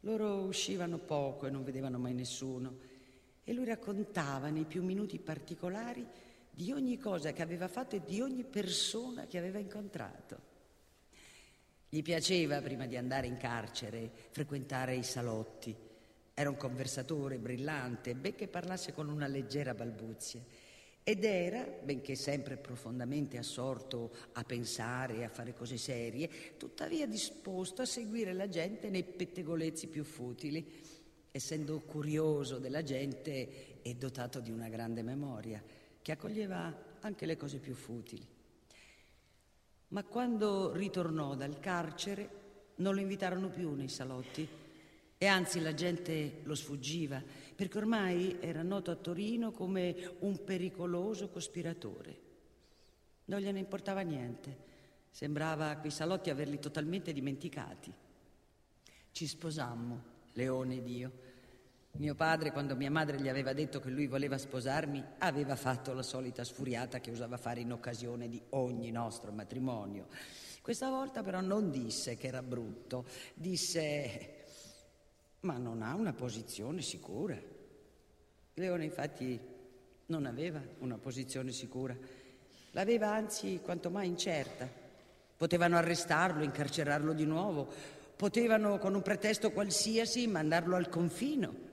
Loro 0.01 0.41
uscivano 0.41 0.97
poco 0.97 1.47
e 1.47 1.49
non 1.49 1.63
vedevano 1.63 1.97
mai 1.97 2.13
nessuno 2.13 2.77
e 3.41 3.53
lui 3.53 3.63
raccontava 3.63 4.49
nei 4.49 4.65
più 4.65 4.83
minuti 4.83 5.17
particolari 5.17 6.05
di 6.51 6.73
ogni 6.73 6.97
cosa 6.97 7.31
che 7.31 7.41
aveva 7.41 7.69
fatto 7.69 7.95
e 7.95 8.03
di 8.03 8.19
ogni 8.19 8.43
persona 8.43 9.27
che 9.27 9.37
aveva 9.37 9.59
incontrato. 9.59 10.37
Gli 11.87 12.01
piaceva, 12.01 12.61
prima 12.61 12.85
di 12.85 12.97
andare 12.97 13.27
in 13.27 13.37
carcere, 13.37 14.11
frequentare 14.31 14.97
i 14.97 15.03
salotti. 15.03 15.73
Era 16.33 16.49
un 16.49 16.57
conversatore 16.57 17.37
brillante, 17.37 18.15
benché 18.15 18.47
parlasse 18.47 18.91
con 18.91 19.07
una 19.07 19.27
leggera 19.27 19.73
balbuzia 19.73 20.41
ed 21.03 21.25
era, 21.25 21.63
benché 21.83 22.15
sempre 22.15 22.55
profondamente 22.55 23.37
assorto 23.37 24.11
a 24.33 24.43
pensare 24.43 25.17
e 25.17 25.23
a 25.25 25.29
fare 25.29 25.53
cose 25.53 25.77
serie, 25.77 26.55
tuttavia 26.57 27.05
disposto 27.05 27.81
a 27.81 27.85
seguire 27.85 28.31
la 28.31 28.47
gente 28.47 28.89
nei 28.89 29.03
pettegolezzi 29.03 29.87
più 29.87 30.05
futili, 30.05 30.65
essendo 31.29 31.81
curioso 31.81 32.57
della 32.57 32.83
gente 32.83 33.81
e 33.81 33.95
dotato 33.95 34.39
di 34.39 34.49
una 34.49 34.69
grande 34.69 35.03
memoria, 35.03 35.61
che 36.01 36.11
accoglieva 36.13 36.73
anche 37.01 37.25
le 37.25 37.35
cose 37.35 37.59
più 37.59 37.75
futili. 37.75 38.25
Ma 39.89 40.03
quando 40.05 40.71
ritornò 40.71 41.35
dal 41.35 41.59
carcere 41.59 42.41
non 42.75 42.95
lo 42.95 43.01
invitarono 43.01 43.49
più 43.49 43.73
nei 43.73 43.89
salotti 43.89 44.47
e 45.23 45.27
anzi 45.27 45.61
la 45.61 45.73
gente 45.73 46.41
lo 46.43 46.53
sfuggiva 46.53 47.23
perché 47.55 47.77
ormai 47.77 48.39
era 48.41 48.61
noto 48.61 48.91
a 48.91 48.95
Torino 48.95 49.53
come 49.53 50.15
un 50.19 50.43
pericoloso 50.43 51.29
cospiratore. 51.29 52.19
Non 53.25 53.39
gliene 53.39 53.59
importava 53.59 54.01
niente, 54.01 54.57
sembrava 55.11 55.77
quei 55.77 55.91
salotti 55.91 56.29
averli 56.29 56.59
totalmente 56.59 57.13
dimenticati. 57.13 57.89
Ci 59.13 59.25
sposammo, 59.25 60.03
Leone 60.33 60.75
ed 60.75 60.89
io. 60.89 61.11
Mio 61.91 62.15
padre, 62.15 62.51
quando 62.51 62.75
mia 62.75 62.91
madre 62.91 63.21
gli 63.21 63.29
aveva 63.29 63.53
detto 63.53 63.79
che 63.79 63.91
lui 63.91 64.07
voleva 64.07 64.37
sposarmi, 64.37 65.01
aveva 65.19 65.55
fatto 65.55 65.93
la 65.93 66.03
solita 66.03 66.43
sfuriata 66.43 66.99
che 66.99 67.11
usava 67.11 67.37
fare 67.37 67.61
in 67.61 67.71
occasione 67.71 68.27
di 68.27 68.41
ogni 68.49 68.91
nostro 68.91 69.31
matrimonio. 69.31 70.07
Questa 70.61 70.89
volta 70.89 71.23
però 71.23 71.39
non 71.39 71.71
disse 71.71 72.17
che 72.17 72.27
era 72.27 72.43
brutto, 72.43 73.05
disse 73.35 74.32
ma 75.43 75.57
non 75.57 75.81
ha 75.81 75.93
una 75.95 76.13
posizione 76.13 76.81
sicura. 76.81 77.37
Leone 78.55 78.83
infatti 78.83 79.39
non 80.05 80.25
aveva 80.25 80.61
una 80.79 80.97
posizione 80.97 81.51
sicura, 81.51 81.95
l'aveva 82.71 83.13
anzi 83.13 83.59
quanto 83.61 83.89
mai 83.89 84.07
incerta. 84.07 84.69
Potevano 85.35 85.77
arrestarlo, 85.77 86.43
incarcerarlo 86.43 87.13
di 87.13 87.25
nuovo, 87.25 87.67
potevano 88.15 88.77
con 88.77 88.95
un 88.95 89.01
pretesto 89.01 89.51
qualsiasi 89.51 90.27
mandarlo 90.27 90.75
al 90.75 90.87
confino. 90.87 91.71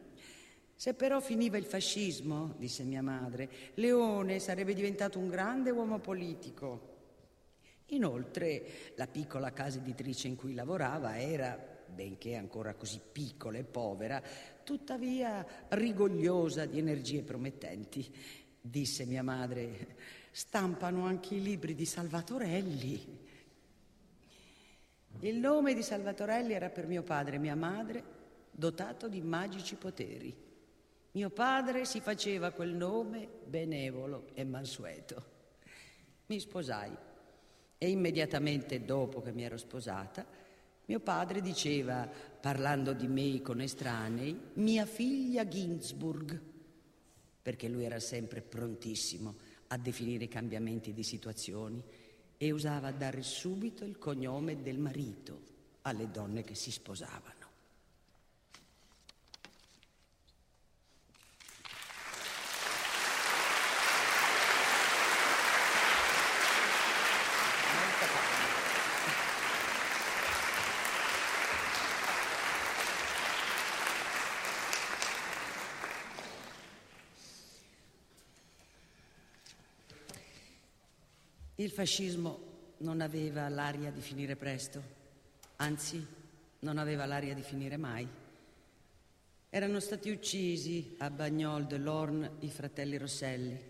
Se 0.75 0.95
però 0.95 1.21
finiva 1.21 1.57
il 1.57 1.67
fascismo, 1.67 2.55
disse 2.57 2.83
mia 2.83 3.03
madre, 3.03 3.49
Leone 3.75 4.41
sarebbe 4.41 4.75
diventato 4.75 5.19
un 5.19 5.29
grande 5.29 5.71
uomo 5.71 5.99
politico. 6.01 6.89
Inoltre 7.89 8.93
la 8.97 9.07
piccola 9.07 9.53
casa 9.53 9.79
editrice 9.79 10.27
in 10.27 10.37
cui 10.37 10.55
lavorava 10.55 11.21
era 11.21 11.70
benché 11.91 12.35
ancora 12.37 12.75
così 12.75 13.01
piccola 13.13 13.59
e 13.59 13.65
povera, 13.65 14.23
tuttavia 14.63 15.45
rigogliosa 15.69 16.65
di 16.67 16.79
energie 16.79 17.23
promettenti. 17.23 18.09
Disse 18.61 19.05
mia 19.05 19.23
madre, 19.23 19.97
stampano 20.31 21.05
anche 21.05 21.35
i 21.35 21.43
libri 21.43 21.75
di 21.75 21.85
Salvatorelli. 21.85 23.29
Il 25.21 25.37
nome 25.37 25.75
di 25.75 25.83
Salvatorelli 25.83 26.53
era 26.53 26.71
per 26.71 26.87
mio 26.87 27.03
padre 27.03 27.37
e 27.37 27.39
mia 27.39 27.57
madre 27.57 28.03
dotato 28.51 29.09
di 29.09 29.21
magici 29.21 29.75
poteri. 29.77 30.35
Mio 31.13 31.31
padre 31.31 31.85
si 31.85 32.01
faceva 32.01 32.53
quel 32.53 32.73
nome 32.73 33.29
benevolo 33.45 34.29
e 34.35 34.45
mansueto. 34.45 35.25
Mi 36.27 36.39
sposai 36.39 36.97
e 37.77 37.89
immediatamente 37.89 38.85
dopo 38.85 39.21
che 39.21 39.33
mi 39.33 39.43
ero 39.43 39.57
sposata 39.57 40.25
mio 40.91 40.99
padre 40.99 41.41
diceva, 41.41 42.11
parlando 42.41 42.93
di 42.93 43.07
me 43.07 43.41
con 43.43 43.61
estranei, 43.61 44.37
mia 44.55 44.85
figlia 44.87 45.47
Ginsburg. 45.47 46.49
perché 47.43 47.69
lui 47.69 47.85
era 47.85 48.01
sempre 48.01 48.43
prontissimo 48.43 49.37
a 49.69 49.79
definire 49.79 50.25
i 50.25 50.29
cambiamenti 50.29 50.93
di 50.93 51.05
situazioni 51.05 51.83
e 52.37 52.51
usava 52.51 52.91
dare 52.91 53.23
subito 53.23 53.85
il 53.85 53.99
cognome 53.99 54.63
del 54.63 54.79
marito 54.79 55.43
alle 55.83 56.11
donne 56.11 56.43
che 56.43 56.55
si 56.55 56.71
sposavano. 56.73 57.40
Il 81.61 81.71
fascismo 81.71 82.39
non 82.79 83.03
aveva 83.03 83.47
l'aria 83.51 83.91
di 83.91 84.01
finire 84.01 84.35
presto, 84.35 84.83
anzi 85.57 86.03
non 86.61 86.79
aveva 86.79 87.05
l'aria 87.05 87.35
di 87.35 87.43
finire 87.43 87.77
mai. 87.77 88.09
Erano 89.51 89.79
stati 89.79 90.09
uccisi 90.09 90.95
a 91.01 91.11
Bagnol 91.11 91.67
de 91.67 91.77
l'Orne 91.77 92.31
i 92.39 92.49
fratelli 92.49 92.97
Rosselli. 92.97 93.61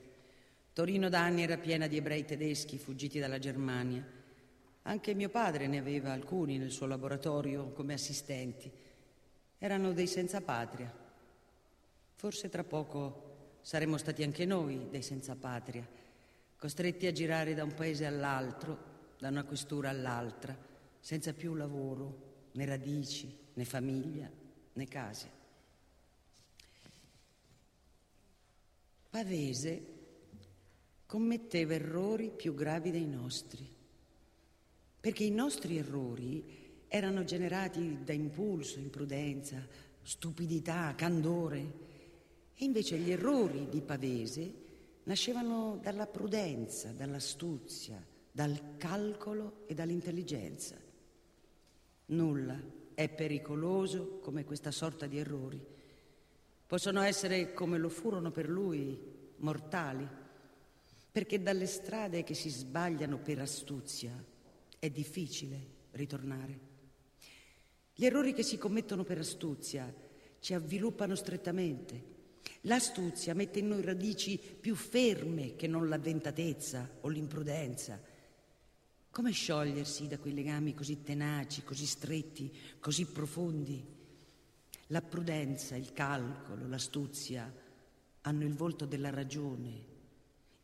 Torino 0.72 1.08
da 1.08 1.22
anni 1.22 1.42
era 1.42 1.58
piena 1.58 1.88
di 1.88 1.96
ebrei 1.96 2.24
tedeschi 2.24 2.78
fuggiti 2.78 3.18
dalla 3.18 3.40
Germania. 3.40 4.06
Anche 4.82 5.12
mio 5.12 5.28
padre 5.28 5.66
ne 5.66 5.78
aveva 5.78 6.12
alcuni 6.12 6.58
nel 6.58 6.70
suo 6.70 6.86
laboratorio 6.86 7.72
come 7.72 7.94
assistenti. 7.94 8.70
Erano 9.58 9.92
dei 9.92 10.06
senza 10.06 10.40
patria. 10.40 10.94
Forse 12.14 12.48
tra 12.48 12.62
poco 12.62 13.58
saremmo 13.62 13.96
stati 13.96 14.22
anche 14.22 14.44
noi 14.44 14.86
dei 14.90 15.02
senza 15.02 15.34
patria 15.34 15.98
costretti 16.60 17.06
a 17.06 17.12
girare 17.12 17.54
da 17.54 17.64
un 17.64 17.72
paese 17.72 18.04
all'altro, 18.04 19.14
da 19.18 19.28
una 19.28 19.44
questura 19.44 19.88
all'altra, 19.88 20.54
senza 21.00 21.32
più 21.32 21.54
lavoro, 21.54 22.48
né 22.52 22.66
radici, 22.66 23.34
né 23.54 23.64
famiglia, 23.64 24.30
né 24.74 24.86
case. 24.86 25.30
Pavese 29.08 29.84
commetteva 31.06 31.72
errori 31.72 32.30
più 32.30 32.54
gravi 32.54 32.90
dei 32.90 33.06
nostri, 33.06 33.66
perché 35.00 35.24
i 35.24 35.30
nostri 35.30 35.78
errori 35.78 36.84
erano 36.88 37.24
generati 37.24 38.04
da 38.04 38.12
impulso, 38.12 38.78
imprudenza, 38.78 39.66
stupidità, 40.02 40.94
candore, 40.94 41.72
e 42.54 42.64
invece 42.66 42.98
gli 42.98 43.10
errori 43.10 43.66
di 43.70 43.80
Pavese 43.80 44.68
nascevano 45.04 45.78
dalla 45.82 46.06
prudenza, 46.06 46.92
dall'astuzia, 46.92 48.04
dal 48.30 48.76
calcolo 48.76 49.64
e 49.66 49.74
dall'intelligenza. 49.74 50.76
Nulla 52.06 52.60
è 52.94 53.08
pericoloso 53.08 54.18
come 54.18 54.44
questa 54.44 54.70
sorta 54.70 55.06
di 55.06 55.18
errori. 55.18 55.64
Possono 56.66 57.00
essere, 57.02 57.52
come 57.52 57.78
lo 57.78 57.88
furono 57.88 58.30
per 58.30 58.48
lui, 58.48 58.98
mortali, 59.36 60.06
perché 61.10 61.42
dalle 61.42 61.66
strade 61.66 62.22
che 62.22 62.34
si 62.34 62.48
sbagliano 62.48 63.18
per 63.18 63.40
astuzia 63.40 64.12
è 64.78 64.90
difficile 64.90 65.78
ritornare. 65.92 66.68
Gli 67.94 68.04
errori 68.04 68.32
che 68.32 68.42
si 68.42 68.56
commettono 68.56 69.02
per 69.02 69.18
astuzia 69.18 69.92
ci 70.38 70.54
avviluppano 70.54 71.14
strettamente 71.14 72.18
L'astuzia 72.64 73.34
mette 73.34 73.60
in 73.60 73.68
noi 73.68 73.80
radici 73.80 74.38
più 74.38 74.74
ferme 74.74 75.56
che 75.56 75.66
non 75.66 75.88
l'avventatezza 75.88 76.98
o 77.00 77.08
l'imprudenza. 77.08 77.98
Come 79.10 79.30
sciogliersi 79.30 80.06
da 80.06 80.18
quei 80.18 80.34
legami 80.34 80.74
così 80.74 81.02
tenaci, 81.02 81.62
così 81.62 81.86
stretti, 81.86 82.54
così 82.78 83.06
profondi? 83.06 83.82
La 84.88 85.00
prudenza, 85.00 85.74
il 85.74 85.92
calcolo, 85.92 86.68
l'astuzia 86.68 87.50
hanno 88.22 88.44
il 88.44 88.54
volto 88.54 88.84
della 88.84 89.10
ragione, 89.10 89.84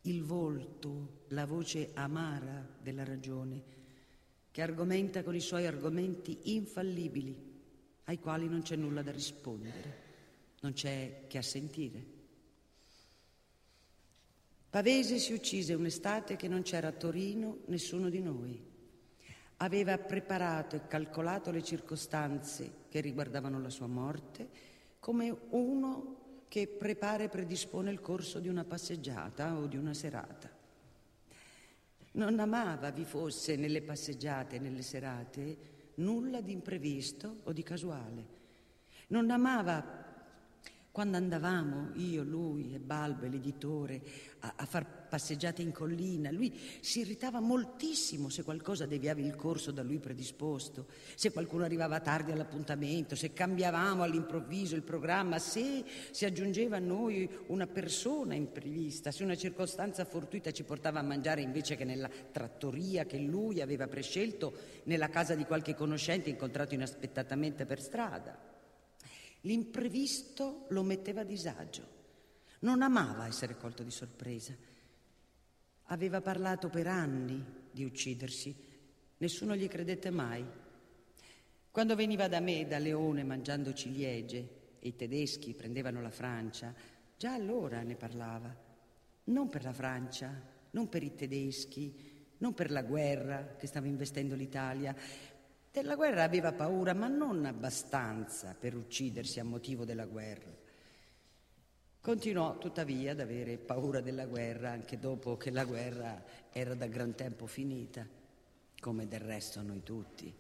il 0.03 0.23
volto, 0.23 1.23
la 1.29 1.47
voce 1.47 1.93
amara 1.95 2.77
della 2.83 3.05
ragione, 3.05 3.75
che 4.51 4.61
argomenta 4.61 5.23
con 5.23 5.35
i 5.35 5.41
suoi 5.41 5.67
argomenti 5.67 6.55
infallibili, 6.55 7.55
ai 8.05 8.19
quali 8.19 8.49
non 8.49 8.63
c'è 8.63 8.77
nulla 8.77 9.03
da 9.03 9.11
rispondere 9.11 10.06
non 10.67 10.73
c'è 10.73 11.27
che 11.29 11.39
assentire. 11.39 12.05
Pavese 14.69 15.19
si 15.19 15.33
uccise 15.33 15.75
un'estate 15.75 16.35
che 16.35 16.49
non 16.49 16.63
c'era 16.63 16.89
a 16.89 16.93
Torino 16.93 17.59
nessuno 17.67 18.09
di 18.09 18.21
noi. 18.21 18.61
Aveva 19.59 19.97
preparato 19.97 20.75
e 20.75 20.87
calcolato 20.89 21.53
le 21.53 21.63
circostanze 21.63 22.85
che 22.89 23.01
riguardavano 23.01 23.61
la 23.61 23.71
sua 23.71 23.87
morte 23.87 24.75
come 24.99 25.35
uno 25.51 26.45
che 26.49 26.67
prepara 26.67 27.23
e 27.23 27.29
predispone 27.29 27.93
il 27.93 28.01
corso 28.01 28.41
di 28.41 28.49
una 28.49 28.65
passeggiata 28.65 29.57
o 29.57 29.67
di 29.67 29.77
una 29.77 29.95
serata. 29.95 30.51
Non 32.13 32.41
amava 32.41 32.91
vi 32.91 33.05
fosse 33.05 33.55
nelle 33.57 33.83
passeggiate 33.83 34.57
e 34.57 34.59
nelle 34.59 34.83
serate 34.83 35.75
nulla 35.97 36.41
di 36.41 36.53
imprevisto 36.53 37.37
o 37.45 37.53
di 37.53 37.63
casuale. 37.63 38.35
Non 39.09 39.31
amava 39.31 40.06
quando 40.97 41.19
andavamo, 41.19 41.91
io, 41.97 42.23
lui 42.23 42.73
e 42.73 42.79
Balbe, 42.79 43.29
l'editore, 43.29 44.01
a, 44.39 44.55
a 44.57 44.65
far 44.65 45.07
passeggiate 45.11 45.61
in 45.61 45.71
collina, 45.71 46.31
lui 46.31 46.59
si 46.81 47.01
irritava 47.01 47.39
moltissimo 47.39 48.31
se 48.31 48.43
qualcosa 48.43 48.87
deviava 48.87 49.21
il 49.21 49.37
corso 49.37 49.73
da 49.73 49.83
lui 49.83 49.99
predisposto, 49.99 50.87
se 51.15 51.33
qualcuno 51.33 51.65
arrivava 51.65 52.01
tardi 52.01 52.33
all'appuntamento, 52.33 53.15
se 53.15 53.35
cambiavamo 53.35 54.05
all'improvviso 54.05 54.75
il 54.75 54.85
programma, 54.85 55.39
se 55.39 55.85
si 56.13 56.25
aggiungeva 56.25 56.79
a 56.79 56.81
noi 56.81 57.29
una 57.49 57.67
persona 57.67 58.33
imprevista, 58.33 59.11
se 59.11 59.23
una 59.23 59.37
circostanza 59.37 60.07
fortuita 60.07 60.51
ci 60.51 60.65
portava 60.65 61.01
a 61.01 61.03
mangiare 61.03 61.43
invece 61.43 61.77
che 61.77 61.85
nella 61.85 62.09
trattoria 62.33 63.05
che 63.05 63.19
lui 63.19 63.61
aveva 63.61 63.87
prescelto, 63.87 64.55
nella 64.85 65.11
casa 65.11 65.35
di 65.35 65.45
qualche 65.45 65.75
conoscente 65.75 66.31
incontrato 66.31 66.73
inaspettatamente 66.73 67.67
per 67.67 67.83
strada. 67.83 68.46
L'imprevisto 69.43 70.67
lo 70.71 70.83
metteva 70.83 71.21
a 71.21 71.25
disagio. 71.25 71.95
Non 72.61 72.83
amava 72.83 73.27
essere 73.27 73.57
colto 73.57 73.83
di 73.83 73.91
sorpresa. 73.91 74.55
Aveva 75.85 76.21
parlato 76.21 76.69
per 76.69 76.87
anni 76.87 77.45
di 77.71 77.85
uccidersi. 77.85 78.55
Nessuno 79.19 79.55
gli 79.55 79.69
credette 79.69 80.11
mai. 80.11 80.45
Quando 81.71 81.95
veniva 81.95 82.27
da 82.27 82.41
me, 82.41 82.67
da 82.67 82.79
Leone, 82.79 83.23
mangiando 83.23 83.75
ciliegie, 83.75 84.49
e 84.79 84.89
i 84.89 84.97
tedeschi 84.97 85.55
prendevano 85.55 86.01
la 86.01 86.11
Francia, 86.11 86.75
già 87.17 87.35
allora 87.35 87.83
ne 87.83 87.97
parlava. 87.97 88.55
Non 89.25 89.49
per 89.49 89.63
la 89.63 89.73
Francia, 89.73 90.33
non 90.71 90.89
per 90.89 91.03
i 91.03 91.15
tedeschi, 91.15 92.25
non 92.39 92.55
per 92.55 92.71
la 92.71 92.83
guerra 92.83 93.57
che 93.57 93.67
stava 93.67 93.87
investendo 93.87 94.35
l'Italia, 94.35 94.95
della 95.77 95.95
guerra 95.95 96.23
aveva 96.23 96.55
paura, 96.55 96.95
ma 96.95 97.07
non 97.07 97.45
abbastanza 97.45 98.57
per 98.59 98.75
uccidersi 98.75 99.41
a 99.41 99.45
motivo 99.45 99.85
della 99.85 100.07
guerra. 100.07 100.51
Continuò 102.01 102.57
tuttavia 102.57 103.13
ad 103.13 103.21
avere 103.21 103.59
paura 103.59 104.01
della 104.01 104.25
guerra 104.25 104.71
anche 104.71 104.99
dopo 104.99 105.37
che 105.37 105.51
la 105.51 105.67
guerra 105.67 106.25
era 106.51 106.75
da 106.75 106.87
gran 106.87 107.15
tempo 107.15 107.45
finita, 107.45 108.09
come 108.81 109.07
del 109.07 109.21
resto 109.21 109.61
noi 109.61 109.83
tutti. 109.83 110.35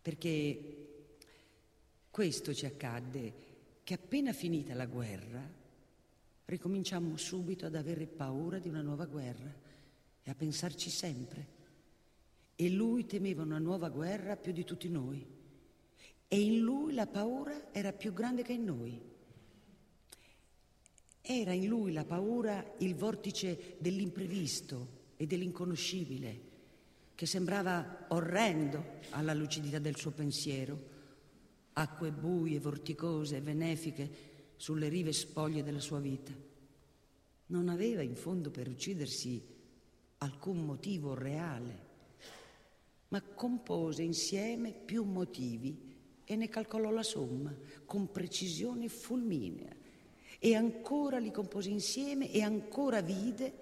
Perché 0.00 0.88
questo 2.10 2.54
ci 2.54 2.64
accadde 2.64 3.32
che 3.82 3.92
appena 3.92 4.32
finita 4.32 4.72
la 4.72 4.86
guerra 4.86 5.46
ricominciammo 6.46 7.18
subito 7.18 7.66
ad 7.66 7.74
avere 7.74 8.06
paura 8.06 8.58
di 8.58 8.70
una 8.70 8.80
nuova 8.80 9.04
guerra 9.04 9.52
e 10.22 10.30
a 10.30 10.34
pensarci 10.34 10.88
sempre 10.88 11.53
e 12.56 12.70
lui 12.70 13.06
temeva 13.06 13.42
una 13.42 13.58
nuova 13.58 13.88
guerra 13.88 14.36
più 14.36 14.52
di 14.52 14.64
tutti 14.64 14.88
noi. 14.88 15.26
E 16.28 16.40
in 16.40 16.60
lui 16.60 16.94
la 16.94 17.06
paura 17.06 17.72
era 17.72 17.92
più 17.92 18.12
grande 18.12 18.42
che 18.42 18.52
in 18.52 18.64
noi. 18.64 19.00
Era 21.20 21.52
in 21.52 21.66
lui 21.66 21.92
la 21.92 22.04
paura 22.04 22.74
il 22.78 22.94
vortice 22.94 23.76
dell'imprevisto 23.78 25.02
e 25.16 25.26
dell'inconoscibile, 25.26 26.52
che 27.14 27.26
sembrava 27.26 28.06
orrendo 28.08 28.98
alla 29.10 29.34
lucidità 29.34 29.78
del 29.78 29.96
suo 29.96 30.10
pensiero, 30.10 30.92
acque 31.74 32.10
buie, 32.10 32.60
vorticose 32.60 33.36
e 33.36 33.40
benefiche 33.40 34.32
sulle 34.56 34.88
rive 34.88 35.12
spoglie 35.12 35.62
della 35.62 35.80
sua 35.80 36.00
vita. 36.00 36.32
Non 37.46 37.68
aveva 37.68 38.02
in 38.02 38.14
fondo 38.14 38.50
per 38.50 38.68
uccidersi 38.68 39.42
alcun 40.18 40.64
motivo 40.64 41.14
reale 41.14 41.83
ma 43.14 43.22
compose 43.22 44.02
insieme 44.02 44.72
più 44.72 45.04
motivi 45.04 45.92
e 46.24 46.34
ne 46.34 46.48
calcolò 46.48 46.90
la 46.90 47.04
somma 47.04 47.54
con 47.84 48.10
precisione 48.10 48.88
fulminea 48.88 49.72
e 50.40 50.54
ancora 50.56 51.18
li 51.18 51.30
compose 51.30 51.70
insieme 51.70 52.28
e 52.32 52.42
ancora 52.42 53.02
vide, 53.02 53.52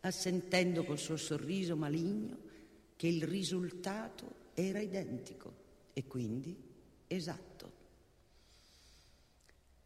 assentendo 0.00 0.82
col 0.84 0.98
suo 0.98 1.18
sorriso 1.18 1.76
maligno, 1.76 2.38
che 2.96 3.06
il 3.06 3.22
risultato 3.24 4.44
era 4.54 4.80
identico 4.80 5.52
e 5.92 6.06
quindi 6.06 6.56
esatto. 7.06 7.70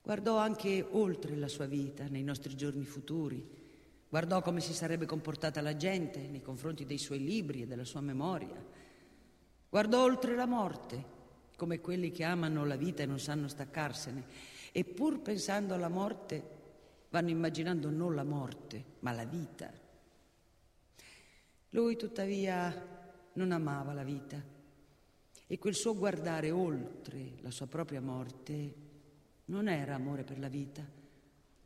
Guardò 0.03 0.37
anche 0.37 0.87
oltre 0.89 1.35
la 1.35 1.49
sua 1.49 1.67
vita, 1.67 2.07
nei 2.07 2.23
nostri 2.23 2.55
giorni 2.55 2.85
futuri, 2.85 3.45
guardò 4.09 4.41
come 4.41 4.61
si 4.61 4.73
sarebbe 4.73 5.05
comportata 5.05 5.61
la 5.61 5.77
gente 5.77 6.21
nei 6.21 6.43
confronti 6.43 6.87
dei 6.87 6.99
suoi 6.99 7.25
libri 7.25 7.63
e 7.63 7.67
della 7.67 7.85
sua 7.85 8.01
memoria, 8.01 8.79
guardò 9.71 10.03
oltre 10.03 10.35
la 10.35 10.47
morte, 10.47 11.19
come 11.57 11.81
quelli 11.81 12.11
che 12.11 12.25
amano 12.25 12.67
la 12.67 12.77
vita 12.77 13.03
e 13.03 13.07
non 13.07 13.21
sanno 13.21 13.49
staccarsene 13.49 14.25
e 14.73 14.85
pur 14.85 15.21
pensando 15.21 15.75
alla 15.75 15.89
morte 15.89 16.59
vanno 17.11 17.31
immaginando 17.31 17.89
non 17.89 18.15
la 18.15 18.25
morte, 18.25 18.85
ma 19.01 19.13
la 19.13 19.25
vita. 19.25 19.71
Lui 21.71 21.97
tuttavia 21.97 22.99
non 23.35 23.53
amava 23.53 23.93
la 23.93 24.03
vita 24.03 24.43
e 25.47 25.59
quel 25.59 25.75
suo 25.75 25.97
guardare 25.97 26.51
oltre 26.51 27.35
la 27.41 27.51
sua 27.51 27.67
propria 27.67 28.01
morte 28.01 28.75
non 29.47 29.69
era 29.69 29.95
amore 29.95 30.25
per 30.25 30.39
la 30.39 30.49
vita, 30.49 30.85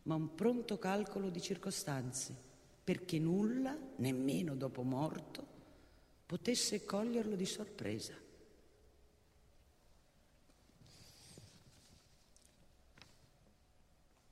ma 0.02 0.14
un 0.14 0.34
pronto 0.34 0.78
calcolo 0.78 1.30
di 1.30 1.40
circostanze, 1.40 2.34
perché 2.82 3.18
nulla, 3.18 3.76
nemmeno 3.96 4.54
dopo 4.54 4.82
morto, 4.82 5.53
potesse 6.26 6.84
coglierlo 6.84 7.36
di 7.36 7.46
sorpresa. 7.46 8.14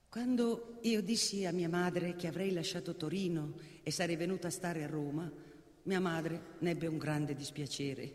Quando 0.09 0.78
io 0.82 1.01
dissi 1.01 1.47
a 1.47 1.53
mia 1.53 1.70
madre 1.70 2.16
che 2.16 2.26
avrei 2.26 2.53
lasciato 2.53 2.97
Torino 2.97 3.55
e 3.82 3.90
sarei 3.90 4.16
venuta 4.16 4.49
a 4.49 4.51
stare 4.51 4.84
a 4.84 4.86
Roma, 4.86 5.30
mia 5.84 6.01
madre 6.01 6.57
nebbe 6.59 6.86
un 6.86 6.99
grande 6.99 7.34
dispiacere. 7.34 8.14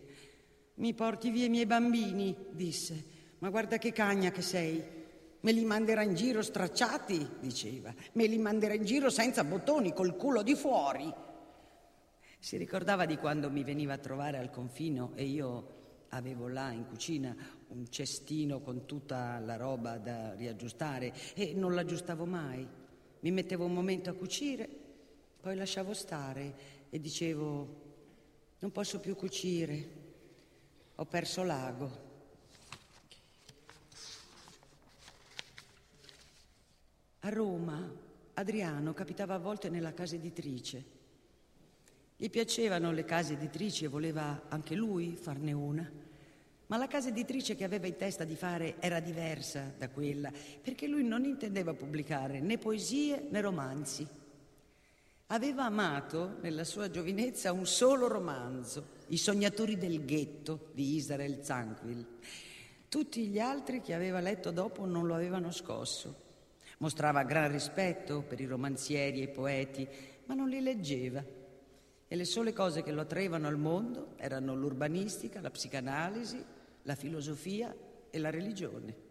Mi 0.76 0.94
porti 0.94 1.32
via 1.32 1.46
i 1.46 1.50
miei 1.50 1.66
bambini, 1.66 2.36
disse. 2.52 3.16
Ma 3.40 3.50
guarda 3.50 3.80
che 3.80 3.92
cagna 3.92 4.30
che 4.30 4.44
sei. 4.44 4.84
Me 5.40 5.52
li 5.52 5.66
manderà 5.66 6.04
in 6.04 6.14
giro 6.14 6.44
stracciati, 6.44 7.28
diceva. 7.40 7.94
Me 8.14 8.28
li 8.28 8.38
manderà 8.38 8.76
in 8.76 8.86
giro 8.86 9.10
senza 9.10 9.44
bottoni, 9.44 9.92
col 9.92 10.16
culo 10.16 10.44
di 10.44 10.54
fuori. 10.54 11.12
Si 12.48 12.56
ricordava 12.56 13.06
di 13.06 13.18
quando 13.18 13.52
mi 13.52 13.62
veniva 13.62 13.96
a 13.96 13.98
trovare 13.98 14.38
al 14.38 14.50
confino 14.50 15.12
e 15.16 15.26
io 15.26 16.06
avevo 16.12 16.48
là 16.48 16.72
in 16.72 16.86
cucina 16.86 17.36
un 17.68 17.90
cestino 17.90 18.62
con 18.62 18.86
tutta 18.86 19.38
la 19.40 19.58
roba 19.58 19.98
da 19.98 20.34
riaggiustare 20.34 21.14
e 21.34 21.54
non 21.54 21.76
l'aggiustavo 21.76 22.24
mai. 22.26 22.66
Mi 23.20 23.32
mettevo 23.32 23.66
un 23.66 23.74
momento 23.74 24.10
a 24.10 24.14
cucire, 24.14 24.70
poi 25.42 25.58
lasciavo 25.58 25.94
stare 25.94 26.88
e 26.90 27.02
dicevo 27.02 27.82
non 28.60 28.72
posso 28.72 29.02
più 29.02 29.14
cucire, 29.18 29.90
ho 30.96 31.06
perso 31.06 31.44
l'ago. 31.44 31.92
A 37.20 37.28
Roma 37.28 37.94
Adriano 38.36 38.94
capitava 38.94 39.34
a 39.34 39.40
volte 39.40 39.68
nella 39.68 39.94
casa 39.94 40.16
editrice. 40.16 40.96
Gli 42.20 42.32
piacevano 42.32 42.92
le 42.92 43.06
case 43.06 43.34
editrici 43.34 43.86
e 43.86 43.90
voleva 43.90 44.46
anche 44.50 44.74
lui 44.74 45.16
farne 45.16 45.52
una. 45.52 45.88
Ma 46.66 46.78
la 46.78 46.88
casa 46.88 47.10
editrice 47.10 47.56
che 47.56 47.64
aveva 47.64 47.86
in 47.86 47.96
testa 47.96 48.24
di 48.24 48.36
fare 48.36 48.78
era 48.80 49.00
diversa 49.00 49.72
da 49.78 49.88
quella, 49.90 50.32
perché 50.60 50.88
lui 50.88 51.04
non 51.04 51.26
intendeva 51.26 51.76
pubblicare 51.76 52.40
né 52.40 52.58
poesie 52.58 53.28
né 53.30 53.40
romanzi. 53.40 54.08
Aveva 55.28 55.66
amato 55.66 56.38
nella 56.42 56.64
sua 56.64 56.90
giovinezza 56.90 57.52
un 57.52 57.68
solo 57.68 58.08
romanzo, 58.08 58.96
I 59.10 59.18
sognatori 59.18 59.78
del 59.78 60.04
ghetto 60.04 60.72
di 60.74 60.96
Israel 60.96 61.44
Zanquil. 61.44 62.04
Tutti 62.90 63.28
gli 63.28 63.38
altri 63.38 63.80
che 63.80 63.94
aveva 63.94 64.22
letto 64.22 64.50
dopo 64.50 64.86
non 64.86 65.06
lo 65.06 65.14
avevano 65.14 65.52
scosso. 65.52 66.26
Mostrava 66.80 67.24
gran 67.24 67.52
rispetto 67.52 68.24
per 68.24 68.40
i 68.40 68.46
romanzieri 68.46 69.20
e 69.20 69.26
i 69.26 69.30
poeti, 69.30 69.88
ma 70.26 70.34
non 70.34 70.50
li 70.50 70.62
leggeva. 70.62 71.37
E 72.08 72.16
le 72.16 72.26
sole 72.26 72.54
cose 72.54 72.84
che 72.84 72.92
lo 72.92 73.02
attraevano 73.02 73.48
al 73.48 73.58
mondo 73.58 74.14
erano 74.16 74.56
l'urbanistica, 74.56 75.42
la 75.42 75.52
psicanalisi, 75.52 76.44
la 76.84 76.96
filosofia 76.96 77.76
e 78.10 78.18
la 78.18 78.30
religione. 78.30 79.06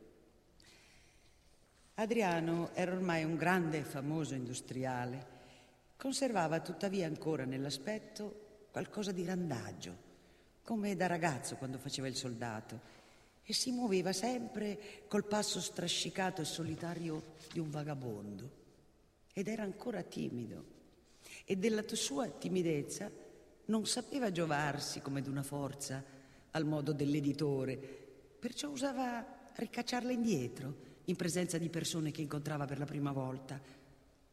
Adriano 1.94 2.70
era 2.74 2.92
ormai 2.92 3.24
un 3.24 3.36
grande 3.36 3.78
e 3.78 3.82
famoso 3.82 4.34
industriale, 4.34 5.34
conservava 5.97 6.61
tuttavia 6.61 7.07
ancora 7.07 7.44
nell'aspetto 7.44 8.68
qualcosa 8.70 9.12
di 9.12 9.24
randagio, 9.24 10.05
come 10.62 10.97
da 10.97 11.07
ragazzo 11.07 11.57
quando 11.57 11.78
faceva 11.78 12.09
il 12.09 12.16
soldato, 12.16 12.80
e 13.42 13.53
si 13.53 13.70
muoveva 13.70 14.12
sempre 14.12 15.05
col 15.07 15.24
passo 15.24 15.61
strascicato 15.61 16.42
e 16.42 16.44
solitario 16.44 17.34
di 17.53 17.61
un 17.61 17.70
vagabondo. 17.70 18.51
Ed 19.32 19.49
era 19.49 19.62
ancora 19.62 20.03
timido, 20.03 20.76
e 21.49 21.57
della 21.57 21.84
sua 21.86 22.26
timidezza 22.26 23.09
non 23.66 23.86
sapeva 23.86 24.32
giovarsi 24.32 25.01
come 25.01 25.22
d'una 25.22 25.44
forza 25.44 26.03
al 26.51 26.64
modo 26.64 26.92
dell'editore, 26.92 27.76
perciò 27.76 28.68
usava 28.68 29.24
ricacciarla 29.55 30.11
indietro 30.11 30.84
in 31.05 31.14
presenza 31.14 31.57
di 31.57 31.68
persone 31.68 32.11
che 32.11 32.20
incontrava 32.20 32.64
per 32.64 32.78
la 32.78 32.84
prima 32.84 33.12
volta, 33.12 33.61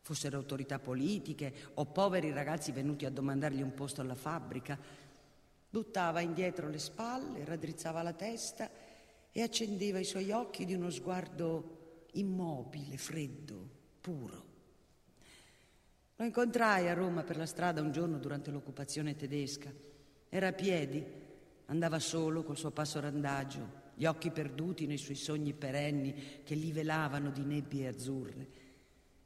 fossero 0.01 0.37
autorità 0.37 0.79
politiche 0.79 1.53
o 1.75 1.85
poveri 1.85 2.31
ragazzi 2.31 2.71
venuti 2.71 3.05
a 3.05 3.11
domandargli 3.11 3.61
un 3.61 3.73
posto 3.73 4.01
alla 4.01 4.15
fabbrica. 4.15 4.77
Buttava 5.69 6.19
indietro 6.21 6.67
le 6.67 6.79
spalle, 6.79 7.45
raddrizzava 7.45 8.01
la 8.01 8.13
testa 8.13 8.69
e 9.31 9.41
accendeva 9.41 9.99
i 9.99 10.03
suoi 10.03 10.31
occhi 10.31 10.65
di 10.65 10.73
uno 10.73 10.89
sguardo 10.89 12.07
immobile, 12.13 12.97
freddo, 12.97 13.69
puro. 14.01 14.52
Lo 16.15 16.25
incontrai 16.25 16.87
a 16.89 16.93
Roma 16.93 17.23
per 17.23 17.37
la 17.37 17.45
strada 17.45 17.81
un 17.81 17.91
giorno 17.91 18.17
durante 18.17 18.51
l'occupazione 18.51 19.15
tedesca. 19.15 19.71
Era 20.29 20.47
a 20.47 20.53
piedi 20.53 21.21
Andava 21.67 21.99
solo 21.99 22.43
col 22.43 22.57
suo 22.57 22.71
passo 22.71 22.99
randagio, 22.99 23.81
gli 23.95 24.05
occhi 24.05 24.31
perduti 24.31 24.85
nei 24.85 24.97
suoi 24.97 25.15
sogni 25.15 25.53
perenni 25.53 26.41
che 26.43 26.55
li 26.55 26.71
velavano 26.71 27.31
di 27.31 27.43
nebbie 27.43 27.87
azzurre. 27.87 28.47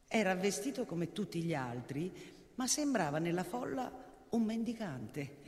Era 0.07 0.35
vestito 0.35 0.85
come 0.85 1.11
tutti 1.11 1.41
gli 1.41 1.53
altri, 1.53 2.11
ma 2.55 2.67
sembrava 2.67 3.17
nella 3.17 3.43
folla 3.43 3.91
un 4.29 4.43
mendicante 4.43 5.45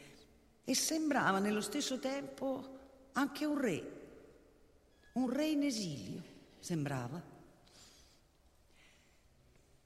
e 0.63 0.73
sembrava 0.75 1.39
nello 1.39 1.61
stesso 1.61 1.99
tempo 1.99 2.77
anche 3.13 3.45
un 3.45 3.59
re, 3.59 3.91
un 5.13 5.29
re 5.29 5.47
in 5.47 5.63
esilio, 5.63 6.23
sembrava. 6.59 7.21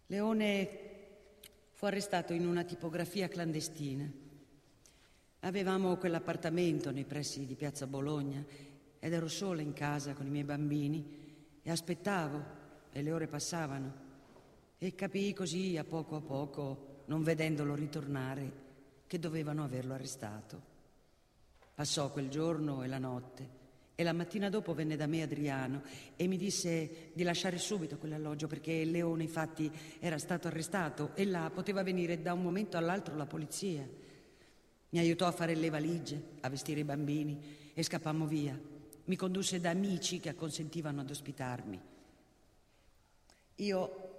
Leone 0.07 0.82
fu 1.83 1.89
arrestato 1.89 2.31
in 2.31 2.47
una 2.47 2.63
tipografia 2.63 3.27
clandestina. 3.27 4.09
Avevamo 5.41 5.97
quell'appartamento 5.97 6.91
nei 6.91 7.03
pressi 7.03 7.45
di 7.45 7.55
Piazza 7.55 7.87
Bologna 7.87 8.41
ed 8.99 9.11
ero 9.11 9.27
sola 9.27 9.61
in 9.61 9.73
casa 9.73 10.13
con 10.13 10.25
i 10.25 10.29
miei 10.29 10.45
bambini 10.45 11.59
e 11.61 11.69
aspettavo 11.69 12.41
e 12.89 13.01
le 13.01 13.11
ore 13.11 13.27
passavano. 13.27 13.93
E 14.77 14.95
capii 14.95 15.33
così 15.33 15.75
a 15.75 15.83
poco 15.83 16.15
a 16.15 16.21
poco, 16.21 17.01
non 17.07 17.21
vedendolo 17.21 17.75
ritornare, 17.75 18.51
che 19.05 19.19
dovevano 19.19 19.65
averlo 19.65 19.93
arrestato. 19.93 20.61
Passò 21.75 22.13
quel 22.13 22.29
giorno 22.29 22.81
e 22.83 22.87
la 22.87 22.97
notte 22.97 23.62
e 24.03 24.05
la 24.05 24.13
mattina 24.13 24.49
dopo 24.49 24.73
venne 24.73 24.97
da 24.97 25.07
me 25.07 25.21
Adriano 25.21 25.81
e 26.17 26.27
mi 26.27 26.35
disse 26.35 27.11
di 27.13 27.23
lasciare 27.23 27.57
subito 27.57 27.97
quell'alloggio 27.97 28.47
perché 28.47 28.83
leone 28.83 29.23
infatti 29.23 29.71
era 29.99 30.17
stato 30.17 30.47
arrestato 30.47 31.11
e 31.15 31.25
là 31.25 31.49
poteva 31.49 31.83
venire 31.83 32.21
da 32.21 32.33
un 32.33 32.41
momento 32.41 32.75
all'altro 32.75 33.15
la 33.15 33.25
polizia. 33.25 33.87
Mi 34.89 34.99
aiutò 34.99 35.25
a 35.25 35.31
fare 35.31 35.55
le 35.55 35.69
valigie, 35.69 36.21
a 36.41 36.49
vestire 36.49 36.81
i 36.81 36.83
bambini 36.83 37.71
e 37.73 37.81
scappammo 37.81 38.27
via. 38.27 38.59
Mi 39.05 39.15
condusse 39.15 39.61
da 39.61 39.69
amici 39.69 40.19
che 40.19 40.29
acconsentivano 40.29 41.01
ad 41.01 41.09
ospitarmi. 41.09 41.79
Io 43.55 44.11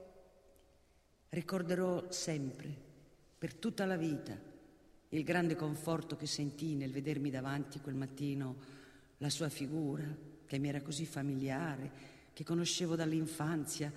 ricorderò 1.29 2.11
sempre, 2.11 2.75
per 3.39 3.55
tutta 3.55 3.85
la 3.85 3.97
vita, 3.97 4.37
il 5.11 5.23
grande 5.23 5.55
conforto 5.55 6.17
che 6.17 6.27
sentii 6.27 6.75
nel 6.75 6.91
vedermi 6.91 7.31
davanti 7.31 7.81
quel 7.81 7.95
mattino 7.95 8.74
la 9.25 9.31
sua 9.31 9.49
figura, 9.49 10.05
che 10.45 10.59
mi 10.59 10.69
era 10.69 10.83
così 10.83 11.07
familiare, 11.07 11.91
che 12.35 12.45
conoscevo 12.45 12.95
dall'infanzia, 12.95 13.91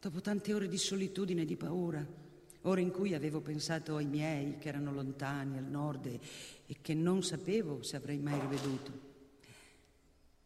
dopo 0.00 0.22
tante 0.22 0.54
ore 0.54 0.66
di 0.66 0.78
solitudine 0.78 1.42
e 1.42 1.44
di 1.44 1.56
paura 1.56 2.24
ore 2.62 2.80
in 2.80 2.90
cui 2.90 3.12
avevo 3.12 3.40
pensato 3.42 3.96
ai 3.96 4.06
miei 4.06 4.56
che 4.56 4.68
erano 4.68 4.92
lontani 4.92 5.58
al 5.58 5.64
nord 5.64 6.06
e, 6.06 6.20
e 6.66 6.76
che 6.80 6.94
non 6.94 7.22
sapevo 7.22 7.82
se 7.82 7.96
avrei 7.96 8.18
mai 8.18 8.40
riveduto. 8.40 8.92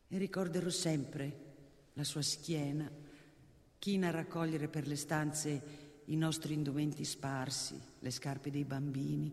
E 0.08 0.18
ricorderò 0.18 0.70
sempre 0.70 1.32
la 1.92 2.04
sua 2.04 2.22
schiena, 2.22 2.90
china 3.78 4.08
a 4.08 4.10
raccogliere 4.10 4.66
per 4.66 4.88
le 4.88 4.96
stanze 4.96 5.62
i 6.06 6.16
nostri 6.16 6.54
indumenti 6.54 7.04
sparsi, 7.04 7.80
le 8.00 8.10
scarpe 8.10 8.50
dei 8.50 8.64
bambini, 8.64 9.32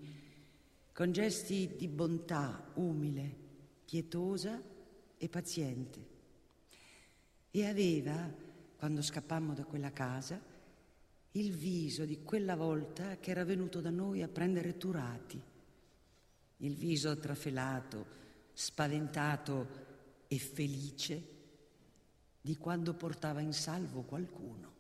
con 0.94 1.12
gesti 1.12 1.74
di 1.76 1.88
bontà 1.88 2.72
umile, 2.76 3.46
pietosa 3.88 4.62
e 5.18 5.30
paziente. 5.30 6.06
E 7.50 7.66
aveva, 7.66 8.30
quando 8.76 9.02
scappammo 9.02 9.54
da 9.54 9.64
quella 9.64 9.94
casa, 9.94 10.38
il 11.32 11.54
viso 11.54 12.04
di 12.04 12.22
quella 12.22 12.58
volta 12.58 13.18
che 13.18 13.32
era 13.32 13.46
venuto 13.46 13.80
da 13.80 13.90
noi 13.90 14.22
a 14.24 14.28
prendere 14.28 14.76
Turati, 14.76 15.42
il 16.58 16.76
viso 16.76 17.18
trafelato, 17.18 18.06
spaventato 18.52 19.86
e 20.28 20.38
felice 20.38 21.36
di 22.42 22.58
quando 22.58 22.94
portava 22.94 23.40
in 23.40 23.54
salvo 23.54 24.02
qualcuno. 24.02 24.77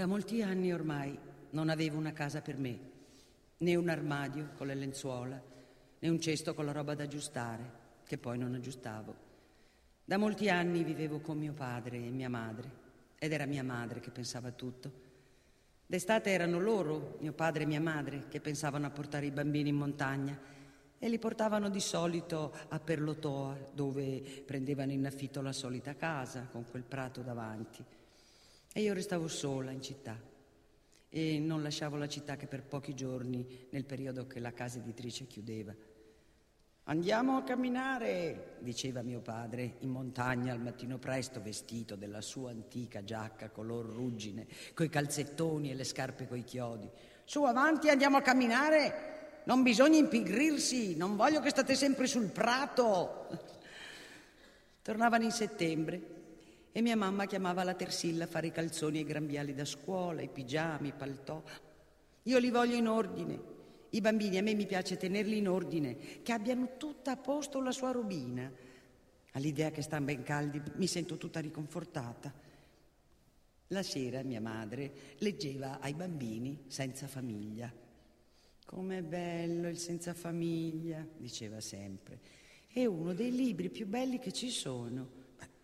Da 0.00 0.06
molti 0.06 0.40
anni 0.40 0.72
ormai 0.72 1.14
non 1.50 1.68
avevo 1.68 1.98
una 1.98 2.14
casa 2.14 2.40
per 2.40 2.56
me, 2.56 2.78
né 3.58 3.74
un 3.74 3.90
armadio 3.90 4.52
con 4.56 4.68
le 4.68 4.74
lenzuola, 4.74 5.38
né 5.98 6.08
un 6.08 6.18
cesto 6.18 6.54
con 6.54 6.64
la 6.64 6.72
roba 6.72 6.94
da 6.94 7.02
aggiustare, 7.02 7.70
che 8.06 8.16
poi 8.16 8.38
non 8.38 8.54
aggiustavo. 8.54 9.14
Da 10.02 10.16
molti 10.16 10.48
anni 10.48 10.84
vivevo 10.84 11.20
con 11.20 11.36
mio 11.36 11.52
padre 11.52 11.98
e 11.98 12.08
mia 12.08 12.30
madre, 12.30 12.70
ed 13.18 13.30
era 13.30 13.44
mia 13.44 13.62
madre 13.62 14.00
che 14.00 14.10
pensava 14.10 14.48
a 14.48 14.52
tutto. 14.52 14.90
D'estate 15.84 16.30
erano 16.30 16.58
loro, 16.58 17.18
mio 17.20 17.34
padre 17.34 17.64
e 17.64 17.66
mia 17.66 17.82
madre, 17.82 18.26
che 18.28 18.40
pensavano 18.40 18.86
a 18.86 18.90
portare 18.90 19.26
i 19.26 19.30
bambini 19.30 19.68
in 19.68 19.76
montagna 19.76 20.40
e 20.98 21.08
li 21.10 21.18
portavano 21.18 21.68
di 21.68 21.80
solito 21.80 22.54
a 22.68 22.80
Perlotoa, 22.80 23.54
dove 23.74 24.44
prendevano 24.46 24.92
in 24.92 25.04
affitto 25.04 25.42
la 25.42 25.52
solita 25.52 25.94
casa 25.94 26.48
con 26.50 26.64
quel 26.64 26.84
prato 26.84 27.20
davanti. 27.20 27.84
E 28.72 28.82
io 28.82 28.94
restavo 28.94 29.26
sola 29.26 29.72
in 29.72 29.82
città 29.82 30.16
e 31.08 31.40
non 31.40 31.60
lasciavo 31.60 31.96
la 31.96 32.06
città 32.06 32.36
che 32.36 32.46
per 32.46 32.62
pochi 32.62 32.94
giorni 32.94 33.66
nel 33.70 33.84
periodo 33.84 34.28
che 34.28 34.38
la 34.38 34.52
casa 34.52 34.78
editrice 34.78 35.26
chiudeva. 35.26 35.74
Andiamo 36.84 37.36
a 37.36 37.42
camminare, 37.42 38.58
diceva 38.60 39.02
mio 39.02 39.18
padre, 39.20 39.74
in 39.80 39.90
montagna 39.90 40.52
al 40.52 40.60
mattino 40.60 40.98
presto, 40.98 41.42
vestito 41.42 41.96
della 41.96 42.20
sua 42.20 42.50
antica 42.50 43.02
giacca 43.02 43.50
color 43.50 43.86
ruggine, 43.86 44.46
coi 44.72 44.88
calzettoni 44.88 45.72
e 45.72 45.74
le 45.74 45.84
scarpe 45.84 46.28
coi 46.28 46.44
chiodi. 46.44 46.88
Su 47.24 47.42
avanti, 47.42 47.88
andiamo 47.88 48.18
a 48.18 48.22
camminare. 48.22 49.42
Non 49.44 49.64
bisogna 49.64 49.98
impigrirsi, 49.98 50.96
non 50.96 51.16
voglio 51.16 51.40
che 51.40 51.50
state 51.50 51.74
sempre 51.74 52.06
sul 52.06 52.30
prato. 52.30 53.26
Tornavano 54.82 55.24
in 55.24 55.32
settembre 55.32 56.19
e 56.72 56.80
mia 56.82 56.96
mamma 56.96 57.26
chiamava 57.26 57.64
la 57.64 57.74
Tersilla 57.74 58.24
a 58.24 58.28
fare 58.28 58.48
i 58.48 58.52
calzoni 58.52 58.98
e 58.98 59.00
i 59.00 59.04
grembiali 59.04 59.54
da 59.54 59.64
scuola, 59.64 60.22
i 60.22 60.28
pigiami, 60.28 60.88
i 60.88 60.92
paltò. 60.92 61.42
Io 62.24 62.38
li 62.38 62.50
voglio 62.50 62.76
in 62.76 62.86
ordine. 62.86 63.58
I 63.90 64.00
bambini 64.00 64.38
a 64.38 64.42
me 64.42 64.54
mi 64.54 64.66
piace 64.66 64.96
tenerli 64.96 65.38
in 65.38 65.48
ordine, 65.48 65.96
che 66.22 66.32
abbiano 66.32 66.76
tutta 66.76 67.12
a 67.12 67.16
posto 67.16 67.60
la 67.60 67.72
sua 67.72 67.90
robina. 67.90 68.50
All'idea 69.32 69.70
che 69.70 69.82
stanno 69.82 70.06
ben 70.06 70.22
caldi 70.22 70.62
mi 70.74 70.86
sento 70.86 71.16
tutta 71.16 71.40
riconfortata. 71.40 72.32
La 73.68 73.82
sera 73.82 74.22
mia 74.22 74.40
madre 74.40 74.92
leggeva 75.18 75.80
ai 75.80 75.94
bambini 75.94 76.64
senza 76.66 77.08
famiglia. 77.08 77.72
Com'è 78.64 79.02
bello 79.02 79.68
il 79.68 79.78
senza 79.78 80.14
famiglia, 80.14 81.04
diceva 81.16 81.60
sempre. 81.60 82.18
È 82.68 82.84
uno 82.84 83.12
dei 83.12 83.34
libri 83.34 83.70
più 83.70 83.86
belli 83.86 84.20
che 84.20 84.32
ci 84.32 84.50
sono. 84.50 85.18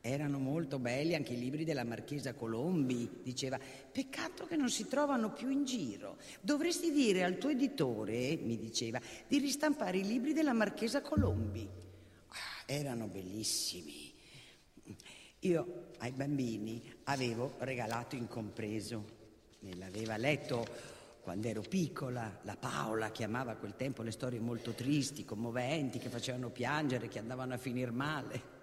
Erano 0.08 0.38
molto 0.38 0.78
belli 0.78 1.16
anche 1.16 1.32
i 1.32 1.38
libri 1.38 1.64
della 1.64 1.82
Marchesa 1.82 2.32
Colombi, 2.32 3.10
diceva. 3.24 3.58
Peccato 3.58 4.46
che 4.46 4.54
non 4.54 4.70
si 4.70 4.86
trovano 4.86 5.32
più 5.32 5.50
in 5.50 5.64
giro. 5.64 6.18
Dovresti 6.40 6.92
dire 6.92 7.24
al 7.24 7.38
tuo 7.38 7.50
editore, 7.50 8.36
mi 8.40 8.56
diceva, 8.56 9.00
di 9.26 9.38
ristampare 9.38 9.98
i 9.98 10.06
libri 10.06 10.32
della 10.32 10.52
Marchesa 10.52 11.00
Colombi. 11.00 11.68
Ah, 12.28 12.72
erano 12.72 13.08
bellissimi. 13.08 14.12
Io 15.40 15.88
ai 15.98 16.12
bambini 16.12 16.80
avevo 17.04 17.54
regalato 17.58 18.14
incompreso. 18.14 19.04
Me 19.58 19.74
l'aveva 19.74 20.16
letto 20.16 20.64
quando 21.20 21.48
ero 21.48 21.62
piccola, 21.62 22.38
la 22.42 22.56
Paola 22.56 23.10
chiamava 23.10 23.52
a 23.52 23.56
quel 23.56 23.74
tempo 23.74 24.02
le 24.02 24.12
storie 24.12 24.38
molto 24.38 24.70
tristi, 24.70 25.24
commoventi, 25.24 25.98
che 25.98 26.10
facevano 26.10 26.50
piangere, 26.50 27.08
che 27.08 27.18
andavano 27.18 27.54
a 27.54 27.58
finire 27.58 27.90
male. 27.90 28.54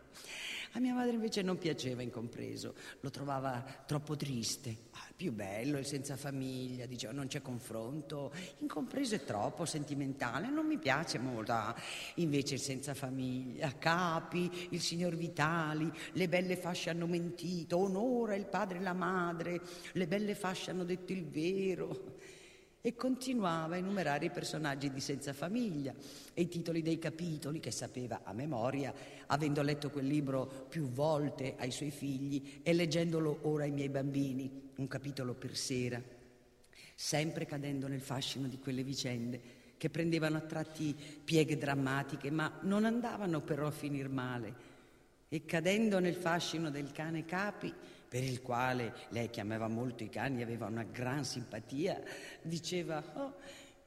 A 0.76 0.80
mia 0.80 0.96
madre 0.96 1.14
invece 1.14 1.44
non 1.44 1.60
piaceva 1.60 2.02
incompreso, 2.02 2.74
lo 3.02 3.12
trovava 3.12 3.64
troppo 3.86 4.16
triste. 4.16 4.76
Ah, 4.94 5.06
più 5.16 5.32
bello 5.32 5.78
il 5.78 5.86
senza 5.86 6.18
famiglia, 6.18 6.88
diceva 6.88 7.14
non 7.14 7.28
c'è 7.28 7.44
confronto. 7.44 8.34
Incompreso 8.58 9.14
è 9.14 9.24
troppo 9.24 9.66
sentimentale, 9.66 10.50
non 10.50 10.66
mi 10.66 10.80
piace 10.80 11.20
molto. 11.20 11.52
Ah, 11.52 11.76
invece 12.16 12.56
il 12.56 12.60
senza 12.60 12.96
famiglia, 12.96 13.72
capi, 13.78 14.70
il 14.72 14.82
signor 14.82 15.16
Vitali, 15.16 15.92
le 16.14 16.28
belle 16.28 16.56
fasce 16.56 16.90
hanno 16.90 17.06
mentito, 17.06 17.78
onora 17.78 18.34
il 18.34 18.48
padre 18.48 18.80
e 18.80 18.82
la 18.82 18.94
madre, 18.94 19.62
le 19.92 20.08
belle 20.08 20.34
fasce 20.34 20.72
hanno 20.72 20.86
detto 20.86 21.12
il 21.12 21.24
vero 21.24 22.13
e 22.86 22.96
continuava 22.96 23.76
a 23.76 23.78
enumerare 23.78 24.26
i 24.26 24.30
personaggi 24.30 24.92
di 24.92 25.00
Senza 25.00 25.32
famiglia 25.32 25.94
e 26.34 26.42
i 26.42 26.50
titoli 26.50 26.82
dei 26.82 27.00
capitoli 27.00 27.62
che 27.62 27.72
sapeva 27.72 28.24
a 28.26 28.34
memoria, 28.34 28.94
avendo 29.28 29.62
letto 29.62 29.90
quel 29.90 30.06
libro 30.06 30.68
più 30.68 30.90
volte 30.90 31.56
ai 31.58 31.72
suoi 31.72 31.92
figli 31.92 32.60
e 32.62 32.74
leggendolo 32.74 33.40
ora 33.44 33.64
ai 33.64 33.72
miei 33.72 33.88
bambini, 33.88 34.72
un 34.76 34.88
capitolo 34.90 35.34
per 35.34 35.56
sera, 35.56 36.02
sempre 36.94 37.46
cadendo 37.46 37.88
nel 37.88 38.02
fascino 38.02 38.50
di 38.50 38.60
quelle 38.60 38.84
vicende 38.84 39.40
che 39.78 39.90
prendevano 39.90 40.36
a 40.36 40.42
tratti 40.42 40.94
pieghe 41.24 41.58
drammatiche, 41.58 42.32
ma 42.32 42.52
non 42.64 42.84
andavano 42.84 43.40
però 43.40 43.68
a 43.68 43.72
finir 43.72 44.10
male. 44.10 44.72
E 45.30 45.46
cadendo 45.46 46.00
nel 46.00 46.16
fascino 46.16 46.70
del 46.70 46.92
cane 46.92 47.24
Capi, 47.24 47.74
per 48.14 48.24
il 48.24 48.44
quale 48.44 48.94
lei 49.10 49.32
che 49.32 49.42
amava 49.42 49.68
molto 49.68 50.04
i 50.04 50.10
cani 50.10 50.40
e 50.40 50.44
aveva 50.44 50.68
una 50.68 50.84
gran 50.84 51.26
simpatia, 51.26 52.00
diceva, 52.44 53.04
oh, 53.16 53.34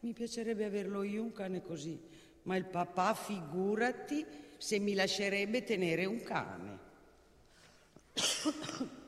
mi 0.00 0.12
piacerebbe 0.14 0.64
averlo 0.64 1.04
io 1.04 1.22
un 1.22 1.30
cane 1.30 1.62
così, 1.62 1.96
ma 2.42 2.56
il 2.56 2.64
papà 2.64 3.14
figurati 3.14 4.26
se 4.58 4.80
mi 4.80 4.94
lascerebbe 4.94 5.62
tenere 5.62 6.06
un 6.06 6.22
cane. 6.24 6.78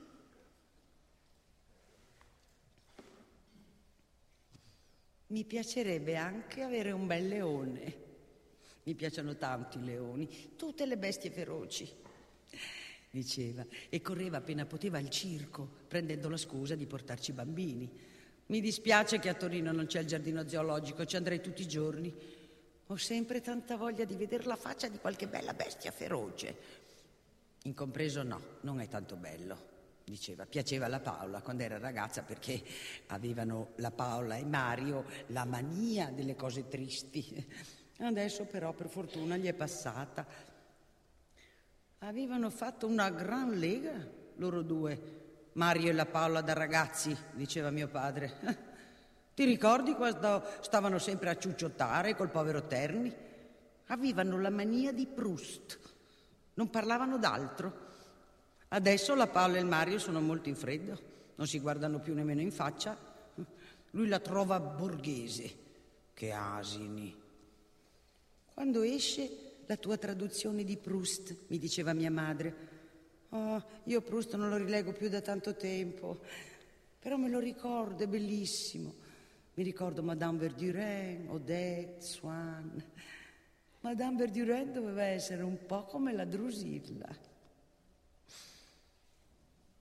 Mi 5.31 5.45
piacerebbe 5.45 6.17
anche 6.17 6.63
avere 6.63 6.93
un 6.93 7.07
bel 7.09 7.27
leone. 7.27 7.97
Mi 8.85 8.95
piacciono 8.95 9.37
tanto 9.37 9.79
i 9.79 9.85
leoni, 9.85 10.55
tutte 10.57 10.87
le 10.87 10.97
bestie 10.97 11.31
feroci 11.31 12.07
diceva, 13.11 13.65
e 13.89 14.01
correva 14.01 14.39
appena 14.39 14.67
poteva 14.67 14.99
al 14.99 15.09
circo, 15.09 15.69
prendendo 15.89 16.29
la 16.29 16.37
scusa 16.37 16.75
di 16.75 16.87
portarci 16.87 17.31
i 17.31 17.35
bambini. 17.35 17.91
Mi 18.47 18.61
dispiace 18.61 19.19
che 19.19 19.29
a 19.29 19.35
Torino 19.35 19.73
non 19.73 19.87
c'è 19.87 20.01
il 20.01 20.07
giardino 20.07 20.47
zoologico, 20.49 21.05
ci 21.05 21.17
andrei 21.17 21.41
tutti 21.41 21.63
i 21.63 21.69
giorni. 21.69 22.15
Ho 22.87 22.97
sempre 22.97 23.41
tanta 23.41 23.77
voglia 23.77 24.05
di 24.05 24.17
vedere 24.17 24.45
la 24.45 24.57
faccia 24.57 24.89
di 24.89 24.99
qualche 24.99 25.27
bella 25.27 25.53
bestia 25.53 25.91
feroce. 25.91 26.57
Incompreso 27.65 28.23
no, 28.23 28.41
non 28.63 28.81
è 28.81 28.89
tanto 28.89 29.17
bello, 29.17 29.59
diceva. 30.05 30.47
Piaceva 30.47 30.87
alla 30.87 31.01
Paola 31.01 31.43
quando 31.43 31.63
era 31.65 31.77
ragazza 31.77 32.23
perché 32.23 32.63
avevano 33.09 33.73
la 33.77 33.91
Paola 33.91 34.37
e 34.37 34.45
Mario 34.45 35.05
la 35.27 35.45
mania 35.45 36.11
delle 36.11 36.35
cose 36.35 36.69
tristi. 36.69 37.47
Adesso 37.99 38.47
però 38.47 38.73
per 38.73 38.89
fortuna 38.89 39.37
gli 39.37 39.47
è 39.47 39.53
passata 39.53 40.27
Avevano 42.03 42.49
fatto 42.49 42.87
una 42.87 43.11
gran 43.11 43.59
lega, 43.59 43.93
loro 44.37 44.63
due, 44.63 45.51
Mario 45.55 45.91
e 45.91 45.93
la 45.93 46.07
Paola 46.07 46.41
da 46.43 46.53
ragazzi, 46.53 47.17
diceva 47.33 47.71
mio 47.71 47.89
padre. 47.89 48.37
Ti 49.35 49.45
ricordi 49.45 49.95
quando 49.95 50.45
stavano 50.61 51.01
sempre 51.01 51.29
a 51.29 51.37
ciucciottare 51.37 52.15
col 52.15 52.31
povero 52.31 52.69
Terni? 52.69 53.13
Avevano 53.87 54.41
la 54.41 54.51
mania 54.51 54.93
di 54.93 55.07
Proust, 55.07 55.79
non 56.55 56.71
parlavano 56.71 57.19
d'altro. 57.19 57.87
Adesso 58.69 59.17
la 59.17 59.27
Paola 59.27 59.57
e 59.57 59.61
il 59.61 59.67
Mario 59.67 59.99
sono 59.99 60.21
molto 60.21 60.49
in 60.49 60.57
freddo, 60.57 61.01
non 61.35 61.49
si 61.49 61.59
guardano 61.59 61.99
più 61.99 62.15
nemmeno 62.15 62.41
in 62.41 62.53
faccia. 62.53 62.97
Lui 63.91 64.07
la 64.07 64.21
trova 64.21 64.61
borghese, 64.61 65.57
che 66.15 66.31
asini. 66.31 67.13
Quando 68.55 68.83
esce 68.83 69.48
la 69.69 69.77
tua 69.77 69.99
traduzione 69.99 70.65
di 70.65 70.79
Proust, 70.79 71.45
mi 71.49 71.59
diceva 71.59 71.93
mia 71.93 72.11
madre. 72.11 72.55
Oh, 73.29 73.63
io 73.85 74.01
Proust 74.01 74.35
non 74.35 74.49
lo 74.49 74.57
rilego 74.57 74.93
più 74.93 75.11
da 75.11 75.21
tanto 75.21 75.57
tempo, 75.57 76.21
però 76.99 77.19
me 77.19 77.29
lo 77.29 77.39
ricordo, 77.39 78.03
è 78.03 78.07
bellissimo. 78.07 78.95
Mi 79.53 79.63
ricordo 79.63 80.03
Madame 80.03 80.39
Verdurin, 80.39 81.29
Odette, 81.29 82.01
Swann. 82.01 82.79
Madame 83.81 84.17
Verdurin 84.17 84.73
doveva 84.73 85.03
essere 85.03 85.43
un 85.43 85.59
po' 85.67 85.85
come 85.85 86.15
la 86.15 86.25
Drusilla. 86.25 87.09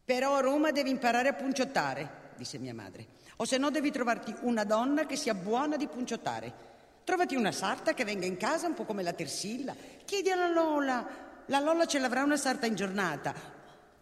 Però 0.03 0.35
a 0.35 0.41
Roma 0.41 0.71
devi 0.71 0.89
imparare 0.89 1.29
a 1.29 1.33
punciottare, 1.33 2.33
disse 2.35 2.57
mia 2.57 2.73
madre. 2.73 3.07
O 3.37 3.45
se 3.45 3.57
no 3.57 3.69
devi 3.71 3.89
trovarti 3.89 4.35
una 4.41 4.65
donna 4.65 5.05
che 5.05 5.15
sia 5.15 5.33
buona 5.33 5.77
di 5.77 5.87
punciottare. 5.87 6.75
Trovati 7.07 7.35
una 7.35 7.53
sarta 7.53 7.93
che 7.93 8.03
venga 8.03 8.25
in 8.25 8.35
casa 8.35 8.67
un 8.67 8.73
po' 8.73 8.83
come 8.83 9.01
la 9.01 9.13
Tersilla. 9.13 9.73
Chiedi 10.03 10.29
alla 10.29 10.51
Lola. 10.51 11.07
La 11.45 11.61
Lola 11.61 11.85
ce 11.85 11.99
l'avrà 11.99 12.21
una 12.21 12.35
sarta 12.35 12.65
in 12.65 12.75
giornata. 12.75 13.33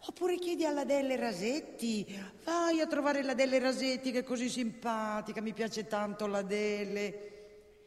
Oppure 0.00 0.36
chiedi 0.38 0.64
alla 0.64 0.84
Delle 0.84 1.14
Rasetti. 1.14 2.04
Vai 2.42 2.80
a 2.80 2.88
trovare 2.88 3.22
la 3.22 3.34
Delle 3.34 3.60
Rasetti 3.60 4.10
che 4.10 4.18
è 4.18 4.24
così 4.24 4.48
simpatica. 4.48 5.40
Mi 5.40 5.52
piace 5.52 5.86
tanto 5.86 6.26
la 6.26 6.42
Delle. 6.42 7.34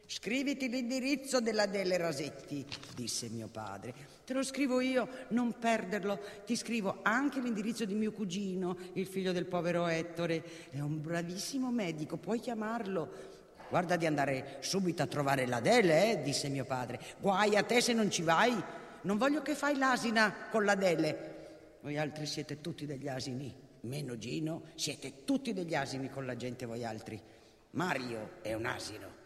Scriviti 0.06 0.70
l'indirizzo 0.70 1.38
della 1.38 1.66
Delle 1.66 1.98
Rasetti, 1.98 2.64
disse 2.94 3.28
mio 3.28 3.48
padre. 3.48 3.92
Te 4.24 4.32
lo 4.32 4.42
scrivo 4.42 4.80
io, 4.80 5.06
non 5.28 5.58
perderlo. 5.58 6.18
Ti 6.46 6.56
scrivo 6.56 7.00
anche 7.02 7.40
l'indirizzo 7.40 7.84
di 7.84 7.94
mio 7.94 8.10
cugino, 8.10 8.74
il 8.94 9.06
figlio 9.06 9.32
del 9.32 9.44
povero 9.44 9.86
Ettore. 9.86 10.70
È 10.70 10.80
un 10.80 10.98
bravissimo 11.02 11.70
medico, 11.70 12.16
puoi 12.16 12.40
chiamarlo. 12.40 13.39
Guarda 13.70 13.94
di 13.94 14.04
andare 14.04 14.56
subito 14.58 15.02
a 15.02 15.06
trovare 15.06 15.46
l'Adele, 15.46 16.10
eh, 16.10 16.22
disse 16.22 16.48
mio 16.48 16.64
padre. 16.64 16.98
Guai 17.20 17.56
a 17.56 17.62
te 17.62 17.80
se 17.80 17.92
non 17.92 18.10
ci 18.10 18.22
vai. 18.22 18.60
Non 19.02 19.16
voglio 19.16 19.42
che 19.42 19.54
fai 19.54 19.78
l'asina 19.78 20.48
con 20.50 20.64
l'Adele. 20.64 21.78
Voi 21.80 21.96
altri 21.96 22.26
siete 22.26 22.60
tutti 22.60 22.84
degli 22.84 23.08
asini, 23.08 23.54
meno 23.82 24.18
Gino, 24.18 24.64
siete 24.74 25.24
tutti 25.24 25.52
degli 25.52 25.74
asini 25.74 26.10
con 26.10 26.26
la 26.26 26.36
gente 26.36 26.66
voi 26.66 26.84
altri. 26.84 27.18
Mario 27.70 28.32
è 28.42 28.52
un 28.54 28.66
asino. 28.66 29.18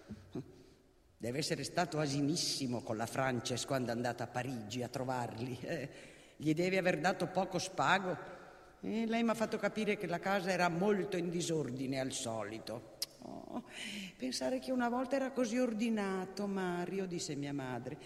Deve 1.17 1.39
essere 1.39 1.65
stato 1.65 1.99
asinissimo 1.99 2.83
con 2.83 2.99
la 2.99 3.07
Frances 3.07 3.65
quando 3.65 3.89
è 3.89 3.95
andata 3.95 4.25
a 4.25 4.27
Parigi 4.27 4.83
a 4.83 4.89
trovarli. 4.89 5.59
Eh, 5.63 5.89
gli 6.37 6.53
devi 6.53 6.77
aver 6.77 6.99
dato 7.01 7.29
poco 7.29 7.59
spago. 7.59 8.33
E 8.83 9.07
lei 9.07 9.23
mi 9.23 9.31
ha 9.31 9.35
fatto 9.35 9.57
capire 9.57 9.97
che 9.97 10.07
la 10.07 10.19
casa 10.19 10.51
era 10.51 10.69
molto 10.69 11.17
in 11.17 11.31
disordine 11.31 11.99
al 11.99 12.13
solito. 12.13 12.94
Oh, 13.27 13.63
pensare 14.19 14.59
che 14.59 14.71
una 14.71 14.91
volta 14.91 15.17
era 15.17 15.31
così 15.31 15.59
ordinato, 15.59 16.47
Mario, 16.47 17.07
disse 17.07 17.35
mia 17.35 17.55
madre. 17.55 17.97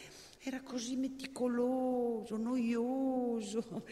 Era 0.41 0.61
così 0.61 0.95
meticoloso, 0.95 2.37
noioso. 2.37 3.83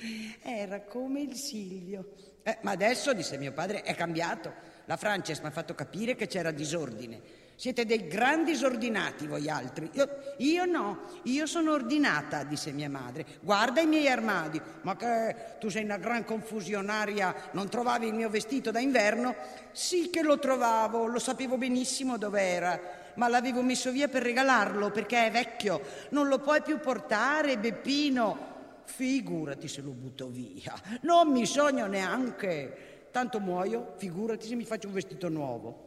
Era 0.40 0.82
come 0.82 1.22
il 1.22 1.34
Silvio. 1.34 2.12
Eh, 2.44 2.58
ma 2.62 2.70
adesso, 2.70 3.12
disse 3.12 3.36
mio 3.38 3.52
padre, 3.52 3.82
è 3.82 3.96
cambiato. 3.96 4.52
La 4.84 4.96
Frances 4.96 5.40
mi 5.40 5.46
ha 5.46 5.50
fatto 5.50 5.74
capire 5.74 6.14
che 6.14 6.28
c'era 6.28 6.52
disordine. 6.52 7.35
Siete 7.58 7.86
dei 7.86 8.06
grandi 8.06 8.52
disordinati 8.52 9.26
voi 9.26 9.48
altri. 9.48 9.88
Io, 9.94 10.08
io, 10.36 10.64
no, 10.66 10.98
io 11.22 11.46
sono 11.46 11.72
ordinata, 11.72 12.44
disse 12.44 12.70
mia 12.70 12.90
madre. 12.90 13.24
Guarda 13.40 13.80
i 13.80 13.86
miei 13.86 14.08
armadi. 14.08 14.60
Ma 14.82 14.94
che 14.94 15.56
tu 15.58 15.70
sei 15.70 15.82
una 15.82 15.96
gran 15.96 16.26
confusionaria, 16.26 17.34
non 17.52 17.70
trovavi 17.70 18.08
il 18.08 18.12
mio 18.12 18.28
vestito 18.28 18.70
da 18.70 18.78
inverno? 18.78 19.34
Sì 19.72 20.10
che 20.10 20.20
lo 20.22 20.38
trovavo, 20.38 21.06
lo 21.06 21.18
sapevo 21.18 21.56
benissimo 21.56 22.18
dov'era, 22.18 22.78
ma 23.14 23.26
l'avevo 23.26 23.62
messo 23.62 23.90
via 23.90 24.08
per 24.08 24.22
regalarlo 24.22 24.90
perché 24.90 25.26
è 25.26 25.30
vecchio. 25.30 25.80
Non 26.10 26.28
lo 26.28 26.38
puoi 26.38 26.60
più 26.60 26.78
portare, 26.78 27.56
Beppino. 27.56 28.54
Figurati 28.84 29.66
se 29.66 29.80
lo 29.80 29.92
butto 29.92 30.28
via. 30.28 30.74
Non 31.02 31.32
mi 31.32 31.46
sogno 31.46 31.86
neanche. 31.86 33.08
Tanto 33.10 33.40
muoio, 33.40 33.94
figurati 33.96 34.46
se 34.46 34.54
mi 34.56 34.64
faccio 34.64 34.88
un 34.88 34.92
vestito 34.92 35.30
nuovo. 35.30 35.85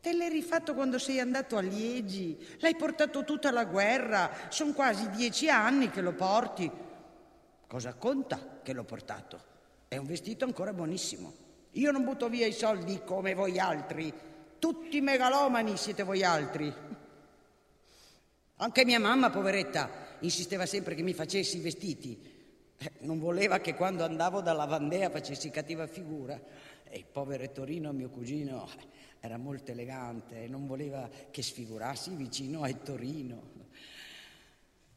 Te 0.00 0.14
l'hai 0.14 0.30
rifatto 0.30 0.74
quando 0.74 0.98
sei 0.98 1.20
andato 1.20 1.58
a 1.58 1.60
Liegi, 1.60 2.38
l'hai 2.60 2.74
portato 2.74 3.22
tutta 3.22 3.50
la 3.50 3.66
guerra, 3.66 4.30
sono 4.48 4.72
quasi 4.72 5.10
dieci 5.10 5.50
anni 5.50 5.90
che 5.90 6.00
lo 6.00 6.14
porti. 6.14 6.70
Cosa 7.66 7.92
conta 7.94 8.60
che 8.62 8.72
l'ho 8.72 8.84
portato? 8.84 9.48
È 9.86 9.98
un 9.98 10.06
vestito 10.06 10.46
ancora 10.46 10.72
buonissimo. 10.72 11.32
Io 11.72 11.92
non 11.92 12.04
butto 12.04 12.28
via 12.30 12.46
i 12.46 12.52
soldi 12.52 13.02
come 13.04 13.34
voi 13.34 13.58
altri. 13.58 14.12
Tutti 14.58 15.00
megalomani 15.02 15.76
siete 15.76 16.02
voi 16.02 16.24
altri. 16.24 16.72
Anche 18.56 18.84
mia 18.84 18.98
mamma, 18.98 19.30
poveretta, 19.30 20.16
insisteva 20.20 20.64
sempre 20.64 20.94
che 20.94 21.02
mi 21.02 21.12
facessi 21.12 21.58
i 21.58 21.60
vestiti. 21.60 22.18
Eh, 22.76 22.92
non 23.00 23.18
voleva 23.18 23.58
che 23.60 23.74
quando 23.74 24.04
andavo 24.04 24.40
dalla 24.40 24.64
Vandea 24.64 25.10
facessi 25.10 25.50
cattiva 25.50 25.86
figura. 25.86 26.40
E 26.84 26.98
il 26.98 27.06
povero 27.06 27.48
Torino, 27.52 27.92
mio 27.92 28.08
cugino, 28.08 28.68
era 29.20 29.36
molto 29.36 29.70
elegante 29.70 30.44
e 30.44 30.48
non 30.48 30.66
voleva 30.66 31.08
che 31.30 31.42
sfigurassi 31.42 32.14
vicino 32.14 32.62
a 32.62 32.68
Ettorino. 32.68 33.58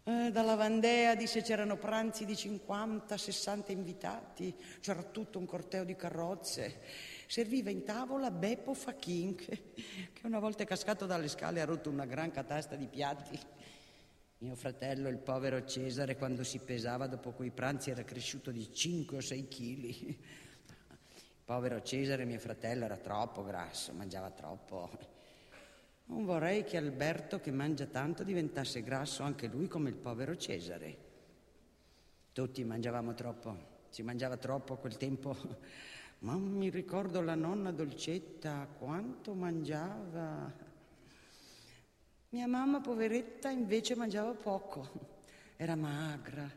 Eh, 0.05 0.31
dalla 0.31 0.55
Vandea 0.55 1.15
disse 1.15 1.41
c'erano 1.41 1.77
pranzi 1.77 2.25
di 2.25 2.35
50, 2.35 3.15
60 3.15 3.71
invitati, 3.71 4.53
c'era 4.81 5.01
tutto 5.03 5.39
un 5.39 5.45
corteo 5.45 5.83
di 5.83 5.95
carrozze. 5.95 6.81
Serviva 7.27 7.69
in 7.69 7.83
tavola 7.83 8.29
Beppo 8.29 8.73
Fachin, 8.73 9.35
che, 9.35 9.73
una 10.23 10.39
volta 10.39 10.65
cascato 10.65 11.05
dalle 11.05 11.29
scale 11.29 11.61
ha 11.61 11.65
rotto 11.65 11.89
una 11.89 12.05
gran 12.05 12.31
catasta 12.31 12.75
di 12.75 12.87
piatti. 12.87 13.39
Mio 14.39 14.55
fratello, 14.55 15.07
il 15.07 15.19
povero 15.19 15.65
Cesare, 15.65 16.17
quando 16.17 16.43
si 16.43 16.59
pesava 16.59 17.07
dopo 17.07 17.31
quei 17.31 17.51
pranzi 17.51 17.89
era 17.89 18.03
cresciuto 18.03 18.51
di 18.51 18.73
5 18.73 19.17
o 19.17 19.21
6 19.21 19.47
chili. 19.47 20.19
Povero 21.45 21.81
Cesare, 21.81 22.23
mio 22.23 22.39
fratello, 22.39 22.85
era 22.85 22.95
troppo 22.95 23.43
grasso, 23.43 23.91
mangiava 23.93 24.29
troppo. 24.29 24.89
Non 26.05 26.23
vorrei 26.23 26.63
che 26.63 26.77
Alberto, 26.77 27.39
che 27.39 27.51
mangia 27.51 27.85
tanto, 27.85 28.23
diventasse 28.23 28.81
grasso 28.81 29.23
anche 29.23 29.47
lui 29.47 29.67
come 29.67 29.89
il 29.89 29.95
povero 29.95 30.37
Cesare. 30.37 30.97
Tutti 32.31 32.63
mangiavamo 32.63 33.13
troppo, 33.13 33.57
si 33.89 34.03
mangiava 34.03 34.37
troppo 34.37 34.73
a 34.73 34.77
quel 34.77 34.95
tempo. 34.95 35.35
Ma 36.19 36.37
mi 36.37 36.69
ricordo 36.69 37.19
la 37.19 37.35
nonna 37.35 37.71
Dolcetta, 37.71 38.65
quanto 38.77 39.33
mangiava. 39.33 40.49
Mia 42.29 42.47
mamma, 42.47 42.79
poveretta, 42.79 43.49
invece 43.49 43.95
mangiava 43.95 44.31
poco. 44.31 44.89
Era 45.57 45.75
magra, 45.75 46.49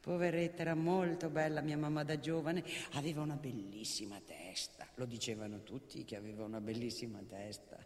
Poveretta, 0.00 0.62
era 0.62 0.74
molto 0.74 1.28
bella 1.28 1.60
mia 1.60 1.76
mamma 1.76 2.04
da 2.04 2.18
giovane, 2.20 2.62
aveva 2.92 3.22
una 3.22 3.34
bellissima 3.34 4.20
testa, 4.24 4.86
lo 4.94 5.04
dicevano 5.04 5.62
tutti 5.62 6.04
che 6.04 6.16
aveva 6.16 6.44
una 6.44 6.60
bellissima 6.60 7.20
testa. 7.28 7.76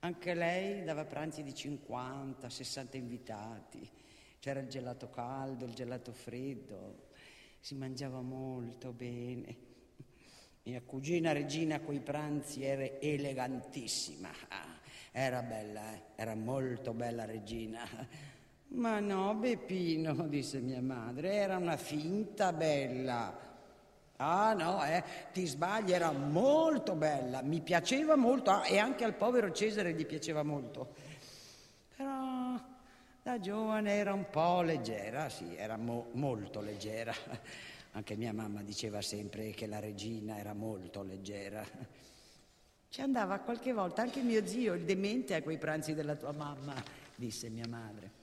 Anche 0.00 0.34
lei 0.34 0.84
dava 0.84 1.04
pranzi 1.04 1.42
di 1.42 1.54
50, 1.54 2.50
60 2.50 2.96
invitati, 2.96 3.88
c'era 4.40 4.60
il 4.60 4.68
gelato 4.68 5.08
caldo, 5.08 5.64
il 5.64 5.74
gelato 5.74 6.12
freddo, 6.12 7.08
si 7.60 7.74
mangiava 7.76 8.20
molto 8.20 8.92
bene. 8.92 9.70
Mia 10.64 10.82
cugina 10.82 11.32
Regina 11.32 11.80
quei 11.80 12.00
pranzi 12.00 12.62
era 12.62 12.84
elegantissima, 13.00 14.28
ah, 14.48 14.78
era 15.10 15.42
bella, 15.42 15.94
eh? 15.94 16.02
era 16.16 16.34
molto 16.34 16.92
bella 16.92 17.24
Regina 17.24 17.80
ma 18.74 19.00
no, 19.00 19.34
Beppino, 19.34 20.12
disse 20.28 20.60
mia 20.60 20.80
madre, 20.80 21.32
era 21.34 21.56
una 21.56 21.76
finta 21.76 22.52
bella. 22.52 23.50
Ah 24.16 24.52
no, 24.52 24.84
eh, 24.84 25.02
ti 25.32 25.46
sbagli, 25.46 25.92
era 25.92 26.12
molto 26.12 26.94
bella, 26.94 27.42
mi 27.42 27.60
piaceva 27.60 28.14
molto 28.14 28.50
ah, 28.50 28.66
e 28.66 28.78
anche 28.78 29.04
al 29.04 29.14
povero 29.14 29.50
Cesare 29.50 29.94
gli 29.94 30.06
piaceva 30.06 30.42
molto. 30.42 30.94
Però 31.96 32.60
da 33.22 33.40
giovane 33.40 33.92
era 33.94 34.12
un 34.12 34.28
po' 34.30 34.62
leggera, 34.62 35.28
sì, 35.28 35.56
era 35.56 35.76
mo- 35.76 36.08
molto 36.12 36.60
leggera. 36.60 37.14
Anche 37.94 38.16
mia 38.16 38.32
mamma 38.32 38.62
diceva 38.62 39.02
sempre 39.02 39.50
che 39.50 39.66
la 39.66 39.78
regina 39.78 40.38
era 40.38 40.54
molto 40.54 41.02
leggera. 41.02 41.62
Ci 42.88 43.00
andava 43.02 43.38
qualche 43.40 43.74
volta 43.74 44.00
anche 44.00 44.22
mio 44.22 44.46
zio, 44.46 44.72
il 44.72 44.84
demente, 44.84 45.34
a 45.34 45.42
quei 45.42 45.58
pranzi 45.58 45.92
della 45.92 46.14
tua 46.14 46.32
mamma, 46.32 46.72
disse 47.14 47.50
mia 47.50 47.68
madre. 47.68 48.21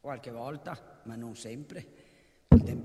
Qualche 0.00 0.30
volta, 0.30 1.00
ma 1.04 1.14
non 1.14 1.36
sempre. 1.36 1.86
Il, 2.48 2.62
de- 2.62 2.82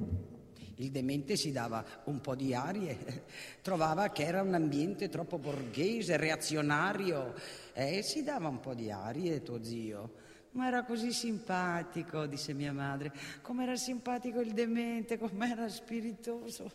il 0.75 0.91
demente 0.91 1.37
si 1.37 1.53
dava 1.53 1.83
un 2.05 2.19
po' 2.19 2.35
di 2.35 2.53
arie, 2.53 3.23
trovava 3.63 4.09
che 4.09 4.25
era 4.25 4.41
un 4.41 4.53
ambiente 4.53 5.07
troppo 5.07 5.37
borghese, 5.37 6.17
reazionario, 6.17 7.33
e 7.71 8.01
si 8.03 8.21
dava 8.21 8.49
un 8.49 8.59
po' 8.59 8.73
di 8.73 8.91
arie, 8.91 9.41
tuo 9.43 9.63
zio. 9.63 10.23
Ma 10.51 10.67
era 10.67 10.83
così 10.83 11.13
simpatico, 11.13 12.25
disse 12.25 12.53
mia 12.53 12.73
madre. 12.73 13.13
Com'era 13.41 13.77
simpatico 13.77 14.41
il 14.41 14.51
demente, 14.51 15.17
com'era 15.19 15.69
spiritoso. 15.69 16.69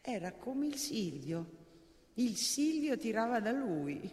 Era 0.00 0.32
come 0.32 0.66
il 0.66 0.76
Silvio. 0.76 1.62
Il 2.14 2.36
Silvio 2.36 2.96
tirava 2.96 3.40
da 3.40 3.52
lui. 3.52 4.10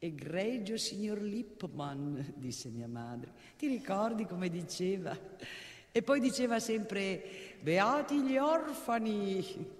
Egregio 0.00 0.76
signor 0.76 1.20
Lippmann, 1.20 2.20
disse 2.36 2.68
mia 2.68 2.86
madre, 2.86 3.32
ti 3.56 3.66
ricordi 3.66 4.26
come 4.26 4.48
diceva? 4.48 5.18
E 5.90 6.02
poi 6.02 6.20
diceva 6.20 6.60
sempre, 6.60 7.56
beati 7.60 8.22
gli 8.22 8.36
orfani. 8.36 9.76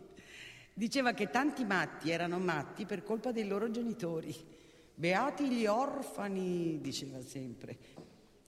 Diceva 0.75 1.13
che 1.13 1.31
tanti 1.31 1.65
matti 1.65 2.11
erano 2.11 2.39
matti 2.41 2.85
per 2.85 3.05
colpa 3.05 3.31
dei 3.31 3.47
loro 3.47 3.71
genitori. 3.71 4.35
Beati 4.93 5.49
gli 5.49 5.67
orfani, 5.67 6.81
diceva 6.81 7.21
sempre. 7.21 7.77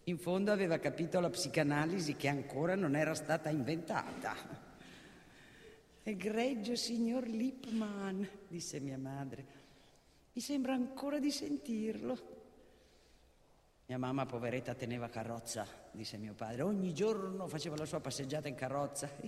In 0.04 0.18
fondo 0.18 0.50
aveva 0.50 0.78
capito 0.78 1.20
la 1.20 1.30
psicanalisi 1.30 2.16
che 2.16 2.26
ancora 2.26 2.74
non 2.74 2.96
era 2.96 3.14
stata 3.14 3.48
inventata. 3.48 4.34
Egregio 6.02 6.74
signor 6.74 7.28
Lippmann, 7.28 8.24
disse 8.48 8.80
mia 8.80 8.98
madre, 8.98 9.59
mi 10.32 10.40
sembra 10.40 10.74
ancora 10.74 11.18
di 11.18 11.30
sentirlo. 11.30 12.38
Mia 13.90 13.98
mamma, 13.98 14.24
poveretta, 14.24 14.72
teneva 14.74 15.08
carrozza, 15.08 15.66
disse 15.90 16.16
mio 16.16 16.32
padre. 16.34 16.62
Ogni 16.62 16.94
giorno 16.94 17.48
faceva 17.48 17.74
la 17.76 17.84
sua 17.84 17.98
passeggiata 17.98 18.46
in 18.46 18.54
carrozza. 18.54 19.10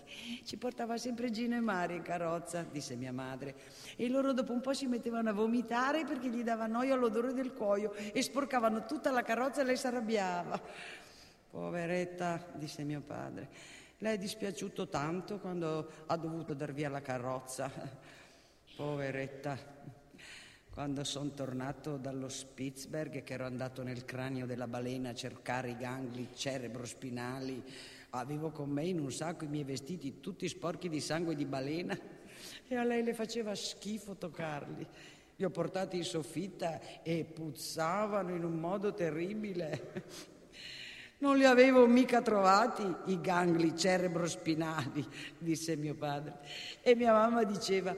Ci 0.44 0.57
portava 0.57 0.96
sempre 0.98 1.32
Gino 1.32 1.57
e 1.57 1.61
Mario 1.61 1.96
in 1.96 2.03
carrozza, 2.03 2.62
disse 2.70 2.94
mia 2.94 3.12
madre. 3.12 3.57
E 3.96 4.09
loro 4.09 4.32
dopo 4.32 4.53
un 4.53 4.61
po' 4.61 4.72
si 4.72 4.86
mettevano 4.86 5.30
a 5.30 5.32
vomitare 5.32 6.05
perché 6.05 6.28
gli 6.28 6.44
dava 6.44 6.68
noia 6.68 6.94
l'odore 6.94 7.32
del 7.32 7.53
cuoio 7.53 7.92
e 7.92 8.22
sporcavano 8.22 8.84
tutta 8.84 9.11
la 9.11 9.22
carrozza 9.22 9.62
e 9.62 9.64
lei 9.64 9.76
si 9.76 9.86
arrabbiava. 9.88 10.62
Poveretta, 11.50 12.46
disse 12.55 12.84
mio 12.84 13.00
padre. 13.00 13.48
Lei 13.98 14.14
è 14.14 14.18
dispiaciuto 14.18 14.88
tanto 14.88 15.40
quando 15.40 15.90
ha 16.07 16.16
dovuto 16.16 16.55
dar 16.55 16.72
via 16.72 16.88
la 16.88 17.03
carrozza. 17.03 17.68
Poveretta. 18.76 20.01
Quando 20.73 21.05
sono 21.05 21.29
tornato 21.33 21.99
dallo 21.99 22.31
Spitzberg, 22.31 23.23
che 23.25 23.35
ero 23.35 23.45
andato 23.45 23.83
nel 23.83 24.07
cranio 24.07 24.47
della 24.47 24.66
balena 24.66 25.11
a 25.11 25.14
cercare 25.14 25.68
i 25.68 25.77
gangli 25.77 26.29
cerebrospinali, 26.33 27.62
avevo 28.11 28.51
con 28.53 28.70
me 28.70 28.87
in 28.87 28.99
un 28.99 29.12
sacco 29.12 29.45
i 29.45 29.49
miei 29.49 29.64
vestiti 29.64 30.20
tutti 30.20 30.49
sporchi 30.49 30.89
di 30.89 30.99
sangue 30.99 31.35
di 31.35 31.45
balena 31.45 31.95
e 32.66 32.75
a 32.75 32.85
lei 32.85 33.03
le 33.05 33.12
faceva 33.12 33.55
schifo 33.55 34.16
toccarli. 34.16 34.87
Li 35.37 35.45
ho 35.45 35.51
portati 35.51 35.99
in 35.99 36.05
soffitta 36.05 37.03
e 37.03 37.25
puzzavano 37.25 38.35
in 38.35 38.43
un 38.43 38.59
modo 38.59 38.95
terribile. 38.95 40.31
Non 41.23 41.37
li 41.37 41.45
avevo 41.45 41.87
mica 41.87 42.20
trovati 42.20 42.83
i 43.05 43.20
gangli 43.20 43.75
cerebrospinali, 43.75 45.07
disse 45.39 45.77
mio 45.77 45.95
padre. 45.95 46.41
E 46.83 46.97
mia 46.97 47.12
mamma 47.12 47.45
diceva 47.45 47.95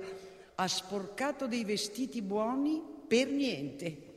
ha 0.57 0.69
sporcato 0.69 1.47
dei 1.47 1.65
vestiti 1.65 2.23
buoni 2.23 2.83
per 3.07 3.29
niente. 3.29 4.13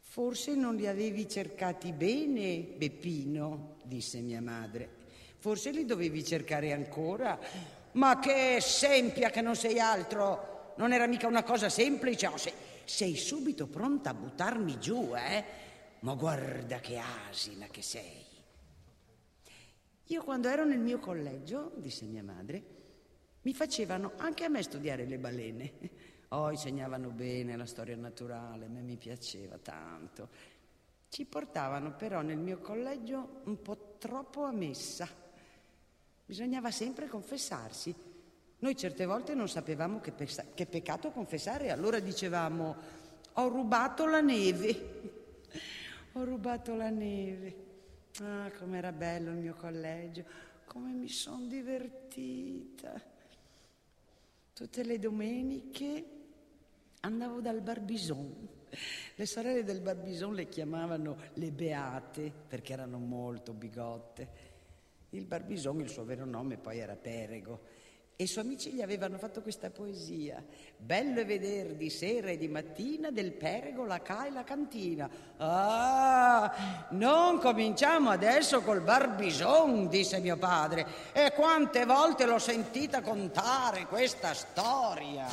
Forse 0.00 0.54
non 0.54 0.76
li 0.76 0.86
avevi 0.86 1.28
cercati 1.28 1.92
bene, 1.92 2.58
Beppino, 2.76 3.76
disse 3.82 4.20
mia 4.20 4.42
madre. 4.42 5.00
Forse 5.38 5.70
li 5.70 5.86
dovevi 5.86 6.22
cercare 6.24 6.72
ancora. 6.72 7.38
Ma 7.92 8.18
che 8.18 8.58
sempia 8.60 9.30
che 9.30 9.40
non 9.40 9.56
sei 9.56 9.78
altro! 9.78 10.74
Non 10.76 10.92
era 10.92 11.06
mica 11.06 11.26
una 11.26 11.42
cosa 11.42 11.68
semplice. 11.68 12.26
Oh, 12.26 12.36
sei, 12.36 12.52
sei 12.84 13.16
subito 13.16 13.66
pronta 13.66 14.10
a 14.10 14.14
buttarmi 14.14 14.78
giù, 14.78 15.14
eh? 15.16 15.44
Ma 16.00 16.14
guarda 16.14 16.78
che 16.80 17.00
asina 17.28 17.66
che 17.70 17.82
sei. 17.82 18.24
Io 20.06 20.22
quando 20.24 20.48
ero 20.48 20.64
nel 20.64 20.78
mio 20.78 20.98
collegio, 20.98 21.72
disse 21.76 22.04
mia 22.04 22.22
madre, 22.22 22.81
mi 23.42 23.54
facevano 23.54 24.12
anche 24.16 24.44
a 24.44 24.48
me 24.48 24.62
studiare 24.62 25.04
le 25.04 25.18
balene. 25.18 25.72
Oh, 26.28 26.50
insegnavano 26.50 27.10
bene 27.10 27.56
la 27.56 27.66
storia 27.66 27.96
naturale, 27.96 28.66
a 28.66 28.68
me 28.68 28.80
mi 28.80 28.96
piaceva 28.96 29.58
tanto. 29.58 30.28
Ci 31.08 31.26
portavano 31.26 31.94
però 31.94 32.22
nel 32.22 32.38
mio 32.38 32.58
collegio 32.58 33.42
un 33.44 33.60
po' 33.60 33.96
troppo 33.98 34.44
a 34.44 34.52
messa. 34.52 35.06
Bisognava 36.24 36.70
sempre 36.70 37.06
confessarsi. 37.06 37.94
Noi 38.60 38.76
certe 38.76 39.04
volte 39.04 39.34
non 39.34 39.48
sapevamo 39.48 40.00
che, 40.00 40.12
pesa- 40.12 40.46
che 40.54 40.66
peccato 40.66 41.10
confessare, 41.10 41.70
allora 41.70 41.98
dicevamo 41.98 42.76
ho 43.34 43.48
rubato 43.48 44.06
la 44.06 44.20
neve. 44.20 45.10
ho 46.14 46.24
rubato 46.24 46.74
la 46.74 46.90
neve. 46.90 47.56
Ah, 48.20 48.50
com'era 48.56 48.92
bello 48.92 49.30
il 49.30 49.38
mio 49.38 49.54
collegio, 49.54 50.24
come 50.64 50.92
mi 50.92 51.08
sono 51.08 51.46
divertita. 51.46 53.11
Tutte 54.54 54.84
le 54.84 54.98
domeniche 54.98 56.04
andavo 57.00 57.40
dal 57.40 57.62
Barbison. 57.62 58.48
Le 59.14 59.26
sorelle 59.26 59.64
del 59.64 59.80
Barbison 59.80 60.34
le 60.34 60.46
chiamavano 60.46 61.16
le 61.34 61.50
Beate 61.50 62.30
perché 62.48 62.74
erano 62.74 62.98
molto 62.98 63.54
bigotte. 63.54 64.50
Il 65.10 65.24
Barbison, 65.24 65.80
il 65.80 65.88
suo 65.88 66.04
vero 66.04 66.26
nome, 66.26 66.58
poi 66.58 66.78
era 66.78 66.96
Perego. 66.96 67.60
E 68.16 68.24
i 68.24 68.26
suoi 68.26 68.44
amici 68.44 68.70
gli 68.70 68.82
avevano 68.82 69.16
fatto 69.18 69.40
questa 69.40 69.70
poesia. 69.70 70.42
Bello 70.76 71.20
è 71.20 71.26
vedere 71.26 71.76
di 71.76 71.88
sera 71.90 72.28
e 72.28 72.36
di 72.36 72.46
mattina 72.46 73.10
del 73.10 73.32
perego 73.32 73.84
la 73.84 74.00
ca 74.02 74.26
e 74.26 74.30
la 74.30 74.44
cantina. 74.44 75.08
Ah, 75.38 76.86
non 76.90 77.38
cominciamo 77.38 78.10
adesso 78.10 78.60
col 78.62 78.82
barbison, 78.82 79.88
disse 79.88 80.20
mio 80.20 80.36
padre. 80.36 80.86
E 81.12 81.32
quante 81.32 81.84
volte 81.84 82.26
l'ho 82.26 82.38
sentita 82.38 83.00
contare 83.00 83.86
questa 83.86 84.34
storia. 84.34 85.26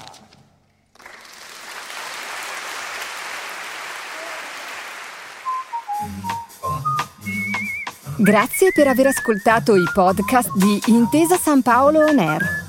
Grazie 8.18 8.72
per 8.74 8.88
aver 8.88 9.08
ascoltato 9.08 9.76
i 9.76 9.84
podcast 9.94 10.52
di 10.56 10.82
Intesa 10.88 11.38
San 11.38 11.62
Paolo 11.62 12.06
On 12.06 12.20
Air. 12.20 12.69